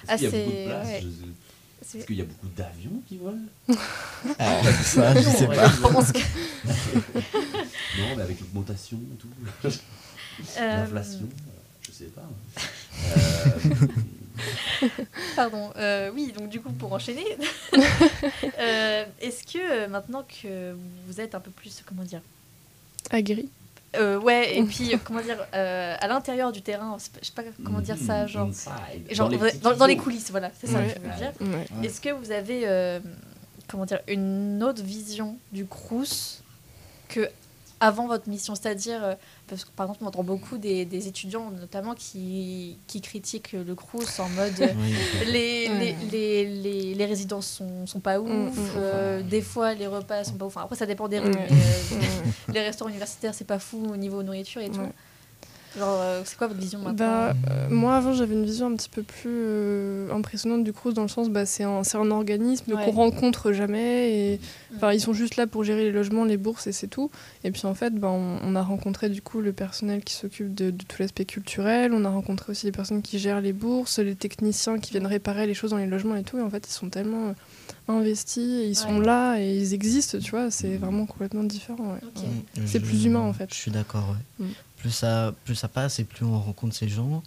Ah, 0.07 0.13
est-ce 0.13 0.21
qu'il 0.21 0.23
y 0.25 0.27
a 0.27 0.45
beaucoup 0.45 0.51
c'est- 0.55 0.63
de 0.63 0.69
place 0.69 0.87
ouais. 0.87 1.01
Je- 1.01 1.25
Est-ce 1.81 2.05
qu'il 2.05 2.15
y 2.15 2.21
a 2.21 2.25
beaucoup 2.25 2.47
d'avions 2.55 3.01
qui 3.07 3.17
volent 3.17 3.41
Ah, 4.39 4.61
ça, 4.83 5.15
je 5.15 5.21
sais 5.21 5.47
Ouais. 5.47 5.55
pas. 5.55 5.67
Je 5.69 5.81
pense 5.81 6.11
que- 6.11 6.19
Non, 7.99 8.15
mais 8.15 8.23
avec 8.23 8.39
l'augmentation 8.39 8.97
et 8.97 9.17
tout. 9.17 9.27
Euh, 10.59 10.77
L'inflation, 10.77 11.27
je 11.81 11.91
sais 11.91 12.05
pas. 12.05 12.29
Euh, 13.17 13.69
Pardon. 15.35 15.71
Euh, 15.75 16.11
oui, 16.13 16.31
donc 16.37 16.49
du 16.49 16.61
coup, 16.61 16.71
pour 16.71 16.93
enchaîner, 16.93 17.25
euh, 18.59 19.05
est-ce 19.19 19.43
que 19.43 19.59
euh, 19.59 19.87
maintenant 19.87 20.23
que 20.23 20.75
vous 21.07 21.19
êtes 21.19 21.35
un 21.35 21.39
peu 21.39 21.51
plus, 21.51 21.81
comment 21.85 22.03
dire, 22.03 22.21
Agri. 23.09 23.49
Euh, 23.97 24.19
ouais, 24.19 24.57
et 24.57 24.63
puis 24.63 24.93
euh, 24.93 24.97
comment 25.03 25.21
dire, 25.21 25.37
euh, 25.53 25.95
à 25.99 26.07
l'intérieur 26.07 26.51
du 26.51 26.61
terrain, 26.61 26.97
je 27.21 27.25
sais 27.27 27.33
pas 27.35 27.43
comment 27.63 27.79
dire 27.81 27.97
ça, 27.97 28.21
Mhm, 28.23 28.27
genre, 28.27 28.47
inside, 28.47 28.71
genre 29.11 29.29
dans 29.29 29.43
les 29.45 29.51
dans, 29.53 29.75
dans- 29.75 29.95
coulisses, 29.97 30.31
voilà, 30.31 30.49
c'est 30.59 30.67
ça 30.67 30.79
Ouais. 30.79 30.87
que 30.87 30.99
je 31.03 31.09
veux 31.09 31.15
dire. 31.17 31.57
Ouais. 31.57 31.85
Est-ce 31.87 31.99
que 32.01 32.09
vous 32.11 32.31
avez, 32.31 32.61
euh, 32.67 32.99
comment 33.67 33.85
dire, 33.85 33.99
une 34.07 34.63
autre 34.63 34.81
vision 34.81 35.37
du 35.51 35.65
Crous 35.65 36.41
que 37.09 37.29
avant 37.81 38.07
votre 38.07 38.29
mission, 38.29 38.55
c'est-à-dire 38.55 39.03
euh, 39.03 39.15
parce 39.47 39.65
que 39.65 39.71
par 39.71 39.87
exemple 39.87 40.03
on 40.03 40.07
entend 40.07 40.23
beaucoup 40.23 40.57
des, 40.57 40.85
des 40.85 41.07
étudiants 41.07 41.51
notamment 41.51 41.93
qui, 41.95 42.77
qui 42.87 43.01
critiquent 43.01 43.51
le 43.53 43.75
Crous 43.75 44.19
en 44.19 44.29
mode 44.29 44.53
euh, 44.61 44.67
Oui. 44.77 44.93
les, 45.25 45.67
Ouais. 45.67 45.95
les, 46.11 46.45
les, 46.45 46.45
les, 46.61 46.93
les 46.95 47.05
résidences 47.05 47.47
sont, 47.47 47.85
sont 47.87 47.99
pas 47.99 48.19
ouf, 48.19 48.29
Mm, 48.29 48.61
mm. 48.61 48.69
euh, 48.77 49.21
des 49.23 49.41
fois 49.41 49.73
les 49.73 49.87
repas 49.87 50.23
sont 50.23 50.35
pas 50.35 50.45
ouf. 50.45 50.55
Enfin, 50.55 50.63
après 50.65 50.75
ça 50.77 50.85
dépend 50.85 51.07
des 51.09 51.19
rues, 51.19 51.31
euh, 51.31 51.95
Ouais. 51.95 52.53
les 52.53 52.61
restaurants 52.61 52.89
universitaires 52.89 53.33
c'est 53.33 53.47
pas 53.47 53.59
fou 53.59 53.83
au 53.91 53.97
niveau 53.97 54.23
nourriture 54.23 54.61
et 54.61 54.69
tout. 54.69 54.79
Ouais. 55.75 55.79
Genre 55.79 55.99
euh, 56.01 56.21
c'est 56.25 56.37
quoi 56.37 56.47
votre 56.47 56.59
vision 56.59 56.79
maintenant 56.79 56.95
Bah, 57.05 57.33
euh, 57.49 57.69
moi 57.69 57.95
avant 57.95 58.13
j'avais 58.13 58.33
une 58.33 58.43
vision 58.45 58.67
un 58.67 58.75
petit 58.75 58.89
peu 58.89 59.03
plus 59.03 59.29
euh, 59.29 60.11
impressionnante 60.11 60.63
du 60.63 60.73
Crous 60.73 60.93
dans 60.93 61.03
le 61.03 61.07
sens 61.07 61.29
bah, 61.29 61.45
c'est 61.45 61.63
un, 61.63 61.83
c'est 61.83 61.97
un 61.97 62.11
organisme 62.11 62.73
Ouais. 62.73 62.83
qu'on 62.85 62.91
rencontre 62.91 63.51
jamais 63.53 64.11
et 64.33 64.39
Mm. 64.71 64.75
enfin 64.77 64.93
ils 64.93 64.99
sont 65.01 65.13
juste 65.13 65.35
là 65.37 65.47
pour 65.47 65.63
gérer 65.63 65.83
les 65.83 65.91
logements, 65.91 66.23
les 66.25 66.37
bourses 66.37 66.67
et 66.67 66.71
c'est 66.71 66.87
tout. 66.87 67.09
Et 67.43 67.51
puis 67.51 67.65
en 67.65 67.73
fait 67.73 67.93
bah, 67.95 68.09
on, 68.09 68.39
on 68.43 68.55
a 68.55 68.61
rencontré 68.61 69.09
du 69.09 69.21
coup 69.21 69.39
le 69.41 69.51
personnel 69.53 70.03
qui 70.03 70.13
s'occupe 70.13 70.53
de, 70.53 70.71
de 70.71 70.83
tout 70.83 70.95
l'aspect 71.01 71.25
culturel, 71.25 71.93
on 71.93 72.03
a 72.05 72.09
rencontré 72.09 72.51
aussi 72.51 72.65
les 72.65 72.71
personnes 72.71 73.01
qui 73.01 73.19
gèrent 73.19 73.41
les 73.41 73.53
bourses, 73.53 73.99
les 73.99 74.15
techniciens 74.15 74.77
qui 74.79 74.91
viennent 74.91 75.07
réparer 75.07 75.47
les 75.47 75.53
choses 75.53 75.71
dans 75.71 75.77
les 75.77 75.87
logements 75.87 76.15
et 76.15 76.23
tout. 76.23 76.37
Et 76.37 76.41
en 76.41 76.49
fait 76.49 76.67
ils 76.67 76.73
sont 76.73 76.89
tellement 76.89 77.29
euh, 77.29 77.33
investis, 77.87 78.37
et 78.63 78.67
ils 78.67 78.75
sont 78.75 78.99
Ouais. 78.99 79.05
là 79.05 79.37
et 79.39 79.55
ils 79.57 79.73
existent, 79.73 80.17
tu 80.19 80.31
vois, 80.31 80.51
c'est 80.51 80.77
vraiment 80.77 81.05
complètement 81.05 81.43
différent. 81.43 81.93
ouais. 81.93 82.21
Mm, 82.57 82.65
C'est 82.67 82.79
plus 82.79 83.05
humain, 83.05 83.19
en 83.19 83.33
fait. 83.33 83.49
Je 83.53 83.55
suis 83.59 83.71
d'accord, 83.71 84.15
ouais. 84.39 84.45
Plus, 84.81 84.89
ça, 84.91 85.33
plus 85.45 85.55
ça 85.55 85.67
passe 85.67 85.99
et 85.99 86.03
plus 86.03 86.25
on 86.25 86.39
rencontre 86.39 86.75
ces 86.75 86.89
gens. 86.89 87.21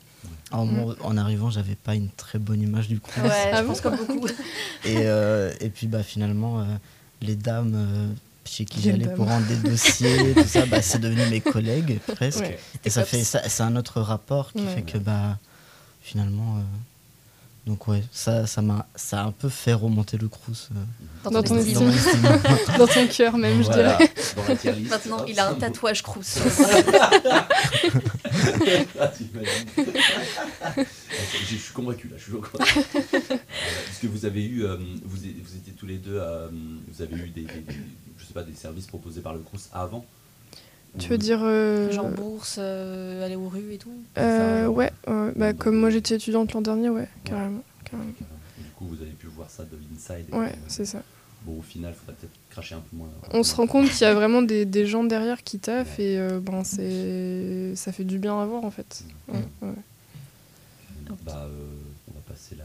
Alors, 0.50 0.66
Mm. 0.66 0.70
moi, 0.72 0.96
en 1.02 1.16
arrivant, 1.16 1.50
j'avais 1.50 1.76
pas 1.76 1.94
une 1.94 2.08
très 2.10 2.38
bonne 2.38 2.60
image 2.60 2.88
du 2.88 2.98
coup. 3.00 3.10
Ouais, 3.20 3.52
je 3.56 3.62
pense 3.62 3.80
comme 3.80 3.96
beaucoup. 3.96 4.26
Et, 4.84 4.96
euh, 5.06 5.52
et 5.60 5.70
puis 5.70 5.86
bah, 5.86 6.02
finalement, 6.02 6.60
euh, 6.60 6.64
les 7.22 7.36
dames 7.36 7.72
euh, 7.74 8.08
chez 8.44 8.64
qui 8.64 8.82
j'allais 8.82 9.08
pour 9.08 9.26
rendre 9.28 9.46
des 9.46 9.56
dossiers, 9.56 10.34
tout 10.34 10.46
ça, 10.48 10.66
bah, 10.66 10.82
c'est 10.82 10.98
devenu 10.98 11.24
mes 11.30 11.40
collègues 11.40 12.00
presque. 12.14 12.40
Ouais. 12.40 12.58
Et 12.84 12.90
ça 12.90 13.04
fait 13.04 13.22
ça, 13.24 13.48
c'est 13.48 13.62
un 13.62 13.76
autre 13.76 14.00
rapport 14.00 14.52
qui 14.52 14.58
Ouais. 14.62 14.74
fait 14.74 14.82
que 14.82 14.98
bah, 14.98 15.38
finalement. 16.02 16.58
Donc 17.66 17.88
ouais, 17.88 18.02
ça, 18.12 18.46
ça 18.46 18.60
m'a, 18.62 18.86
ça 18.94 19.20
a 19.22 19.24
un 19.24 19.32
peu 19.32 19.48
fait 19.48 19.72
remonter 19.72 20.18
le 20.18 20.28
crous 20.28 20.68
euh, 20.72 21.30
Dans 21.30 21.42
ton 21.42 21.54
dans 22.78 22.86
ton 22.86 23.06
cœur 23.08 23.36
même, 23.38 23.58
je 23.62 23.66
voilà, 23.68 23.96
dirais. 23.96 24.12
dans. 24.36 24.88
Maintenant 24.90 25.24
il 25.24 25.38
a 25.40 25.48
un 25.48 25.54
tatouage 25.54 26.02
Crous. 26.02 26.38
Ah, 29.00 29.10
je, 30.76 30.84
je 31.50 31.56
suis 31.56 31.72
convaincu 31.72 32.08
là, 32.08 32.16
je 32.18 32.22
suis 32.24 32.32
convaincu. 32.32 32.78
Euh, 32.78 33.36
Parce 33.36 33.98
que 34.00 34.06
vous 34.06 34.24
avez 34.26 34.44
eu, 34.44 34.64
euh, 34.64 34.76
vous, 35.04 35.16
vous 35.16 35.56
étiez 35.56 35.72
tous 35.76 35.86
les 35.86 35.98
deux, 35.98 36.18
euh, 36.20 36.48
vous 36.88 37.02
avez 37.02 37.16
eu 37.16 37.28
des, 37.28 37.42
des- 37.42 37.60
des- 37.60 37.74
je 38.18 38.24
sais 38.24 38.32
pas, 38.34 38.42
des 38.42 38.54
services 38.54 38.86
proposés 38.86 39.20
par 39.20 39.34
le 39.34 39.40
Crous 39.40 39.68
avant 39.72 40.04
Tu 40.98 41.08
veux 41.08 41.18
dire. 41.18 41.40
euh, 41.42 41.90
Genre 41.90 42.08
bourse, 42.10 42.56
euh, 42.58 43.24
aller 43.24 43.36
aux 43.36 43.48
rues 43.48 43.72
et 43.72 43.78
tout. 43.78 43.90
euh, 44.18 44.66
Ouais, 44.66 44.90
bah, 45.36 45.52
comme 45.52 45.76
moi 45.76 45.90
j'étais 45.90 46.14
étudiante 46.16 46.52
l'an 46.52 46.60
dernier, 46.60 46.88
ouais, 46.90 47.08
carrément. 47.24 47.62
carrément. 47.84 48.10
Du 48.58 48.64
coup, 48.76 48.86
vous 48.86 49.02
avez 49.02 49.10
pu 49.12 49.26
voir 49.28 49.50
ça 49.50 49.64
de 49.64 49.76
l'inside. 49.90 50.26
Ouais, 50.32 50.50
que, 50.50 50.56
c'est 50.68 50.84
ça. 50.84 51.02
Bon, 51.42 51.58
au 51.58 51.62
final, 51.62 51.92
il 51.94 51.98
faudrait 51.98 52.14
peut-être 52.20 52.32
cracher 52.50 52.74
un 52.74 52.80
peu 52.90 52.96
moins. 52.96 53.08
On 53.32 53.42
se 53.42 53.54
rend 53.54 53.66
compte 53.66 53.90
qu'il 53.90 54.00
y 54.02 54.04
a 54.04 54.14
vraiment 54.14 54.40
des, 54.40 54.64
des 54.64 54.86
gens 54.86 55.04
derrière 55.04 55.42
qui 55.42 55.58
taffent 55.58 55.98
et 55.98 56.16
euh, 56.18 56.40
ben, 56.40 56.64
c'est 56.64 57.74
ça 57.76 57.92
fait 57.92 58.04
du 58.04 58.18
bien 58.18 58.40
à 58.40 58.46
voir 58.46 58.64
en 58.64 58.70
fait. 58.70 59.02
Ouais, 59.28 59.40
ouais. 59.62 59.68
Bah, 61.26 61.46
euh, 61.46 61.48
on 62.10 62.14
va 62.14 62.20
passer 62.26 62.54
la. 62.56 62.64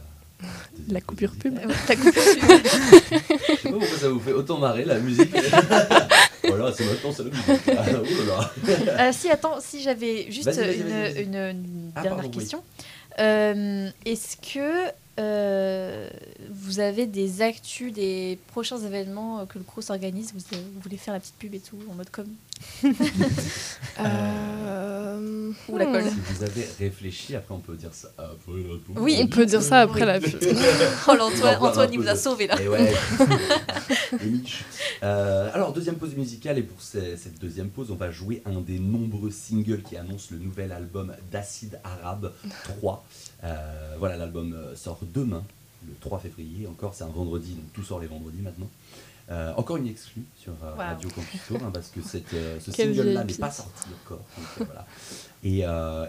La 0.87 1.01
coupure 1.01 1.33
pub. 1.35 1.57
Euh, 1.57 1.67
la 1.89 1.95
coupure 1.97 2.13
Je 2.23 2.29
sais 2.29 3.63
pas 3.63 3.69
pourquoi 3.71 3.97
ça 3.97 4.09
vous 4.09 4.19
fait 4.21 4.31
autant 4.31 4.57
marrer 4.59 4.85
la 4.85 4.97
musique. 4.99 5.29
voilà, 6.47 6.71
c'est 6.73 6.85
maintenant, 6.85 7.11
musique. 7.31 7.61
Ah. 7.77 7.85
Euh, 8.99 9.11
si, 9.13 9.29
attends, 9.29 9.59
si 9.59 9.81
j'avais 9.81 10.31
juste 10.31 10.45
Vas-y, 10.45 10.65
vas-y, 10.65 10.75
une, 10.79 10.87
vas-y, 10.89 11.13
vas-y. 11.13 11.23
une- 11.23 11.35
une 11.35 11.91
Ah, 11.95 12.01
dernière 12.01 12.21
pardon, 12.23 12.31
oui. 12.35 12.39
question. 12.43 12.63
Euh, 13.19 13.89
Est-ce 14.05 14.37
que 14.37 14.91
vous 16.51 16.79
avez 16.79 17.05
des 17.07 17.41
actus 17.41 17.91
des 17.93 18.37
prochains 18.47 18.79
événements 18.79 19.39
euh, 19.41 19.45
que 19.45 19.57
le 19.57 19.63
Crous 19.63 19.89
organise 19.89 20.33
vous, 20.33 20.39
vous 20.75 20.79
voulez 20.81 20.97
faire 20.97 21.13
la 21.13 21.19
petite 21.19 21.35
pub 21.35 21.53
et 21.55 21.59
tout, 21.59 21.77
en 21.89 21.93
mode 21.95 22.09
com 22.09 22.25
Euh, 24.01 25.51
Ou 25.67 25.77
la 25.77 25.85
colle. 25.85 26.03
hmm. 26.05 26.09
Si 26.09 26.33
vous 26.33 26.43
avez 26.43 26.67
réfléchi, 26.79 27.35
après 27.35 27.53
on 27.53 27.59
peut 27.59 27.75
dire 27.75 27.93
ça. 27.93 28.09
après 28.17 28.51
la 28.53 28.75
pub. 28.77 28.97
Oui, 28.99 29.17
On 29.21 29.27
peut 29.27 29.45
dire 29.45 29.61
ça 29.61 29.81
après 29.81 30.05
la 30.05 30.19
pub. 30.21 30.39
Oh, 31.07 31.11
Antoine, 31.19 31.89
un 31.89 31.91
il 31.91 31.99
vous 31.99 32.07
a 32.07 32.15
sauvé 32.15 32.47
là. 32.47 32.59
Et 32.61 32.67
ouais. 32.67 32.93
Euh, 35.03 35.49
alors, 35.53 35.71
deuxième 35.73 35.95
pause 35.95 36.13
musicale, 36.15 36.57
et 36.57 36.63
pour 36.63 36.81
ce- 36.81 37.15
cette 37.15 37.39
deuxième 37.39 37.69
pause, 37.69 37.89
on 37.91 37.95
va 37.95 38.11
jouer 38.11 38.41
un 38.45 38.59
des 38.59 38.77
nombreux 38.79 39.31
singles 39.31 39.81
qui 39.81 39.95
annoncent 39.95 40.27
le 40.31 40.37
nouvel 40.39 40.71
album 40.73 41.13
d'Acide 41.31 41.79
Arabe 41.83 42.33
3. 42.79 43.05
Euh, 43.43 43.95
voilà, 43.97 44.17
l'album 44.17 44.53
euh, 44.53 44.75
sort 44.75 44.99
demain, 45.13 45.43
le 45.87 45.93
3 46.01 46.19
février. 46.19 46.67
Encore, 46.67 46.93
c'est 46.93 47.03
un 47.03 47.09
vendredi, 47.09 47.53
donc 47.53 47.71
tout 47.73 47.83
sort 47.83 47.99
les 47.99 48.07
vendredis 48.07 48.41
maintenant. 48.41 48.69
Euh, 49.31 49.53
encore 49.57 49.77
une 49.77 49.87
exclue 49.87 50.23
sur 50.35 50.53
euh, 50.63 50.71
Wow. 50.71 50.77
Radio 50.77 51.09
Campus 51.09 51.39
Tour, 51.47 51.59
hein, 51.63 51.69
parce 51.71 51.89
que 51.89 52.01
cette, 52.01 52.33
euh, 52.33 52.59
ce 52.59 52.71
single-là 52.71 53.23
n'est 53.23 53.33
pas 53.35 53.51
sorti 53.51 53.87
encore. 54.03 54.25
donc, 54.57 54.67
voilà. 54.67 54.87
et, 55.43 55.59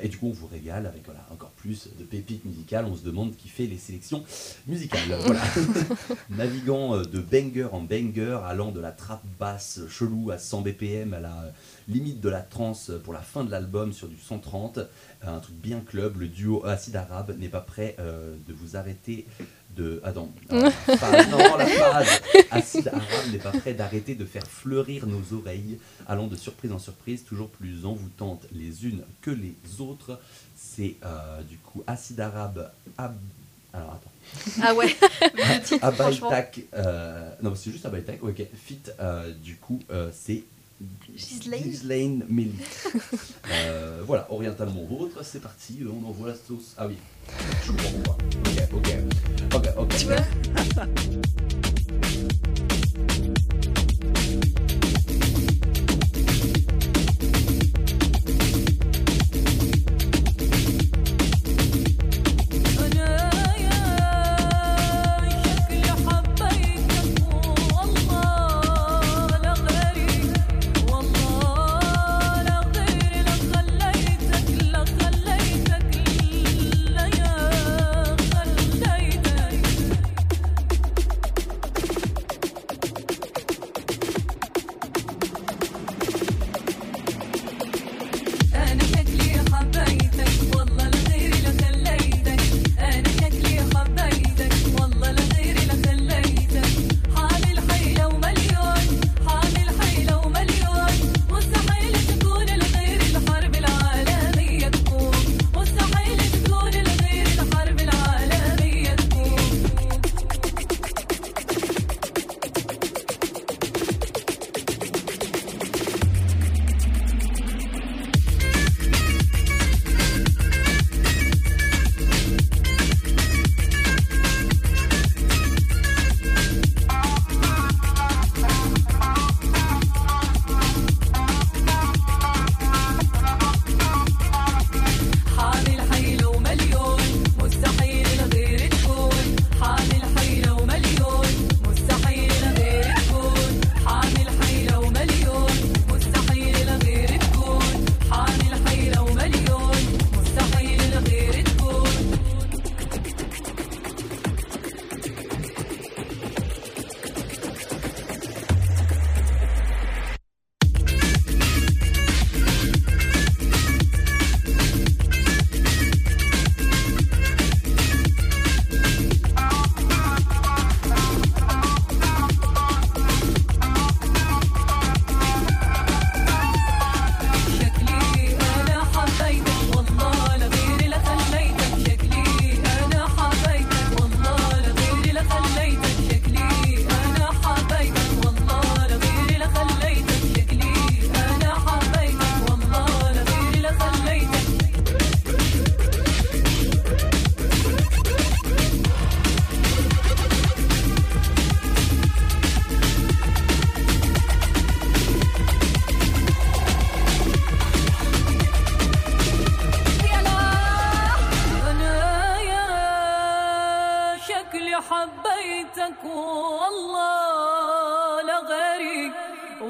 et 0.03 0.09
du 0.09 0.17
coup, 0.17 0.29
on 0.29 0.33
vous 0.33 0.47
régale 0.47 0.87
avec 0.87 1.05
voilà, 1.05 1.21
encore 1.31 1.51
plus 1.51 1.89
de 1.99 2.05
pépites 2.05 2.45
musicales. 2.47 2.87
On 2.87 2.97
se 2.97 3.05
demande 3.05 3.37
qui 3.37 3.49
fait 3.49 3.67
les 3.67 3.77
sélections 3.77 4.25
musicales. 4.67 5.01
Voilà. 5.21 5.43
Naviguant 6.31 6.97
de 6.97 7.21
banger 7.21 7.69
en 7.73 7.81
banger, 7.83 8.39
allant 8.47 8.73
de 8.73 8.81
la 8.81 8.91
trappe 8.93 9.25
basse 9.39 9.81
chelou 9.91 10.31
à 10.31 10.39
100 10.39 10.63
BPM 10.63 11.13
à 11.13 11.21
la 11.21 11.53
limite 11.89 12.21
de 12.21 12.29
la 12.31 12.41
trance 12.41 12.91
pour 13.05 13.13
la 13.13 13.21
fin 13.21 13.45
de 13.45 13.51
l'album 13.51 13.93
sur 13.93 14.09
du 14.09 14.17
130. 14.17 14.79
Euh, 14.79 14.85
Un 15.23 15.41
truc 15.41 15.57
bien 15.57 15.81
club, 15.81 16.19
le 16.19 16.29
duo 16.29 16.65
Acide 16.65 16.97
Arabe 16.97 17.37
n'est 17.39 17.49
pas 17.51 17.61
prêt 17.61 17.97
de 17.99 18.55
vous 18.55 18.77
arrêter 18.77 19.27
de. 19.77 20.01
Attends, 20.05 20.31
non, 20.51 20.63
non, 20.63 21.57
la 21.57 21.67
phrase 21.67 22.09
Acide 22.51 22.89
Arabe 22.89 23.33
n'est 23.33 23.39
pas 23.39 23.53
prêt 23.53 23.75
d'arrêter 23.75 24.15
de 24.15 24.25
faire 24.25 24.47
fleurir 24.47 25.07
nos 25.07 25.37
oreilles, 25.39 25.79
allant 26.09 26.27
de 26.27 26.37
surprise 26.37 26.73
en 26.73 26.79
surprise, 26.79 27.25
toujours 27.25 27.49
plus 27.49 27.85
envoûtantes 27.87 28.47
les 28.53 28.85
unes 28.87 29.03
que 29.23 29.31
les 29.31 29.55
autres. 29.81 30.19
C'est 30.57 30.97
euh, 31.05 31.43
du 31.43 31.57
coup 31.59 31.83
Acide 31.87 32.21
Arabe. 32.21 32.71
Ab- 32.99 33.17
Alors 33.73 33.93
attends. 33.93 34.63
Ah 34.63 34.75
ouais, 34.75 34.95
le 35.23 35.63
titre, 35.63 35.85
euh, 36.75 37.31
non 37.43 37.55
c'est 37.55 37.71
juste 37.73 37.87
Abaïtak, 37.87 38.23
ok. 38.23 38.43
Fit, 38.55 38.79
euh, 39.01 39.33
du 39.33 39.57
coup, 39.57 39.81
c'est 40.13 40.45
Ghislaine. 41.15 41.63
Ghislaine. 41.63 42.25
Euh, 43.53 44.03
voilà, 44.07 44.27
orientalement 44.31 44.85
vôtre, 44.85 45.25
c'est 45.25 45.41
parti, 45.41 45.81
euh, 45.83 45.91
on 45.91 46.05
envoie 46.09 46.29
la 46.29 46.35
sauce. 46.35 46.75
Ah 46.79 46.87
oui, 46.87 46.97
je 47.65 47.73
comprends 47.73 47.91
pourquoi. 47.91 48.17
Ok, 48.47 48.63
ok, 48.75 48.97
ok, 49.55 49.69
ok. 49.77 49.97
Tu 49.97 50.07
vois 50.07 50.17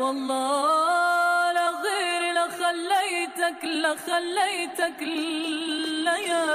والله 0.01 1.53
لا 1.53 1.69
خليتك 3.97 5.03
لا 6.05 6.17
يا 6.17 6.47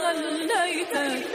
خليتك. 0.00 1.26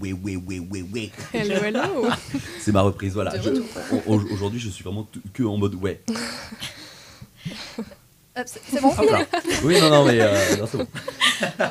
oui, 0.00 0.12
oui, 0.12 0.36
oui, 0.36 0.66
oui, 0.70 0.88
oui. 0.92 1.12
Hello, 1.32 1.56
hello. 1.62 2.08
c'est 2.60 2.72
ma 2.72 2.82
reprise, 2.82 3.14
voilà. 3.14 3.34
Aujourd'hui, 4.06 4.60
je 4.60 4.68
suis 4.68 4.84
vraiment 4.84 5.08
que 5.32 5.42
en 5.42 5.56
mode 5.56 5.74
ouais. 5.76 6.00
C'est 8.46 8.80
bon 8.80 8.90
Oui, 9.62 9.80
non, 9.80 9.90
non, 9.90 10.04
mais 10.04 10.20
euh, 10.20 10.56
non, 10.58 10.86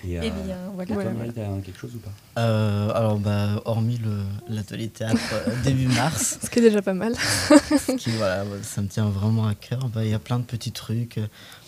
Et, 0.03 0.17
euh, 0.17 0.21
Eh 0.23 0.29
bien, 0.31 0.57
voilà. 0.73 0.85
toi, 0.87 0.95
Voilà, 0.95 1.11
Maël, 1.11 1.33
t'as 1.33 1.45
quelque 1.63 1.79
chose 1.79 1.95
ou 1.95 1.99
pas? 1.99 2.11
Euh, 2.41 2.89
alors, 2.93 3.17
bah, 3.19 3.61
hormis 3.65 3.97
le- 3.99 4.23
l'atelier 4.53 4.89
théâtre 4.89 5.19
euh, 5.33 5.51
début 5.63 5.87
mars, 5.87 6.39
Ce 6.43 6.49
qui 6.49 6.59
est 6.59 6.63
déjà 6.63 6.81
pas 6.81 6.93
mal. 6.93 7.13
ce 7.15 7.91
qui, 7.95 8.09
voilà, 8.11 8.43
ça 8.63 8.81
me 8.81 8.87
tient 8.87 9.05
vraiment 9.09 9.47
à 9.47 9.55
cœur, 9.55 9.87
bah, 9.93 10.03
il 10.03 10.09
y 10.11 10.13
a 10.13 10.19
plein 10.19 10.39
de 10.39 10.43
petits 10.43 10.71
trucs. 10.71 11.19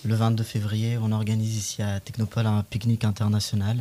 Le 0.05 0.15
22 0.15 0.43
février, 0.43 0.97
on 1.01 1.11
organise 1.11 1.55
ici 1.55 1.81
à 1.81 1.99
Technopole 1.99 2.45
un 2.47 2.63
pique-nique 2.69 3.05
international 3.05 3.79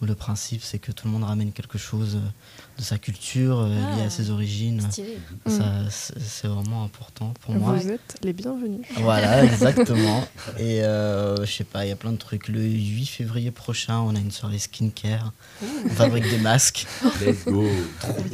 où 0.00 0.06
le 0.06 0.14
principe, 0.14 0.62
c'est 0.62 0.78
que 0.78 0.92
tout 0.92 1.06
le 1.06 1.12
monde 1.12 1.24
ramène 1.24 1.52
quelque 1.52 1.76
chose 1.76 2.16
euh, 2.16 2.28
de 2.78 2.82
sa 2.82 2.96
culture, 2.98 3.60
Ah. 3.70 3.96
lié 3.96 4.02
à 4.06 4.10
ses 4.10 4.30
origines. 4.30 4.80
Ça, 5.46 5.64
c'est 5.90 6.46
vraiment 6.48 6.84
important 6.84 7.34
pour 7.42 7.54
moi. 7.54 7.74
Vous 7.74 7.88
êtes 7.90 8.16
les 8.22 8.32
bienvenus. 8.32 8.80
Voilà, 8.96 9.44
exactement. 9.52 10.24
Et 10.58 10.82
euh, 10.82 11.44
je 11.44 11.52
sais 11.52 11.64
pas, 11.64 11.84
il 11.84 11.90
y 11.90 11.92
a 11.92 11.96
plein 11.96 12.12
de 12.12 12.16
trucs. 12.16 12.48
Le 12.48 12.62
8 12.62 13.06
février 13.06 13.50
prochain, 13.50 13.98
on 14.00 14.14
a 14.16 14.18
une 14.18 14.30
soirée 14.30 14.58
skincare. 14.58 15.32
On 15.84 15.88
fabrique 15.90 16.28
des 16.30 16.38
masques. 16.38 16.86
Let's 17.24 17.44
go 17.44 17.68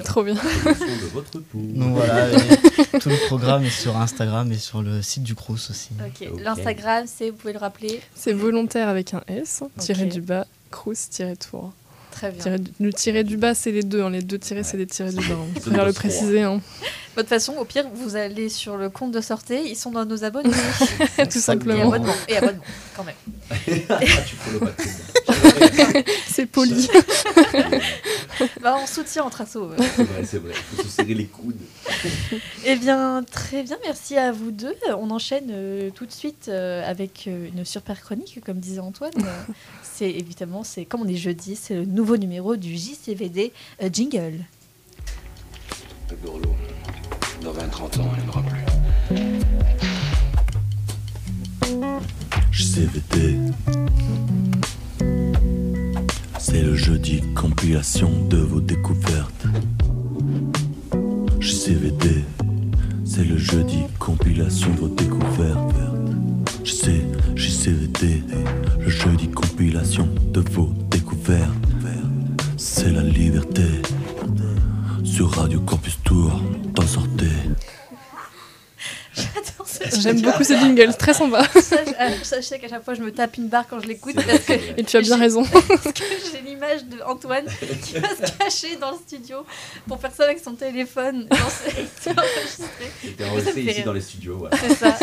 Trop 0.05 0.23
bien. 0.23 0.35
Promotion 0.37 0.87
de 0.87 1.07
votre 1.13 1.39
peau. 1.41 1.59
Donc 1.61 1.95
voilà, 1.97 2.31
tout 3.01 3.09
le 3.09 3.27
programme 3.27 3.65
est 3.65 3.71
sur 3.71 3.97
Instagram 3.97 4.53
et 4.53 4.59
sur 4.59 4.83
le 4.83 5.03
site 5.03 5.25
du 5.25 5.35
Crous 5.35 5.71
aussi. 5.71 5.91
Ok. 6.05 6.29
Ok. 6.33 6.41
L'Instagram, 6.45 7.05
c'est, 7.09 7.31
vous 7.31 7.37
pouvez 7.37 7.53
le 7.53 7.59
rappeler. 7.59 8.01
C'est 8.15 8.33
volontaire 8.33 8.89
avec 8.89 9.15
un 9.15 9.23
S, 9.27 9.63
tiré 9.79 10.05
Ok. 10.05 10.11
du 10.13 10.21
bas, 10.21 10.47
Crous, 10.71 11.09
tiré 11.11 11.37
tour. 11.37 11.73
Très 12.11 12.31
bien. 12.31 12.43
Tiré 12.43 12.59
du- 12.59 12.71
le 12.81 12.93
tiré 12.93 13.25
du 13.25 13.37
bas, 13.37 13.55
c'est 13.55 13.73
les 13.73 13.83
deux. 13.83 14.03
hein. 14.03 14.11
Les 14.11 14.23
deux 14.23 14.39
tirés, 14.39 14.63
c'est 14.63 14.77
les 14.79 14.87
tirés 14.87 15.11
du 15.13 15.17
bas. 15.29 15.35
hein. 15.35 15.47
Je 15.55 15.61
préfère 15.61 15.85
le 15.85 15.93
préciser. 15.93 16.43
hein. 16.43 16.61
De 17.17 17.21
toute 17.23 17.29
façon, 17.29 17.55
au 17.59 17.65
pire, 17.65 17.87
vous 17.95 18.17
allez 18.17 18.49
sur 18.49 18.77
le 18.77 18.89
compte 18.91 19.13
de 19.13 19.21
sortie, 19.21 19.59
ils 19.67 19.77
sont 19.77 19.91
dans 19.91 20.05
nos 20.05 20.23
abonnés. 20.25 20.51
Tout 21.17 21.23
Et 21.23 21.31
simplement. 21.31 21.89
abonnements. 21.93 22.13
Et 22.29 22.37
abonnements, 22.37 22.63
quand 22.97 23.05
même. 23.05 23.15
Ah, 23.51 23.99
tu. 24.27 24.37
C'est 26.27 26.47
poli. 26.47 26.89
Bah, 28.61 28.77
on 28.83 28.87
soutient 28.87 29.25
entre 29.25 29.41
assos. 29.41 29.71
euh. 29.71 29.77
C'est 29.79 30.03
vrai, 30.03 30.25
c'est 30.25 30.39
vrai. 30.39 30.53
Faut 30.53 30.83
se 30.83 30.89
serrer 30.89 31.15
les 31.15 31.25
coudes. 31.25 31.57
Eh 32.67 32.77
bien, 32.77 33.25
très 33.31 33.63
bien, 33.63 33.79
merci 33.83 34.19
à 34.19 34.31
vous 34.31 34.51
deux. 34.51 34.75
On 34.99 35.11
enchaîne 35.11 35.49
euh, 35.51 35.89
tout 35.91 36.05
de 36.05 36.13
suite 36.13 36.49
euh, 36.49 36.83
avec 36.87 37.25
euh, 37.29 37.49
une 37.49 37.65
super 37.65 37.99
chronique, 37.99 38.41
comme 38.45 38.59
disait 38.59 38.81
Antoine. 38.81 39.13
C'est 39.83 40.11
évidemment, 40.11 40.63
c'est 40.65 40.85
comme 40.85 41.01
on 41.01 41.09
est 41.09 41.17
jeudi, 41.17 41.57
c'est 41.57 41.73
le 41.75 41.87
nouveau 41.87 42.19
numéro 42.19 42.57
du 42.57 42.77
JCVD 42.77 43.55
euh, 43.83 43.89
Jingle. 43.91 44.41
Le 46.11 46.17
gourlot, 46.17 46.55
dans 47.41 47.55
20-30 47.55 48.01
ans, 48.03 48.11
il 48.19 48.23
n'y 48.23 48.27
en 48.27 48.29
aura 48.29 48.43
plus. 48.43 49.47
JCVD. 52.57 53.37
C'est 56.39 56.63
le 56.63 56.75
jeudi 56.75 57.21
compilation 57.35 58.11
de 58.31 58.39
vos 58.39 58.61
découvertes. 58.61 59.47
JCVD. 61.39 62.25
C'est 63.05 63.25
le 63.25 63.37
jeudi 63.37 63.81
compilation 63.99 64.71
de 64.71 64.79
vos 64.79 64.89
découvertes. 64.89 65.77
Sais, 66.65 67.05
JCVD. 67.35 68.23
Le 68.81 68.89
jeudi 68.89 69.29
compilation 69.31 70.09
de 70.33 70.41
vos 70.53 70.73
découvertes. 70.91 71.53
C'est 72.57 72.91
la 72.91 73.03
liberté. 73.03 73.83
Sur 75.05 75.31
Radio 75.33 75.61
Campus 75.61 75.99
Tour, 76.03 76.41
t'en 76.75 76.87
sortez. 76.87 77.27
J'aime 80.01 80.21
beaucoup 80.21 80.45
ce 80.45 80.55
jingle, 80.55 80.95
très 80.97 81.15
sympa. 81.15 81.43
Ah, 81.99 82.09
sachez 82.23 82.59
qu'à 82.59 82.69
chaque 82.69 82.85
fois, 82.85 82.95
je 82.95 83.03
me 83.03 83.11
tape 83.11 83.37
une 83.39 83.49
barre 83.49 83.65
quand 83.69 83.81
je 83.81 83.87
l'écoute 83.89 84.15
parce 84.17 84.41
que. 84.41 84.53
Et 84.79 84.85
tu 84.85 84.97
as 84.97 85.01
bien 85.01 85.17
raison. 85.17 85.45
parce 85.69 85.83
que 85.93 86.03
j'ai 86.33 86.43
l'image 86.43 86.85
de 86.85 87.01
Antoine 87.07 87.47
qui 87.83 87.95
va 87.95 88.09
se 88.11 88.33
cacher 88.39 88.77
dans 88.77 88.91
le 88.91 88.97
studio 88.99 89.47
pour 89.89 89.99
faire 90.01 90.13
ça 90.15 90.25
avec 90.25 90.39
son 90.41 90.53
téléphone. 90.55 91.29
C'est- 92.01 92.11
enregistré. 93.23 93.63
Ici 93.71 93.83
dans 93.83 93.93
les 93.93 94.01
studios. 94.01 94.47
C'est 94.61 94.75
ça. 94.75 94.97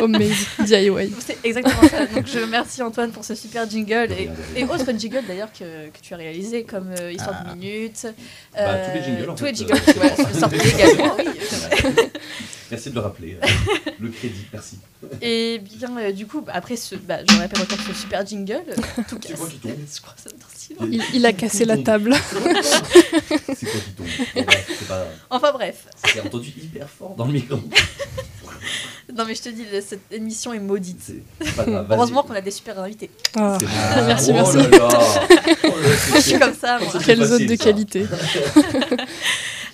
Homemade. 0.00 0.28
DIY. 0.60 1.12
C'est 1.24 1.38
exactement 1.44 1.88
ça. 1.88 2.06
Donc 2.06 2.26
je 2.26 2.38
remercie 2.40 2.82
Antoine 2.82 3.10
pour 3.10 3.24
ce 3.24 3.34
super 3.34 3.68
jingle 3.68 4.08
De 4.08 4.14
et, 4.58 4.64
de 4.64 4.68
autres 4.70 4.92
jingles 4.98 5.24
d'ailleurs 5.26 5.52
que, 5.52 5.88
que 5.88 5.98
tu 6.02 6.14
as 6.14 6.16
réalisé 6.16 6.64
comme 6.64 6.92
euh, 7.00 7.12
Histoire 7.12 7.42
Ah. 7.46 7.50
de 7.54 7.58
minutes. 7.58 8.06
Bah, 8.54 8.74
tous 8.86 8.94
les 8.98 9.02
jingles, 9.04 9.30
en 9.30 9.34
tous 9.34 9.44
fait, 9.44 9.50
les 9.52 9.56
jingles 9.56 9.72
euh, 9.74 9.92
qui 9.92 9.98
ouais, 9.98 10.84
également. 10.94 11.16
Oui. 11.18 11.24
Merci 12.70 12.90
de 12.90 12.94
le 12.96 13.00
rappeler. 13.00 13.38
euh, 13.42 13.46
Le 14.00 14.08
crédit, 14.10 14.44
merci. 14.52 14.78
Et 15.22 15.58
bien 15.58 15.96
euh, 15.98 16.12
du 16.12 16.26
coup, 16.26 16.44
après 16.48 16.76
ce, 16.76 16.94
bah, 16.96 17.18
je 17.28 17.36
répète 17.38 17.60
encore 17.60 17.78
ce 17.86 17.94
super 17.94 18.26
jingle, 18.26 18.62
euh, 18.68 18.74
tout 19.08 19.18
C'est 19.22 19.28
casse. 19.30 19.38
quoi 19.40 19.48
qui 19.48 19.56
tombe 19.58 19.72
Je 19.94 20.00
crois 20.00 20.14
incident. 20.54 20.86
Il, 20.90 21.02
il 21.14 21.26
a 21.26 21.32
cassé 21.32 21.64
la 21.64 21.78
table. 21.78 22.14
C'est 22.14 23.66
quoi 23.66 23.80
qui 23.80 23.90
tombe 23.96 24.06
Bon, 24.34 24.42
bref, 24.46 24.66
c'est 24.78 24.88
pas. 24.88 25.04
Enfin 25.30 25.52
bref. 25.52 25.86
C'est 26.12 26.20
entendu 26.20 26.48
hyper 26.60 26.88
fort 26.90 27.14
dans 27.16 27.24
le 27.26 27.32
micro. 27.32 27.56
Non 29.16 29.24
mais 29.26 29.34
je 29.34 29.42
te 29.42 29.48
dis, 29.48 29.64
cette 29.86 30.12
émission 30.12 30.52
est 30.52 30.58
maudite. 30.58 31.12
Pas 31.56 31.64
grave. 31.64 31.86
Heureusement 31.90 32.22
qu'on 32.22 32.34
a 32.34 32.40
des 32.42 32.50
super 32.50 32.78
invités. 32.78 33.08
Ah. 33.36 33.56
Bon. 33.58 33.66
Merci, 34.06 34.30
oh 34.30 34.34
merci. 34.34 34.56
Là 34.58 34.68
là. 34.68 34.88
Oh 35.64 35.68
là, 35.68 36.16
Je 36.16 36.20
suis 36.20 36.38
comme 36.38 36.54
ça, 36.54 36.78
moi. 36.78 36.90
facile, 36.92 37.22
hôtes 37.22 37.42
de 37.42 37.56
ça. 37.56 37.64
qualité. 37.64 38.04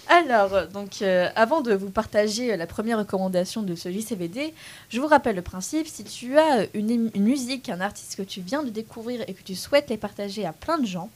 Alors, 0.08 0.54
euh, 0.54 0.66
donc, 0.66 1.00
euh, 1.00 1.28
avant 1.34 1.60
de 1.60 1.72
vous 1.72 1.90
partager 1.90 2.52
euh, 2.52 2.56
la 2.56 2.66
première 2.66 2.98
recommandation 2.98 3.62
de 3.62 3.74
ce 3.74 3.90
JCVD, 3.90 4.52
je 4.90 5.00
vous 5.00 5.06
rappelle 5.06 5.36
le 5.36 5.42
principe. 5.42 5.86
Si 5.86 6.04
tu 6.04 6.38
as 6.38 6.66
une, 6.74 7.10
musique, 7.16 7.68
un 7.68 7.80
artiste 7.80 8.16
que 8.16 8.22
tu 8.22 8.40
viens 8.40 8.62
de 8.62 8.70
découvrir 8.70 9.22
et 9.26 9.34
que 9.34 9.42
tu 9.42 9.54
souhaites 9.54 9.88
les 9.88 9.96
partager 9.96 10.44
à 10.44 10.52
plein 10.52 10.78
de 10.78 10.86
gens, 10.86 11.08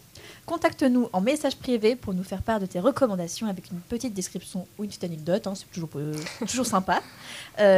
contacte-nous 0.47 1.11
en 1.12 1.20
message 1.20 1.57
privé 1.57 1.97
pour 1.97 2.14
nous 2.14 2.24
faire 2.24 2.43
part 2.43 2.61
de 2.61 2.66
tes 2.66 2.80
recommandations 2.80 3.47
avec 3.47 3.70
une 3.70 3.80
petite 3.80 4.14
description 4.14 4.66
ou 4.78 4.84
une 4.84 4.89
petite 4.89 5.05
anecdote. 5.05 5.47
hein, 5.47 5.55
c'est 5.55 5.70
toujours, 6.47 6.66
sympa. 6.66 7.03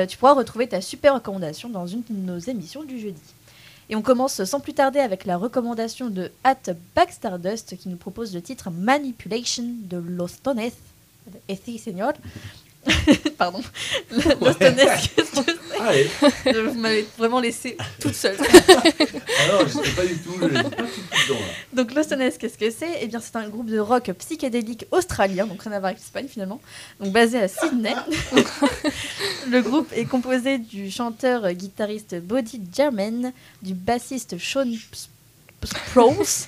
Tu 0.06 0.16
pourras 0.16 0.34
retrouver 0.34 0.68
ta 0.68 0.80
super 0.80 1.14
recommandation 1.14 1.68
dans 1.68 1.86
une 1.86 2.02
de 2.08 2.32
nos 2.32 2.38
émissions 2.38 2.84
du 2.84 3.00
jeudi. 3.00 3.20
Et 3.88 3.96
on 3.96 4.02
commence 4.02 4.44
sans 4.44 4.60
plus 4.60 4.74
tarder 4.74 5.00
avec 5.00 5.24
la 5.24 5.36
recommandation 5.36 6.10
de 6.10 6.30
At 6.44 6.72
Backstardust 6.94 7.76
qui 7.76 7.88
nous 7.88 7.96
propose 7.96 8.32
le 8.32 8.40
titre 8.40 8.70
Manipulation 8.70 9.64
de 9.66 9.96
Los 9.96 10.36
Tones. 10.44 10.70
Eti, 11.48 11.78
señor. 11.78 12.14
Pardon. 13.36 13.60
Los 14.10 14.54
Tones, 14.54 14.76
qu'est-ce 14.76 15.32
que 15.32 15.42
c'est 15.44 15.80
Allez. 15.80 16.08
Vous 16.64 16.80
m'avez 16.80 17.06
vraiment 17.18 17.38
laissé 17.40 17.76
toute 18.00 18.14
seule. 18.14 18.36
Ah 18.40 19.52
non, 19.52 19.66
je 19.66 19.72
sais 19.84 19.90
pas 19.94 20.06
du 20.06 20.16
tout, 20.16 20.32
je 20.40 20.46
pas 20.48 20.62
tout 20.62 20.70
dedans 20.70 21.40
là. 21.40 21.46
Donc 21.74 21.92
Los 21.94 22.04
Tones, 22.04 22.30
qu'est-ce 22.38 22.56
que 22.56 22.70
c'est? 22.70 22.98
Eh 23.02 23.06
bien, 23.06 23.20
c'est 23.20 23.36
un 23.36 23.48
groupe 23.50 23.66
de 23.68 23.78
rock 23.78 24.10
psychédélique 24.18 24.86
australien, 24.92 25.46
donc 25.46 25.62
rien 25.62 25.72
à 25.72 25.78
voir 25.78 25.90
avec 25.90 25.98
l'Espagne 25.98 26.26
finalement, 26.26 26.58
donc 27.00 27.12
basé 27.12 27.38
à 27.42 27.48
Sydney. 27.48 27.94
Le 29.50 29.60
groupe 29.60 29.92
est 29.94 30.06
composé 30.06 30.56
du 30.58 30.90
chanteur-guitariste 30.90 32.20
Bodie 32.22 32.62
German, 32.74 33.32
du 33.62 33.74
bassiste 33.74 34.38
Sean 34.38 34.64
Sp- 34.72 35.08
Sprouse, 35.64 36.46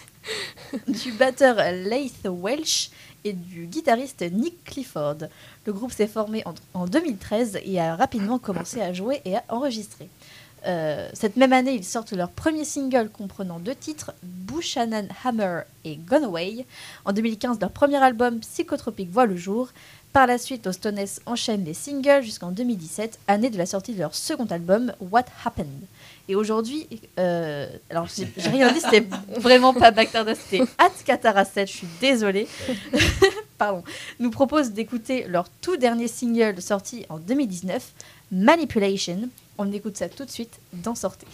du 0.89 1.13
batteur 1.13 1.57
Laith 1.57 2.27
Welsh 2.27 2.89
et 3.25 3.33
du 3.33 3.67
guitariste 3.67 4.25
Nick 4.33 4.65
Clifford. 4.65 5.19
Le 5.67 5.73
groupe 5.73 5.93
s'est 5.93 6.07
formé 6.07 6.43
en, 6.47 6.55
en 6.75 6.87
2013 6.87 7.61
et 7.65 7.81
a 7.81 7.97
rapidement 7.97 8.39
commencé 8.39 8.81
à 8.81 8.93
jouer 8.93 9.21
et 9.25 9.37
à 9.37 9.45
enregistrer. 9.49 10.09
Euh, 10.67 11.09
cette 11.13 11.37
même 11.37 11.53
année, 11.53 11.75
ils 11.75 11.85
sortent 11.85 12.13
leur 12.13 12.31
premier 12.31 12.65
single 12.65 13.09
comprenant 13.09 13.59
deux 13.59 13.75
titres, 13.75 14.13
Buchanan 14.23 15.09
Hammer 15.25 15.63
et 15.85 15.97
Gone 15.97 16.25
Away. 16.25 16.67
En 17.05 17.13
2015, 17.13 17.59
leur 17.61 17.71
premier 17.71 17.97
album 17.97 18.41
Psychotropique 18.41 19.11
voit 19.11 19.27
le 19.27 19.37
jour. 19.37 19.69
Par 20.13 20.27
la 20.27 20.37
suite, 20.37 20.67
Los 20.67 20.75
Tones 20.75 21.01
enchaînent 21.25 21.65
les 21.65 21.73
singles 21.73 22.23
jusqu'en 22.23 22.51
2017, 22.51 23.19
année 23.29 23.49
de 23.49 23.57
la 23.57 23.65
sortie 23.65 23.95
de 23.95 23.99
leur 23.99 24.15
second 24.15 24.45
album, 24.45 24.93
What 25.01 25.25
Happened. 25.45 25.87
Et 26.29 26.35
aujourd'hui, 26.35 26.87
euh, 27.19 27.67
alors 27.89 28.07
j'ai 28.15 28.29
rien 28.51 28.71
dit, 28.71 28.81
c'était 28.81 29.07
vraiment 29.39 29.73
pas 29.73 29.91
Bactarda, 29.91 30.35
c'était 30.35 30.63
At 30.79 30.91
Katara 31.05 31.47
7, 31.47 31.67
je 31.67 31.73
suis 31.73 31.89
désolée. 32.01 32.47
Pardon. 33.59 33.83
Nous 34.21 34.31
propose 34.31 34.73
d'écouter 34.73 35.25
leur 35.29 35.49
tout 35.49 35.79
dernier 35.79 36.09
single 36.09 36.61
sorti 36.61 37.07
en 37.09 37.19
2019, 37.19 37.93
Manipulation. 38.33 39.31
On 39.59 39.71
écoute 39.73 39.97
ça 39.97 40.09
tout 40.09 40.25
de 40.25 40.31
suite 40.31 40.61
dans 40.73 40.95
Sortez. 40.95 41.27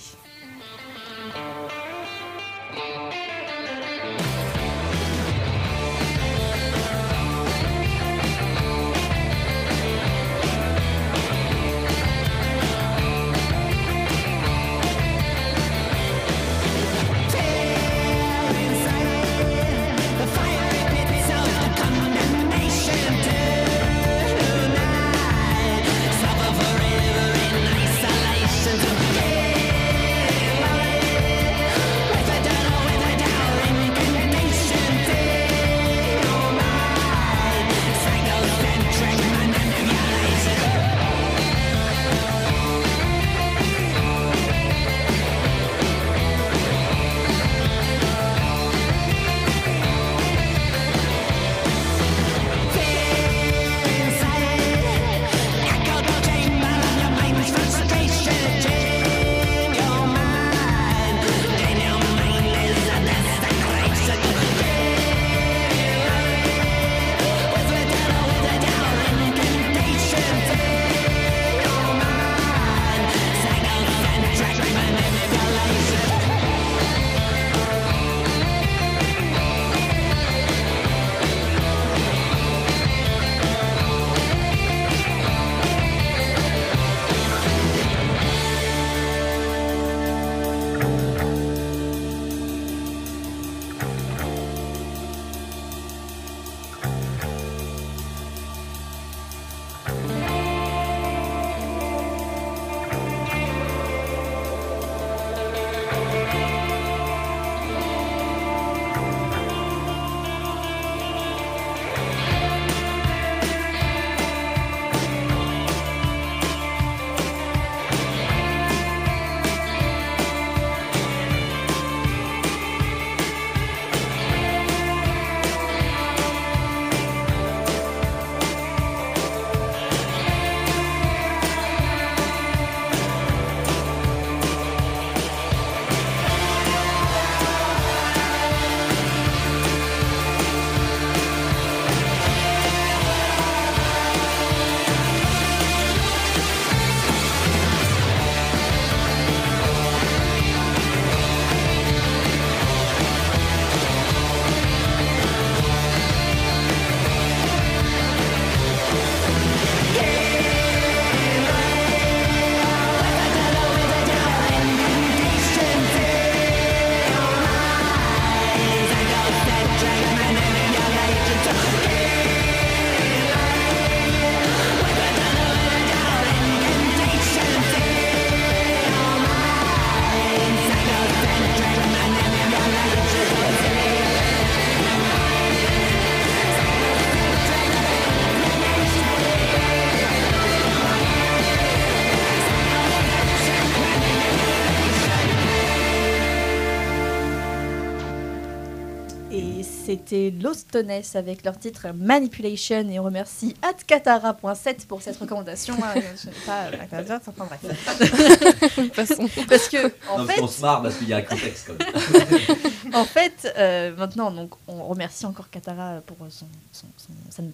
C'était 199.87 200.31
Los 200.41 200.55
Tones 200.71 200.91
avec 201.15 201.45
leur 201.45 201.59
titre 201.59 201.87
Manipulation 201.95 202.89
et 202.91 202.99
on 202.99 203.05
remercie 203.05 203.55
atkatara.7 203.63 204.87
pour 204.87 205.03
cette 205.03 205.17
recommandation. 205.19 205.75
Ah, 205.83 205.95
je 205.97 206.17
sais 206.17 206.31
pas, 206.47 206.67
euh, 206.73 207.19
enfin, 207.27 207.47
bref. 207.47 208.89
Parce 209.49 209.69
que, 209.69 209.87
en 210.11 210.19
non, 210.19 210.27
fait, 210.27 210.41
on 210.41 210.49
se 210.49 210.61
marre 210.61 210.83
parce 210.83 210.97
qu'il 210.97 211.09
y 211.09 211.13
a 211.13 211.19
un 211.19 211.23
contexte 211.23 211.67
quand 211.67 211.79
même. 211.79 212.95
en 212.95 213.05
fait, 213.05 213.53
euh, 213.59 213.95
maintenant, 213.97 214.31
donc, 214.31 214.51
on 214.67 214.85
remercie 214.85 215.27
encore 215.27 215.51
Katara 215.51 216.01
pour 216.07 216.17
son, 216.31 216.47
son, 216.73 216.87
son, 216.97 217.13
son- 217.31 217.53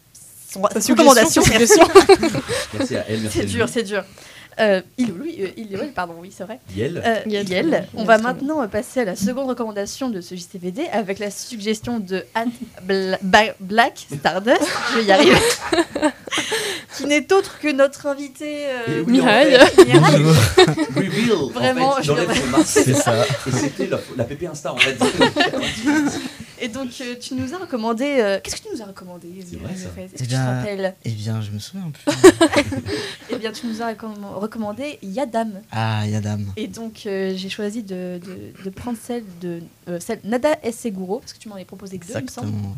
son- 0.51 0.81
Sa 0.81 0.93
recommandation. 0.93 1.43
Merci. 2.75 2.97
À 2.97 3.05
elle, 3.09 3.21
merci 3.21 3.39
C'est 3.39 3.45
dur, 3.47 3.69
c'est 3.69 3.83
dur. 3.83 4.05
Euh, 4.61 4.81
Ilouli, 4.99 5.37
euh, 5.43 5.49
Ilouli, 5.57 5.89
pardon, 5.95 6.15
oui, 6.21 6.33
c'est 6.37 6.45
vrai. 6.45 6.61
Yel. 6.77 7.03
Euh, 7.05 7.21
Yel, 7.27 7.49
Yel. 7.49 7.89
On 7.95 8.05
va 8.05 8.19
maintenant 8.19 8.63
euh, 8.63 8.67
passer 8.69 9.01
à 9.01 9.05
la 9.05 9.17
seconde 9.17 9.49
recommandation 9.49 10.11
de 10.11 10.21
ce 10.21 10.35
JCVD 10.35 10.83
avec 10.93 11.19
la 11.19 11.31
suggestion 11.31 11.99
de 11.99 12.25
Anne 12.35 12.51
Bla- 12.83 13.19
Black 13.61 14.07
Stardust, 14.17 14.63
je 14.93 14.99
vais 15.01 15.05
y 15.07 15.13
arriver, 15.13 15.37
qui 16.97 17.07
n'est 17.07 17.33
autre 17.33 17.59
que 17.59 17.73
notre 17.73 18.07
invité 18.07 18.67
euh, 18.67 18.99
Et 18.99 19.01
oui, 19.01 19.13
Mihail. 19.13 19.57
en 19.61 19.67
fait, 19.67 19.85
Mihail. 19.85 20.23
Reveal. 20.95 21.53
Vraiment, 21.53 21.89
en 21.91 21.97
fait, 21.97 22.03
je. 22.05 22.63
C'est 22.65 22.95
ça. 22.95 23.25
Et 23.47 23.51
c'était 23.51 23.87
la, 23.87 23.99
la 24.17 24.25
PP 24.25 24.45
Insta 24.47 24.73
en 24.73 24.77
fait. 24.77 24.97
Et 26.61 26.69
donc, 26.69 26.89
euh, 27.01 27.15
tu 27.21 27.35
nous 27.35 27.53
as 27.53 27.59
recommandé. 27.59 28.05
euh, 28.21 28.39
Qu'est-ce 28.43 28.57
que 28.57 28.69
tu 28.69 28.75
nous 28.75 28.81
as 28.81 28.87
recommandé 28.87 29.29
C'est 29.49 29.57
vrai, 29.59 29.75
ça. 29.75 29.89
en 29.89 29.93
fait 29.95 30.05
Est-ce 30.05 30.15
Eh 30.15 30.17
que 30.19 30.23
tu 30.23 30.25
te 30.25 30.31
bien, 30.31 30.55
rappelles? 30.59 30.95
eh 31.05 31.11
bien, 31.11 31.41
je 31.43 31.51
me 31.51 31.59
souviens 31.59 31.91
plus. 31.91 32.15
Eh 33.31 33.37
bien, 33.37 33.51
tu 33.53 33.67
nous 33.67 33.83
as 33.83 33.93
recomm- 33.93 34.39
recommandé 34.45 34.99
Yadam. 35.03 35.61
Ah, 35.73 36.07
Yadam. 36.07 36.47
Et 36.57 36.67
donc, 36.69 37.03
euh, 37.07 37.33
j'ai 37.37 37.49
choisi 37.49 37.83
de, 37.83 38.21
de- 38.25 38.65
de 38.65 38.71
prendre 38.71 38.99
celle 39.03 39.25
de 39.41 39.61
euh, 39.89 39.99
celle 40.01 40.21
Nada 40.25 40.57
Seguro, 40.73 41.19
parce 41.21 41.33
que 41.33 41.39
tu 41.39 41.49
m'en 41.49 41.57
avais 41.57 41.65
proposé 41.65 41.99
que 41.99 42.07
deux, 42.07 42.15
il 42.19 42.23
me 42.23 42.29
semble. 42.29 42.49
Exactement. 42.49 42.77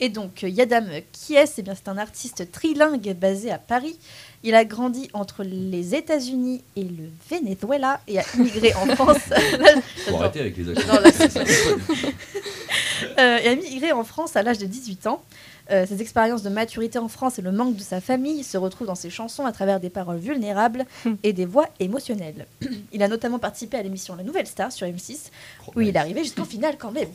Et 0.00 0.08
donc, 0.10 0.44
euh, 0.44 0.48
Yadam, 0.48 0.86
qui 1.12 1.34
est 1.34 1.52
Eh 1.58 1.62
bien, 1.62 1.74
c'est 1.74 1.88
un 1.88 1.98
artiste 1.98 2.50
trilingue 2.52 3.14
basé 3.14 3.50
à 3.50 3.58
Paris. 3.58 3.98
Il 4.44 4.54
a 4.54 4.64
grandi 4.64 5.08
entre 5.12 5.42
les 5.42 5.96
États-Unis 5.96 6.62
et 6.76 6.84
le 6.84 7.10
Venezuela 7.28 8.00
et 8.06 8.20
a 8.20 8.24
immigré 8.36 8.72
en 8.74 8.86
France. 8.94 9.18
Faut 10.06 10.14
arrêter 10.16 10.40
avec 10.40 10.56
les 10.56 10.70
accents. 10.70 10.86
Non, 10.94 11.00
là, 11.00 11.10
c'est 11.12 11.30
ça. 11.32 11.40
Euh, 13.18 13.38
et 13.38 13.48
a 13.48 13.54
migré 13.56 13.90
en 13.90 14.04
France 14.04 14.36
à 14.36 14.42
l'âge 14.42 14.58
de 14.58 14.66
18 14.66 15.08
ans. 15.08 15.22
Euh, 15.70 15.84
ses 15.86 16.00
expériences 16.00 16.42
de 16.42 16.48
maturité 16.48 16.98
en 16.98 17.08
France 17.08 17.38
et 17.38 17.42
le 17.42 17.52
manque 17.52 17.76
de 17.76 17.82
sa 17.82 18.00
famille 18.00 18.42
se 18.42 18.56
retrouvent 18.56 18.86
dans 18.86 18.94
ses 18.94 19.10
chansons 19.10 19.44
à 19.44 19.52
travers 19.52 19.80
des 19.80 19.90
paroles 19.90 20.18
vulnérables 20.18 20.86
et 21.22 21.34
des 21.34 21.44
voix 21.44 21.68
émotionnelles. 21.78 22.46
il 22.92 23.02
a 23.02 23.08
notamment 23.08 23.38
participé 23.38 23.76
à 23.76 23.82
l'émission 23.82 24.16
La 24.16 24.22
Nouvelle 24.22 24.46
Star 24.46 24.72
sur 24.72 24.86
M6, 24.86 25.30
où 25.76 25.80
il 25.82 25.88
est 25.88 25.96
arrivé 25.96 26.22
jusqu'en 26.22 26.44
finale 26.44 26.76
quand 26.78 26.90
même. 26.90 27.08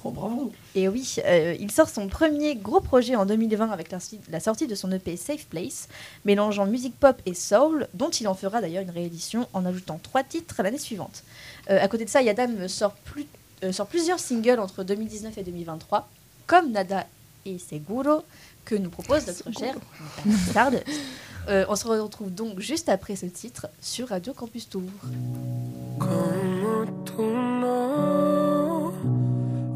Et 0.76 0.88
oui, 0.88 1.16
euh, 1.26 1.56
il 1.60 1.72
sort 1.72 1.90
son 1.90 2.08
premier 2.08 2.56
gros 2.56 2.82
projet 2.82 3.16
en 3.16 3.26
2020 3.26 3.72
avec 3.72 3.92
la, 3.92 3.98
la 4.30 4.40
sortie 4.40 4.68
de 4.68 4.76
son 4.76 4.92
EP 4.92 5.18
Safe 5.18 5.46
Place, 5.46 5.88
mélangeant 6.26 6.68
musique 6.68 7.00
pop 7.00 7.20
et 7.26 7.34
soul, 7.34 7.88
dont 7.96 8.10
il 8.10 8.28
en 8.28 8.36
fera 8.36 8.62
d'ailleurs 8.62 8.84
une 8.84 8.92
réédition 8.92 9.48
en 9.54 9.66
ajoutant 9.66 10.00
trois 10.02 10.24
titres 10.24 10.62
l'année 10.62 10.78
suivante. 10.78 11.24
Euh, 11.72 11.82
à 11.82 11.88
côté 11.88 12.06
de 12.06 12.10
ça, 12.10 12.22
Yadam 12.22 12.68
sort, 12.68 12.94
plus, 12.94 13.26
euh, 13.64 13.72
sort 13.72 13.88
plusieurs 13.88 14.20
singles 14.20 14.59
entre 14.59 14.84
2019 14.84 15.38
et 15.38 15.43
2023, 15.43 16.09
comme 16.45 16.72
Nada 16.72 17.05
et 17.45 17.57
Seguro, 17.57 18.24
que 18.66 18.76
nous 18.76 18.89
propose 18.89 19.26
notre 19.28 19.51
cher 19.57 19.76
Stardust. 20.49 20.84
Euh, 21.49 21.66
on 21.68 21.76
se 21.76 21.88
retrouve 21.88 22.34
donc 22.34 22.59
juste 22.59 22.88
après 22.89 23.16
ce 23.16 23.26
titre 23.26 23.68
sur 23.82 24.09
Radio 24.09 24.34
Campus 24.34 24.70
Tour. 24.70 24.84
Como 25.99 26.86
tú 27.05 27.22
no 27.22 28.93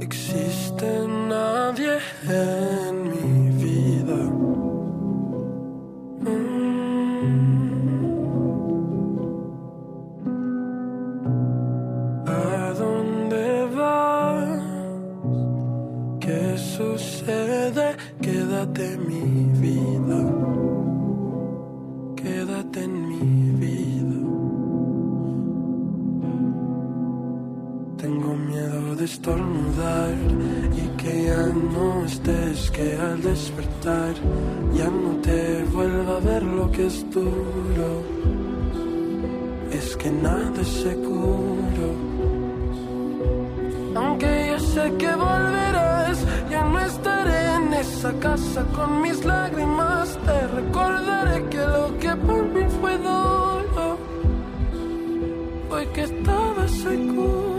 existe 0.01 0.83
nadie 0.83 1.99
Quédate 18.77 18.97
mi 19.09 19.43
vida. 19.63 20.19
Quédate 22.15 22.83
en 22.83 22.93
mi 23.09 23.49
vida. 23.63 24.19
Tengo 27.97 28.35
miedo 28.35 28.95
de 28.95 29.05
estornudar 29.05 30.13
y 30.81 30.85
que 31.01 31.23
ya 31.23 31.47
no 31.73 32.05
estés, 32.05 32.69
que 32.69 32.95
al 32.97 33.19
despertar 33.23 34.13
ya 34.75 34.89
no 34.91 35.11
te 35.23 35.63
vuelva 35.73 36.17
a 36.17 36.19
ver 36.19 36.43
lo 36.43 36.69
que 36.69 36.85
es 36.85 37.03
duro. 37.09 38.03
Es 39.71 39.97
que 39.97 40.11
nada 40.11 40.61
es 40.61 40.67
seguro. 40.67 41.87
Aunque 43.95 44.49
yo 44.51 44.59
sé 44.59 44.93
que 44.99 45.07
estaré 45.07 45.46
esa 48.07 48.19
casa 48.19 48.63
con 48.73 49.01
mis 49.01 49.25
lágrimas. 49.25 50.17
Te 50.25 50.47
recordaré 50.47 51.43
que 51.49 51.57
lo 51.57 51.97
que 51.99 52.15
por 52.15 52.45
mí 52.45 52.65
fue 52.79 52.97
duro 52.97 53.97
fue 55.69 55.87
que 55.93 56.03
estaba 56.03 56.67
seguro. 56.67 57.56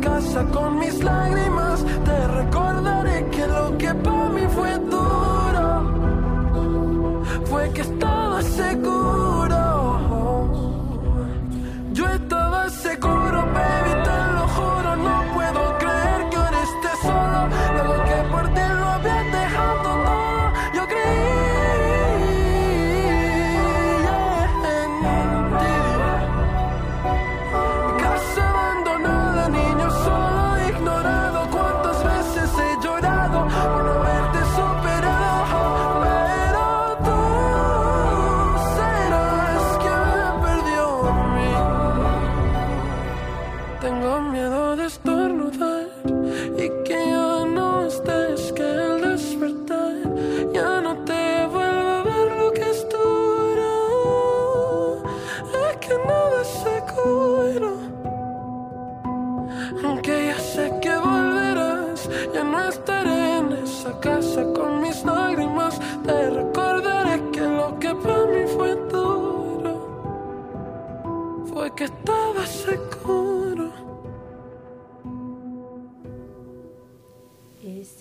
Casa 0.00 0.44
con 0.52 0.78
mis 0.78 1.02
lágrimas. 1.02 1.67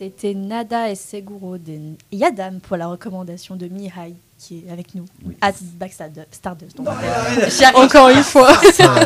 C'était 0.08 0.34
Nada 0.34 0.90
et 0.90 0.96
Seguro 0.96 1.58
de 1.58 1.96
Yadam 2.14 2.60
pour 2.62 2.78
la 2.78 2.88
recommandation 2.88 3.56
de 3.58 3.68
Mihai. 3.68 4.16
qui 4.38 4.64
est 4.66 4.72
avec 4.72 4.96
nous. 4.96 5.04
Oui. 5.26 5.36
At 5.42 5.54
Backstard 5.78 6.12
Stardust. 6.32 6.78
arrive. 6.88 7.76
Encore 7.76 8.10
une 8.10 8.24
fois. 8.24 8.54
Ça 8.72 8.88
va. 8.88 9.02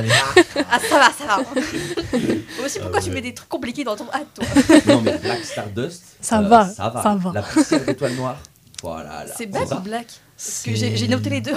Ah, 0.70 0.80
ça 0.80 0.99
va, 0.99 1.10
ça 1.18 1.26
va. 1.26 1.38
Aussi, 2.66 2.80
pourquoi 2.80 2.99
Ah 2.99 3.02
tu 3.02 3.10
mets 3.12 3.22
des 3.22 3.34
trucs 3.34 3.49
compliqués 3.49 3.84
dans 3.84 3.95
ton 3.95 4.08
hat, 4.12 4.26
toi 4.36 4.45
Non, 4.88 5.02
mais 5.02 5.18
Black 5.18 5.43
Stardust. 5.43 6.04
Ça 6.22 6.39
euh, 6.39 6.47
va, 6.47 6.66
Ça 6.68 6.89
va. 6.89 7.02
ça 7.02 7.16
va. 7.16 7.32
La 7.34 7.41
poussière 7.41 7.84
d'étoile 7.84 8.14
noire. 8.14 8.38
Voilà. 8.82 9.26
là, 9.26 9.34
C'est 9.38 9.46
black 9.48 9.72
ou 9.72 9.80
black 9.82 10.08
Parce 10.36 10.64
que 10.64 10.76
C'est- 10.76 10.96
j'ai 10.98 11.08
noté 11.08 11.30
les 11.30 11.42
deux. 11.42 11.54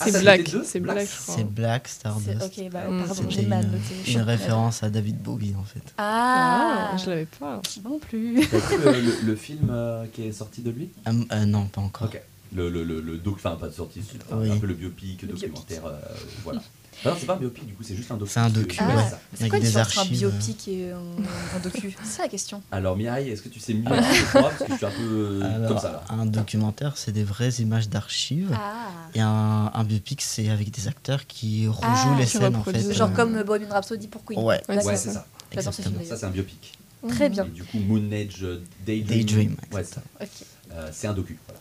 Ah, 0.00 0.04
C'est 0.04 0.10
ça, 0.12 0.20
black, 0.20 0.48
c'est 0.64 0.80
Black. 0.80 1.08
C'est 1.08 1.44
Black 1.44 1.88
Stardust. 1.88 2.42
Ok, 2.42 2.70
bah, 2.70 2.88
Mm, 2.88 3.04
pardon, 3.04 3.22
j'ai 3.30 3.42
mal 3.46 3.64
une, 3.64 3.70
noté. 3.72 3.94
Une 4.12 4.18
de- 4.20 4.24
référence 4.24 4.82
à 4.84 4.90
David 4.90 5.18
Bowie 5.20 5.54
en 5.58 5.64
fait. 5.64 5.82
Ah, 5.98 6.90
Ah, 6.92 6.96
je 6.96 7.10
l'avais 7.10 7.26
pas. 7.26 7.60
Non 7.84 7.98
plus. 7.98 8.46
T'as 8.48 8.58
vu 8.58 8.84
le, 8.84 8.92
le- 9.00 9.20
le 9.26 9.36
film 9.36 9.68
euh, 9.70 10.04
qui 10.12 10.26
est 10.28 10.32
sorti 10.32 10.60
de 10.62 10.70
lui 10.70 10.90
Ah, 11.04 11.10
euh, 11.32 11.44
non, 11.46 11.66
pas 11.66 11.80
encore. 11.80 12.06
Ok. 12.08 12.20
Le, 12.54 12.70
le, 12.70 12.82
le, 12.84 13.00
le 13.00 13.16
doc, 13.18 13.34
enfin 13.36 13.56
pas 13.56 13.68
de 13.68 13.72
sortie, 13.74 14.02
Oui. 14.32 14.50
un 14.50 14.56
peu 14.56 14.66
le 14.66 14.74
biopic, 14.74 15.22
Le 15.22 15.28
documentaire, 15.28 15.84
euh, 15.86 15.98
voilà. 16.44 16.62
Ah 17.04 17.10
non, 17.10 17.16
c'est 17.18 17.26
pas 17.26 17.34
un 17.34 17.36
biopic, 17.36 17.66
du 17.66 17.74
coup, 17.74 17.82
c'est 17.84 17.94
juste 17.94 18.10
un 18.10 18.16
docu. 18.16 18.32
C'est 18.32 18.40
un 18.40 18.50
docu, 18.50 18.76
Ah, 18.80 18.86
ouais. 18.88 19.02
ça. 19.10 19.20
C'est 19.32 19.40
Avec 19.42 19.50
quoi 19.50 19.58
une 19.58 19.64
différence 19.64 19.88
entre 19.88 19.98
un 19.98 20.02
archives, 20.02 20.18
biopic 20.18 20.68
et 20.68 20.90
un, 20.90 21.56
un 21.56 21.60
docu? 21.62 21.96
C'est 22.02 22.10
ça 22.10 22.22
la 22.22 22.28
question. 22.28 22.62
Alors 22.72 22.96
Mireille, 22.96 23.30
est-ce 23.30 23.42
que 23.42 23.48
tu 23.48 23.60
sais 23.60 23.74
mieux 23.74 23.84
que 23.84 24.38
moi 24.38 24.50
Parce 24.50 24.58
que 24.64 24.72
je 24.72 24.76
suis 24.76 24.86
un 24.86 24.90
peu 24.90 25.02
euh, 25.42 25.54
Alors, 25.54 25.68
comme 25.68 25.78
ça 25.78 25.92
là? 25.92 26.04
un 26.10 26.26
documentaire, 26.26 26.96
c'est 26.96 27.12
des 27.12 27.24
vraies 27.24 27.50
images 27.60 27.88
d'archives. 27.88 28.50
Ah. 28.54 28.88
Et 29.14 29.20
un, 29.20 29.70
un 29.72 29.84
biopic, 29.84 30.20
c'est 30.22 30.48
avec 30.48 30.70
des 30.70 30.88
acteurs 30.88 31.26
qui 31.26 31.66
rejouent 31.68 31.80
Ah, 31.82 32.16
les 32.18 32.24
qui 32.24 32.30
scènes 32.38 32.56
en 32.56 32.64
fait. 32.64 32.92
Genre 32.92 33.08
euh, 33.10 33.14
comme 33.14 33.42
Bohemian 33.42 33.68
Rhapsody 33.70 34.08
pour 34.08 34.24
Queen. 34.24 34.38
Ouais. 34.40 34.60
Ouais, 34.68 34.96
c'est 34.96 35.10
ça. 35.12 35.24
Ce 35.54 35.70
film. 35.70 35.94
Ça, 35.94 35.98
d'ailleurs. 36.00 36.18
c'est 36.18 36.26
un 36.26 36.30
biopic. 36.30 36.72
Très 37.08 37.28
bien. 37.28 37.44
Et 37.44 37.50
du 37.50 37.62
coup, 37.62 37.78
Moon 37.78 38.10
Age 38.10 38.42
euh, 38.42 38.60
Daydream. 38.84 39.18
Daydream, 39.18 39.56
Ouais, 39.72 39.84
c'est 39.84 39.94
ça. 39.94 40.02
Ok. 40.20 40.28
Euh, 40.72 40.88
c'est 40.92 41.06
un 41.06 41.14
docu. 41.14 41.38
Voilà. 41.46 41.60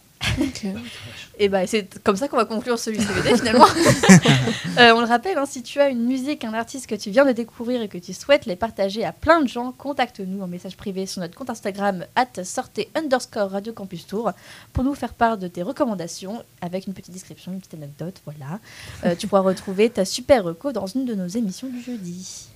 Et 1.39 1.49
bah 1.49 1.68
c'est 1.68 2.01
comme 2.03 2.15
ça 2.15 2.28
qu'on 2.28 2.38
va 2.38 2.45
conclure 2.45 2.80
celui 2.80 2.99
CVD 2.99 3.38
finalement. 3.38 3.65
Euh, 4.78 4.93
on 4.93 4.99
le 4.99 5.07
rappelle, 5.07 5.38
hein, 5.39 5.45
si 5.47 5.63
tu 5.63 5.80
as 5.80 5.89
une 5.89 6.05
musique, 6.05 6.43
un 6.43 6.53
artiste 6.53 6.86
que 6.86 6.93
tu 6.93 7.09
viens 7.09 7.26
de 7.26 7.32
découvrir 7.32 7.82
et 7.82 7.88
que 7.88 7.97
tu 7.97 8.13
souhaites 8.13 8.45
les 8.45 8.55
partager 8.55 9.03
à 9.03 9.11
plein 9.11 9.41
de 9.41 9.47
gens, 9.47 9.72
contacte-nous 9.72 10.39
en 10.39 10.45
message 10.45 10.78
privé 10.78 11.07
sur 11.07 11.20
notre 11.20 11.36
compte 11.36 11.49
Instagram 11.49 12.05
at 12.15 12.43
sortez 12.43 12.88
underscore 12.93 13.49
Radio 13.49 13.74
Campus 13.74 14.05
Tour 14.05 14.32
pour 14.74 14.84
nous 14.84 14.93
faire 14.93 15.13
part 15.13 15.39
de 15.39 15.47
tes 15.47 15.63
recommandations 15.63 16.43
avec 16.61 16.86
une 16.86 16.93
petite 16.93 17.13
description, 17.13 17.53
une 17.53 17.59
petite 17.59 17.74
anecdote. 17.74 18.22
Voilà. 18.26 18.59
Euh, 19.03 19.15
tu 19.15 19.26
pourras 19.26 19.41
retrouver 19.41 19.89
ta 19.89 20.05
super 20.05 20.43
reco 20.43 20.72
dans 20.72 20.86
une 20.86 21.05
de 21.05 21.15
nos 21.15 21.28
émissions 21.28 21.68
du 21.68 21.82
jeudi. 21.82 22.47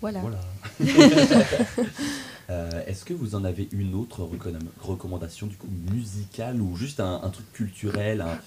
Voilà. 0.00 0.20
Voilà. 0.20 0.40
Euh, 2.50 2.68
Est-ce 2.86 3.04
que 3.04 3.14
vous 3.14 3.34
en 3.36 3.44
avez 3.44 3.68
une 3.72 3.94
autre 3.94 4.28
recommandation 4.82 5.46
du 5.46 5.56
coup 5.56 5.68
musicale 5.92 6.60
ou 6.60 6.74
juste 6.76 7.00
un, 7.00 7.20
un 7.22 7.28
truc 7.30 7.50
culturel, 7.52 8.20
un- 8.22 8.38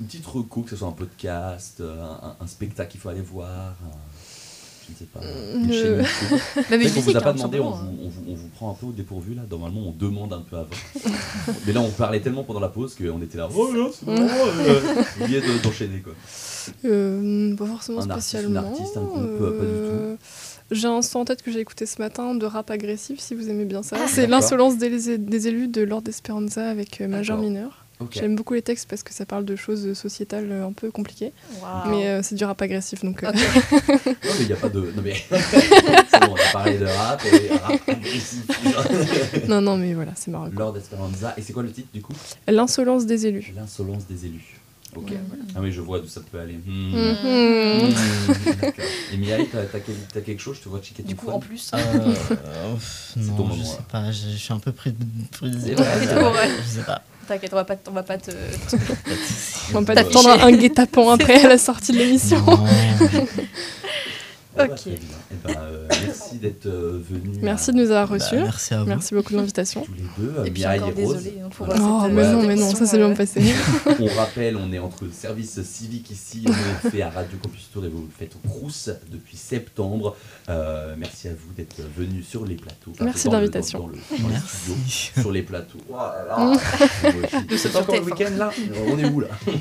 une 0.00 0.06
petite 0.06 0.26
reco, 0.26 0.62
que 0.62 0.70
ce 0.70 0.76
soit 0.76 0.88
un 0.88 0.92
podcast, 0.92 1.78
euh, 1.80 2.02
un, 2.22 2.36
un 2.40 2.46
spectacle 2.46 2.90
qu'il 2.90 3.00
faut 3.00 3.08
aller 3.08 3.20
voir, 3.22 3.76
un- 3.84 3.96
je 4.86 4.92
ne 4.92 4.98
sais 4.98 5.04
pas, 5.04 5.20
une 5.54 5.70
Euh, 5.70 6.04
chaîne 6.04 6.92
qu'on 6.94 7.00
vous 7.00 7.16
a 7.16 7.20
pas 7.20 7.30
hein, 7.30 7.34
demandé, 7.34 7.60
on 7.60 7.70
vous, 7.70 7.86
on, 8.04 8.08
vous, 8.08 8.22
on 8.28 8.34
vous 8.34 8.48
prend 8.48 8.70
un 8.72 8.74
peu 8.74 8.86
au 8.86 8.92
dépourvu 8.92 9.34
là. 9.34 9.42
Normalement, 9.48 9.82
on 9.82 9.92
demande 9.92 10.32
un 10.32 10.40
peu 10.40 10.56
avant. 10.56 10.68
Mais 11.66 11.72
là, 11.72 11.80
on 11.80 11.90
parlait 11.90 12.20
tellement 12.20 12.42
pendant 12.44 12.60
la 12.60 12.68
pause 12.70 12.94
qu'on 12.96 13.22
était 13.22 13.38
là. 13.38 13.48
Oh 13.54 13.72
là, 13.72 13.86
c'est 13.92 14.04
bon, 14.04 14.16
euh, 14.18 14.80
Vous 15.16 15.22
oubliez 15.22 15.40
de- 15.40 15.62
d'enchaîner 15.62 16.00
quoi. 16.00 16.12
Euh, 16.84 17.54
pas 17.56 17.66
forcément 17.66 18.00
Un 18.02 18.10
artiste, 18.10 18.32
une 18.34 18.40
spécialement. 18.40 18.68
artiste, 18.70 18.96
un 18.96 19.02
groupe, 19.02 19.38
pas 19.38 19.64
du 19.64 19.70
Euh, 19.70 20.16
J'ai 20.70 20.88
un 20.88 21.02
son 21.02 21.20
en 21.20 21.24
tête 21.24 21.42
que 21.42 21.50
j'ai 21.50 21.60
écouté 21.60 21.86
ce 21.86 22.00
matin 22.00 22.34
de 22.34 22.46
rap 22.46 22.70
agressif, 22.70 23.20
si 23.20 23.34
vous 23.34 23.48
aimez 23.50 23.64
bien 23.64 23.82
ça. 23.82 23.96
Ah, 24.00 24.06
c'est 24.08 24.26
l'insolence 24.26 24.78
des, 24.78 25.18
des 25.18 25.48
élus 25.48 25.68
de 25.68 25.82
Lord 25.82 26.02
Esperanza 26.06 26.68
avec 26.68 27.00
euh, 27.00 27.08
Major. 27.08 27.38
Mineur. 27.38 27.84
J'aime 28.10 28.34
beaucoup 28.34 28.54
les 28.54 28.62
textes 28.62 28.88
parce 28.88 29.02
que 29.02 29.12
ça 29.12 29.26
parle 29.26 29.44
de 29.44 29.56
choses 29.56 29.92
sociétales 29.92 30.50
euh, 30.50 30.66
un 30.66 30.72
peu 30.72 30.90
compliquées. 30.90 31.32
Mais 31.86 32.08
euh, 32.08 32.22
c'est 32.22 32.34
du 32.34 32.44
rap 32.44 32.60
agressif, 32.62 33.04
donc... 33.04 33.22
euh. 33.22 33.30
Non, 33.32 33.32
mais 34.06 34.40
il 34.40 34.46
n'y 34.46 34.52
a 34.52 34.56
pas 34.56 34.68
de. 34.68 34.80
Non, 34.80 35.02
mais. 35.02 35.14
c'est 35.30 36.20
bon, 36.20 36.32
on 36.32 36.34
a 36.34 36.52
parlé 36.52 36.78
de 36.78 36.86
rap 36.86 37.22
et 37.26 37.48
rap 37.52 37.88
agressif. 37.88 38.46
non, 39.48 39.60
non, 39.60 39.76
mais 39.76 39.92
voilà, 39.92 40.12
c'est 40.14 40.30
marrant. 40.30 40.48
Lord 40.56 40.76
Esperanza. 40.78 41.34
Et 41.36 41.42
c'est 41.42 41.52
quoi 41.52 41.62
le 41.62 41.72
titre 41.72 41.88
du 41.92 42.00
coup? 42.00 42.14
L'insolence 42.48 43.04
des 43.04 43.26
élus. 43.26 43.52
L'insolence 43.54 44.06
des 44.06 44.26
élus. 44.26 44.59
Ok. 44.96 45.10
Ouais, 45.10 45.20
voilà. 45.28 45.42
Ah 45.54 45.58
oui, 45.60 45.72
je 45.72 45.80
vois 45.80 46.00
d'où 46.00 46.08
ça 46.08 46.20
peut 46.20 46.38
aller. 46.38 46.54
Hmm. 46.54 46.94
Mhm. 46.94 47.88
Hmm, 47.88 47.92
d'accord. 48.60 48.84
Et 49.12 49.46
t'as 49.52 49.62
t'as 49.64 49.78
quel- 49.80 49.94
t'as 50.12 50.20
quelque 50.20 50.40
chose? 50.40 50.56
Je 50.58 50.62
te 50.64 50.68
vois 50.68 50.80
checker 50.80 51.02
Du 51.02 51.14
coup, 51.14 51.26
phone. 51.26 51.34
en 51.36 51.40
plus. 51.40 51.70
Euh, 51.74 51.78
euh, 52.30 52.74
ton 53.14 53.20
non, 53.20 53.32
moment, 53.36 53.54
je 53.58 53.64
sais 53.64 53.78
pas, 53.90 54.10
je, 54.10 54.30
je 54.32 54.36
suis 54.36 54.52
un 54.52 54.58
peu 54.58 54.72
pris 54.72 54.92
de. 54.92 55.04
Pris 55.32 55.50
de. 55.50 55.58
Je 55.58 56.68
sais 56.68 56.82
pas. 56.82 57.02
T'inquiète, 57.28 57.52
on 57.52 57.56
va 57.56 57.64
pas, 57.64 57.76
on 57.88 57.92
va 57.92 58.02
pas 58.02 58.18
te. 58.18 58.30
On 59.72 59.82
va 59.82 59.94
pas 59.94 60.04
prendre 60.04 60.30
un 60.30 60.50
guet-apens 60.50 61.10
après 61.10 61.44
à 61.44 61.48
la 61.48 61.58
sortie 61.58 61.92
de 61.92 61.98
l'émission. 61.98 62.44
Non. 64.58 64.64
Bah, 64.66 64.72
Ok. 64.72 64.76
très 64.80 64.90
bien. 64.90 64.98
Eh 65.30 65.34
ben, 65.46 65.54
euh, 65.60 65.86
merci 66.02 66.36
d'être 66.38 66.66
euh, 66.66 67.00
venu. 67.08 67.38
Merci 67.40 67.70
de 67.72 67.76
nous 67.76 67.90
avoir 67.90 68.08
Bah, 68.08 68.14
reçus. 68.14 68.34
merci 68.36 68.74
à 68.74 68.80
vous. 68.82 68.86
Merci 68.88 69.14
beaucoup 69.14 69.32
de 69.32 69.36
l'invitation. 69.38 69.82
tous 69.84 69.92
les 69.94 70.02
deux, 70.24 70.34
euh, 70.38 70.44
Et 70.44 70.50
puis 70.50 70.62
Mireille 70.62 70.80
encore 70.80 70.98
et 70.98 71.04
Rose. 71.04 71.16
désolé 71.18 71.36
hein, 71.40 71.48
pour 71.54 71.66
Voilà. 71.66 71.80
cette, 71.80 71.90
Oh, 71.90 72.02
euh, 72.04 72.08
mais 72.08 72.22
non, 72.32 72.40
cette 72.40 72.48
mais 72.48 72.56
non, 72.56 72.74
ça 72.74 72.86
s'est 72.86 72.96
bien 72.98 73.10
euh, 73.10 73.14
passé. 73.14 73.40
On 74.00 74.06
rappelle, 74.06 74.56
on 74.56 74.72
est 74.72 74.78
entre 74.80 75.04
le 75.04 75.12
service 75.12 75.62
civique 75.62 76.10
ici, 76.10 76.44
on 76.48 76.50
est 76.86 76.90
fait 76.90 77.02
à 77.02 77.10
Radio 77.10 77.38
Campus 77.42 77.68
Tour 77.72 77.84
et 77.84 77.88
vous 77.88 78.02
le 78.02 78.08
faites 78.18 78.32
au 78.34 78.48
Crous 78.48 78.90
depuis 79.10 79.36
septembre. 79.36 80.16
Euh, 80.50 80.94
merci 80.98 81.28
à 81.28 81.32
vous 81.32 81.52
d'être 81.56 81.80
venus 81.96 82.26
sur 82.26 82.44
les 82.44 82.56
plateaux. 82.56 82.90
Enfin, 82.92 83.04
Merci 83.04 83.28
le, 83.28 83.32
dans 83.32 83.40
les 83.40 83.48
Merci. 84.28 85.10
sur 85.20 85.30
les 85.32 85.42
plateaux. 85.42 85.78
Oh 85.88 85.94
là 85.94 86.24
là. 86.28 86.36
Moi 87.02 87.12
aussi. 87.24 87.58
C'est 87.58 87.68
sur 87.70 87.80
encore 87.80 87.94
le 87.94 88.00
TF1. 88.02 88.04
week-end 88.04 88.36
là 88.36 88.50
On 88.88 88.98
est 88.98 89.04
où 89.06 89.20
là 89.20 89.28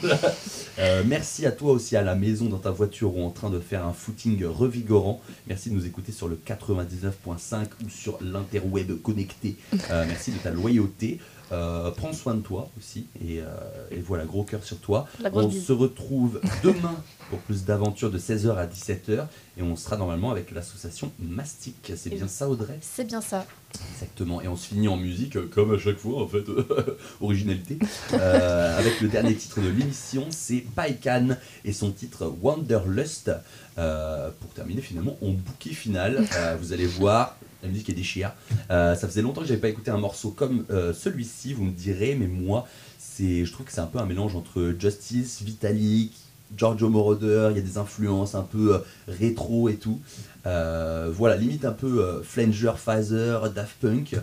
Euh, 0.80 1.04
Merci 1.06 1.46
à 1.46 1.52
toi 1.52 1.74
aussi 1.74 1.98
à 1.98 2.02
la 2.02 2.16
maison, 2.16 2.46
dans 2.46 2.58
ta 2.58 2.72
voiture 2.72 3.16
ou 3.18 3.24
en 3.26 3.32
train 3.32 3.50
de 3.50 3.60
faire 3.60 3.86
un 3.86 3.92
footing 3.92 4.46
revigorant. 4.46 5.20
Merci 5.46 5.70
de 5.70 5.76
nous 5.76 5.86
écouter 5.86 6.14
sur 6.14 6.30
le 6.30 6.38
99.5 6.38 7.66
ou 7.86 7.90
sur 7.90 8.18
l'interweb 8.22 8.94
connecté. 9.02 9.58
Euh, 9.92 10.06
merci 10.08 10.32
de 10.32 10.38
ta 10.38 10.52
loyauté. 10.52 11.20
Euh, 11.52 11.90
prends 11.92 12.14
soin 12.14 12.36
de 12.36 12.42
toi 12.42 12.70
aussi 12.78 13.08
et, 13.20 13.40
euh, 13.40 13.46
et 13.90 14.02
voilà, 14.02 14.26
gros 14.26 14.44
cœur 14.44 14.64
sur 14.64 14.78
toi. 14.78 15.08
On 15.34 15.48
bise. 15.48 15.66
se 15.66 15.72
retrouve 15.72 16.40
demain 16.64 16.96
pour 17.30 17.40
plus 17.40 17.66
d'aventures 17.66 18.12
de 18.12 18.20
16h 18.20 18.56
à 18.56 18.68
17h 18.68 19.26
et 19.58 19.64
on 19.64 19.76
sera 19.76 19.98
normalement 19.98 20.30
avec 20.30 20.52
l'association 20.52 21.12
Mastic. 21.20 21.92
C'est 21.96 22.12
bien 22.12 22.24
oui. 22.24 22.30
ça 22.30 22.50
Audrey? 22.50 22.78
C'est 22.82 23.06
bien 23.06 23.22
ça. 23.22 23.46
Exactement. 23.94 24.42
Et 24.42 24.48
on 24.48 24.56
se 24.56 24.68
finit 24.68 24.88
en 24.88 24.98
musique, 24.98 25.38
euh, 25.38 25.50
comme 25.52 25.74
à 25.74 25.78
chaque 25.80 25.98
fois, 25.98 26.22
en 26.22 26.28
fait, 26.28 26.46
originalité. 27.22 27.80
Euh, 28.14 28.78
avec 28.78 29.02
le 29.02 29.08
dernier 29.08 29.36
titre 29.36 29.60
de 29.62 29.70
l'émission, 29.70 30.28
c'est 30.30 30.64
Paikan 30.76 31.30
et 31.66 31.74
son 31.74 31.92
titre 31.92 32.32
Wanderlust. 32.42 33.32
Pour 33.76 34.50
terminer 34.54 34.82
finalement 34.82 35.18
en 35.22 35.30
bouquet 35.30 35.70
final, 35.70 36.26
vous 36.60 36.74
allez 36.74 36.86
voir. 36.86 37.38
La 37.64 37.70
musique 37.70 37.90
est 37.90 37.94
déchire. 37.94 38.34
Ça 38.70 38.96
faisait 38.96 39.22
longtemps 39.22 39.42
que 39.42 39.48
j'avais 39.48 39.60
pas 39.60 39.70
écouté 39.70 39.92
un 39.92 39.98
morceau 39.98 40.32
comme 40.32 40.66
euh, 40.70 40.94
celui-ci, 40.94 41.54
vous 41.54 41.66
me 41.66 41.72
direz, 41.72 42.16
mais 42.16 42.28
moi, 42.28 42.68
c'est, 42.98 43.46
je 43.46 43.52
trouve 43.52 43.66
que 43.66 43.72
c'est 43.72 43.82
un 43.82 43.88
peu 43.88 44.00
un 44.00 44.06
mélange 44.06 44.36
entre 44.36 44.76
Justice, 44.80 45.42
Vitalik, 45.42 46.14
Giorgio 46.56 46.90
Moroder, 46.90 47.50
il 47.52 47.58
y 47.58 47.60
a 47.60 47.64
des 47.64 47.78
influences 47.78 48.36
un 48.36 48.42
peu 48.44 48.76
euh, 48.76 48.80
rétro 49.08 49.70
et 49.70 49.76
tout. 49.76 50.00
Euh, 50.46 51.10
voilà, 51.14 51.36
limite 51.36 51.66
un 51.66 51.72
peu 51.72 52.02
euh, 52.04 52.24
Flanger, 52.24 52.74
Phaser, 52.78 53.40
Daft 53.54 53.76
Punk. 53.82 54.16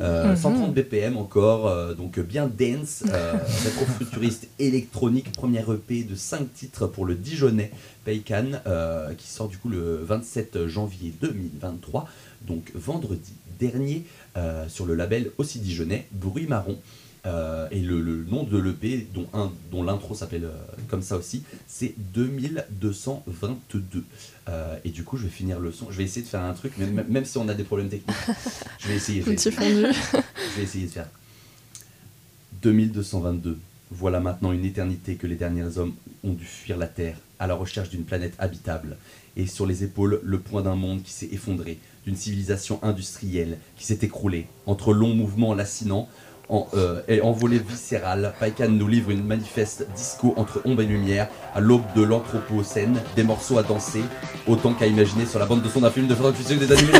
Euh, 0.00 0.30
Mhm. 0.30 0.36
130 0.36 0.72
BPM 0.74 1.18
encore, 1.18 1.66
euh, 1.68 1.92
donc 1.94 2.18
bien 2.20 2.46
dance, 2.48 3.04
euh, 3.12 3.34
rétro-futuriste 3.64 4.48
électronique, 4.58 5.30
première 5.32 5.70
EP 5.70 6.04
de 6.04 6.14
5 6.14 6.52
titres 6.54 6.86
pour 6.86 7.04
le 7.04 7.14
Dijonais 7.14 7.70
Paycan, 8.06 8.46
euh, 8.66 9.12
qui 9.12 9.28
sort 9.28 9.48
du 9.48 9.58
coup 9.58 9.68
le 9.68 10.00
27 10.02 10.66
janvier 10.68 11.12
2023, 11.20 12.08
donc 12.46 12.72
vendredi 12.74 13.34
dernier, 13.58 14.06
euh, 14.38 14.66
sur 14.68 14.86
le 14.86 14.94
label 14.94 15.30
aussi 15.36 15.58
Dijonais, 15.58 16.06
Bruit 16.12 16.46
Marron. 16.46 16.78
Euh, 17.26 17.68
et 17.70 17.80
le, 17.80 18.00
le 18.00 18.24
nom 18.24 18.44
de 18.44 18.56
l'EP, 18.56 19.06
dont, 19.12 19.26
un- 19.34 19.52
dont 19.70 19.82
l'intro 19.82 20.14
s'appelle 20.14 20.44
euh, 20.44 20.52
comme 20.88 21.02
ça 21.02 21.16
aussi, 21.18 21.42
c'est 21.66 21.94
2222. 22.14 24.04
Euh, 24.48 24.76
et 24.84 24.88
du 24.90 25.04
coup, 25.04 25.16
je 25.18 25.24
vais 25.24 25.28
finir 25.30 25.60
le 25.60 25.70
son. 25.70 25.90
Je 25.90 25.98
vais 25.98 26.04
essayer 26.04 26.22
de 26.22 26.28
faire 26.30 26.40
un 26.42 26.54
truc, 26.54 26.76
même, 26.78 27.04
même 27.08 27.24
si 27.26 27.36
on 27.36 27.46
a 27.48 27.54
des 27.54 27.64
problèmes 27.64 27.90
techniques. 27.90 28.16
Je 28.78 28.88
vais 28.88 28.96
essayer. 28.96 29.20
Je 29.22 29.30
vais. 29.30 29.36
Je 29.52 30.56
vais 30.56 30.62
essayer 30.62 30.86
de 30.86 30.90
faire 30.90 31.08
2222. 32.62 33.58
Voilà 33.92 34.20
maintenant 34.20 34.52
une 34.52 34.64
éternité 34.64 35.16
que 35.16 35.26
les 35.26 35.34
derniers 35.34 35.76
hommes 35.78 35.94
ont 36.24 36.32
dû 36.32 36.44
fuir 36.44 36.76
la 36.76 36.86
Terre 36.86 37.16
à 37.38 37.46
la 37.46 37.54
recherche 37.54 37.90
d'une 37.90 38.04
planète 38.04 38.34
habitable. 38.38 38.96
Et 39.36 39.46
sur 39.46 39.66
les 39.66 39.84
épaules, 39.84 40.20
le 40.22 40.38
poids 40.38 40.62
d'un 40.62 40.74
monde 40.76 41.02
qui 41.02 41.12
s'est 41.12 41.28
effondré, 41.32 41.78
d'une 42.06 42.16
civilisation 42.16 42.82
industrielle 42.82 43.58
qui 43.76 43.84
s'est 43.84 43.98
écroulée, 44.02 44.46
entre 44.66 44.92
longs 44.92 45.14
mouvements 45.14 45.54
lancinants 45.54 46.08
en, 46.50 46.66
euh, 46.74 47.00
et 47.08 47.20
envolées 47.20 47.58
viscérales. 47.58 48.34
Paikan 48.38 48.68
nous 48.68 48.88
livre 48.88 49.10
une 49.10 49.24
manifeste 49.24 49.86
disco 49.94 50.34
entre 50.36 50.60
ombre 50.64 50.82
et 50.82 50.86
lumière, 50.86 51.28
à 51.54 51.60
l'aube 51.60 51.84
de 51.96 52.02
l'anthropocène, 52.02 53.00
des 53.16 53.22
morceaux 53.22 53.58
à 53.58 53.62
danser, 53.62 54.02
autant 54.46 54.74
qu'à 54.74 54.86
imaginer 54.86 55.26
sur 55.26 55.38
la 55.38 55.46
bande 55.46 55.62
de 55.62 55.68
son 55.68 55.80
d'un 55.80 55.90
film 55.90 56.06
de 56.06 56.14
fantasy 56.14 56.56
des 56.56 56.70
animés. 56.72 56.92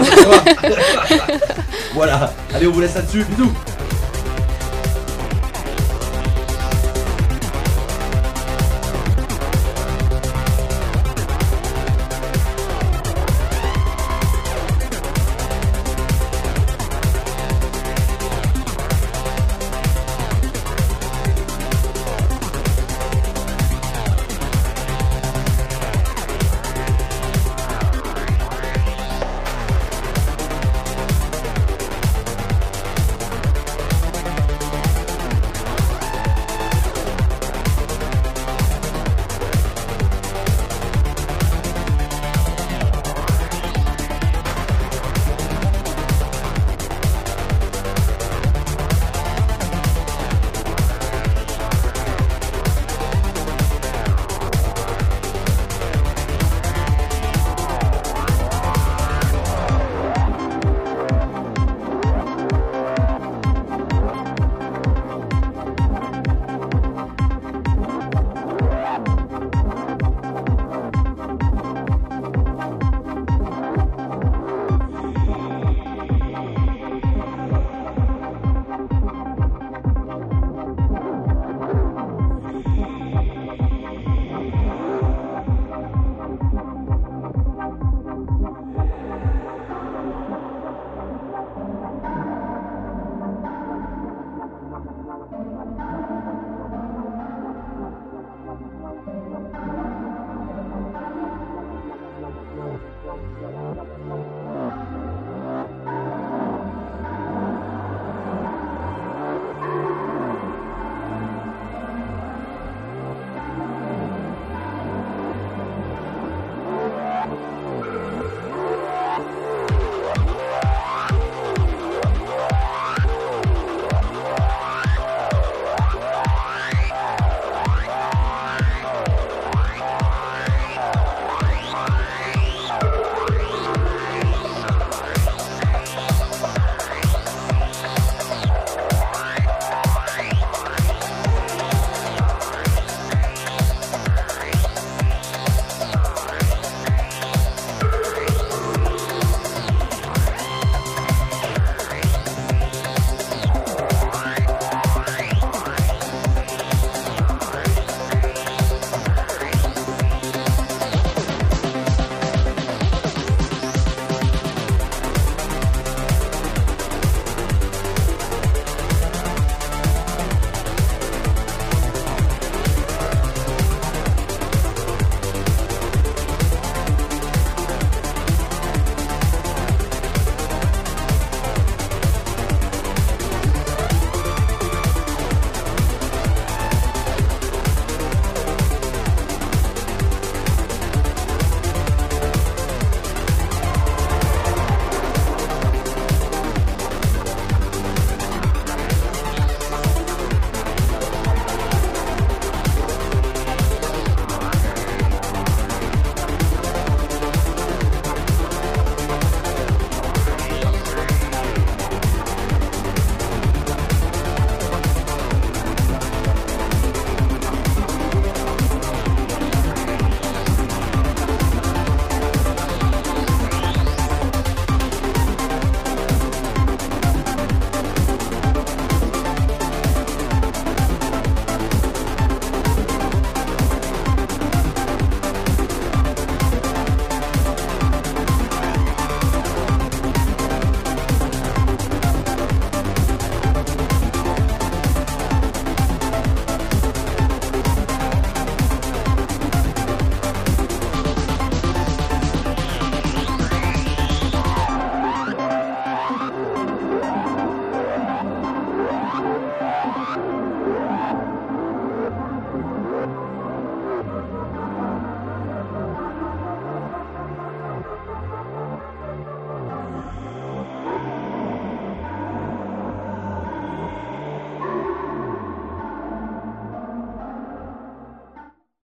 voilà, 1.94 2.32
allez 2.54 2.66
on 2.66 2.72
vous 2.72 2.80
laisse 2.80 2.94
là-dessus, 2.94 3.24
bisous 3.24 3.52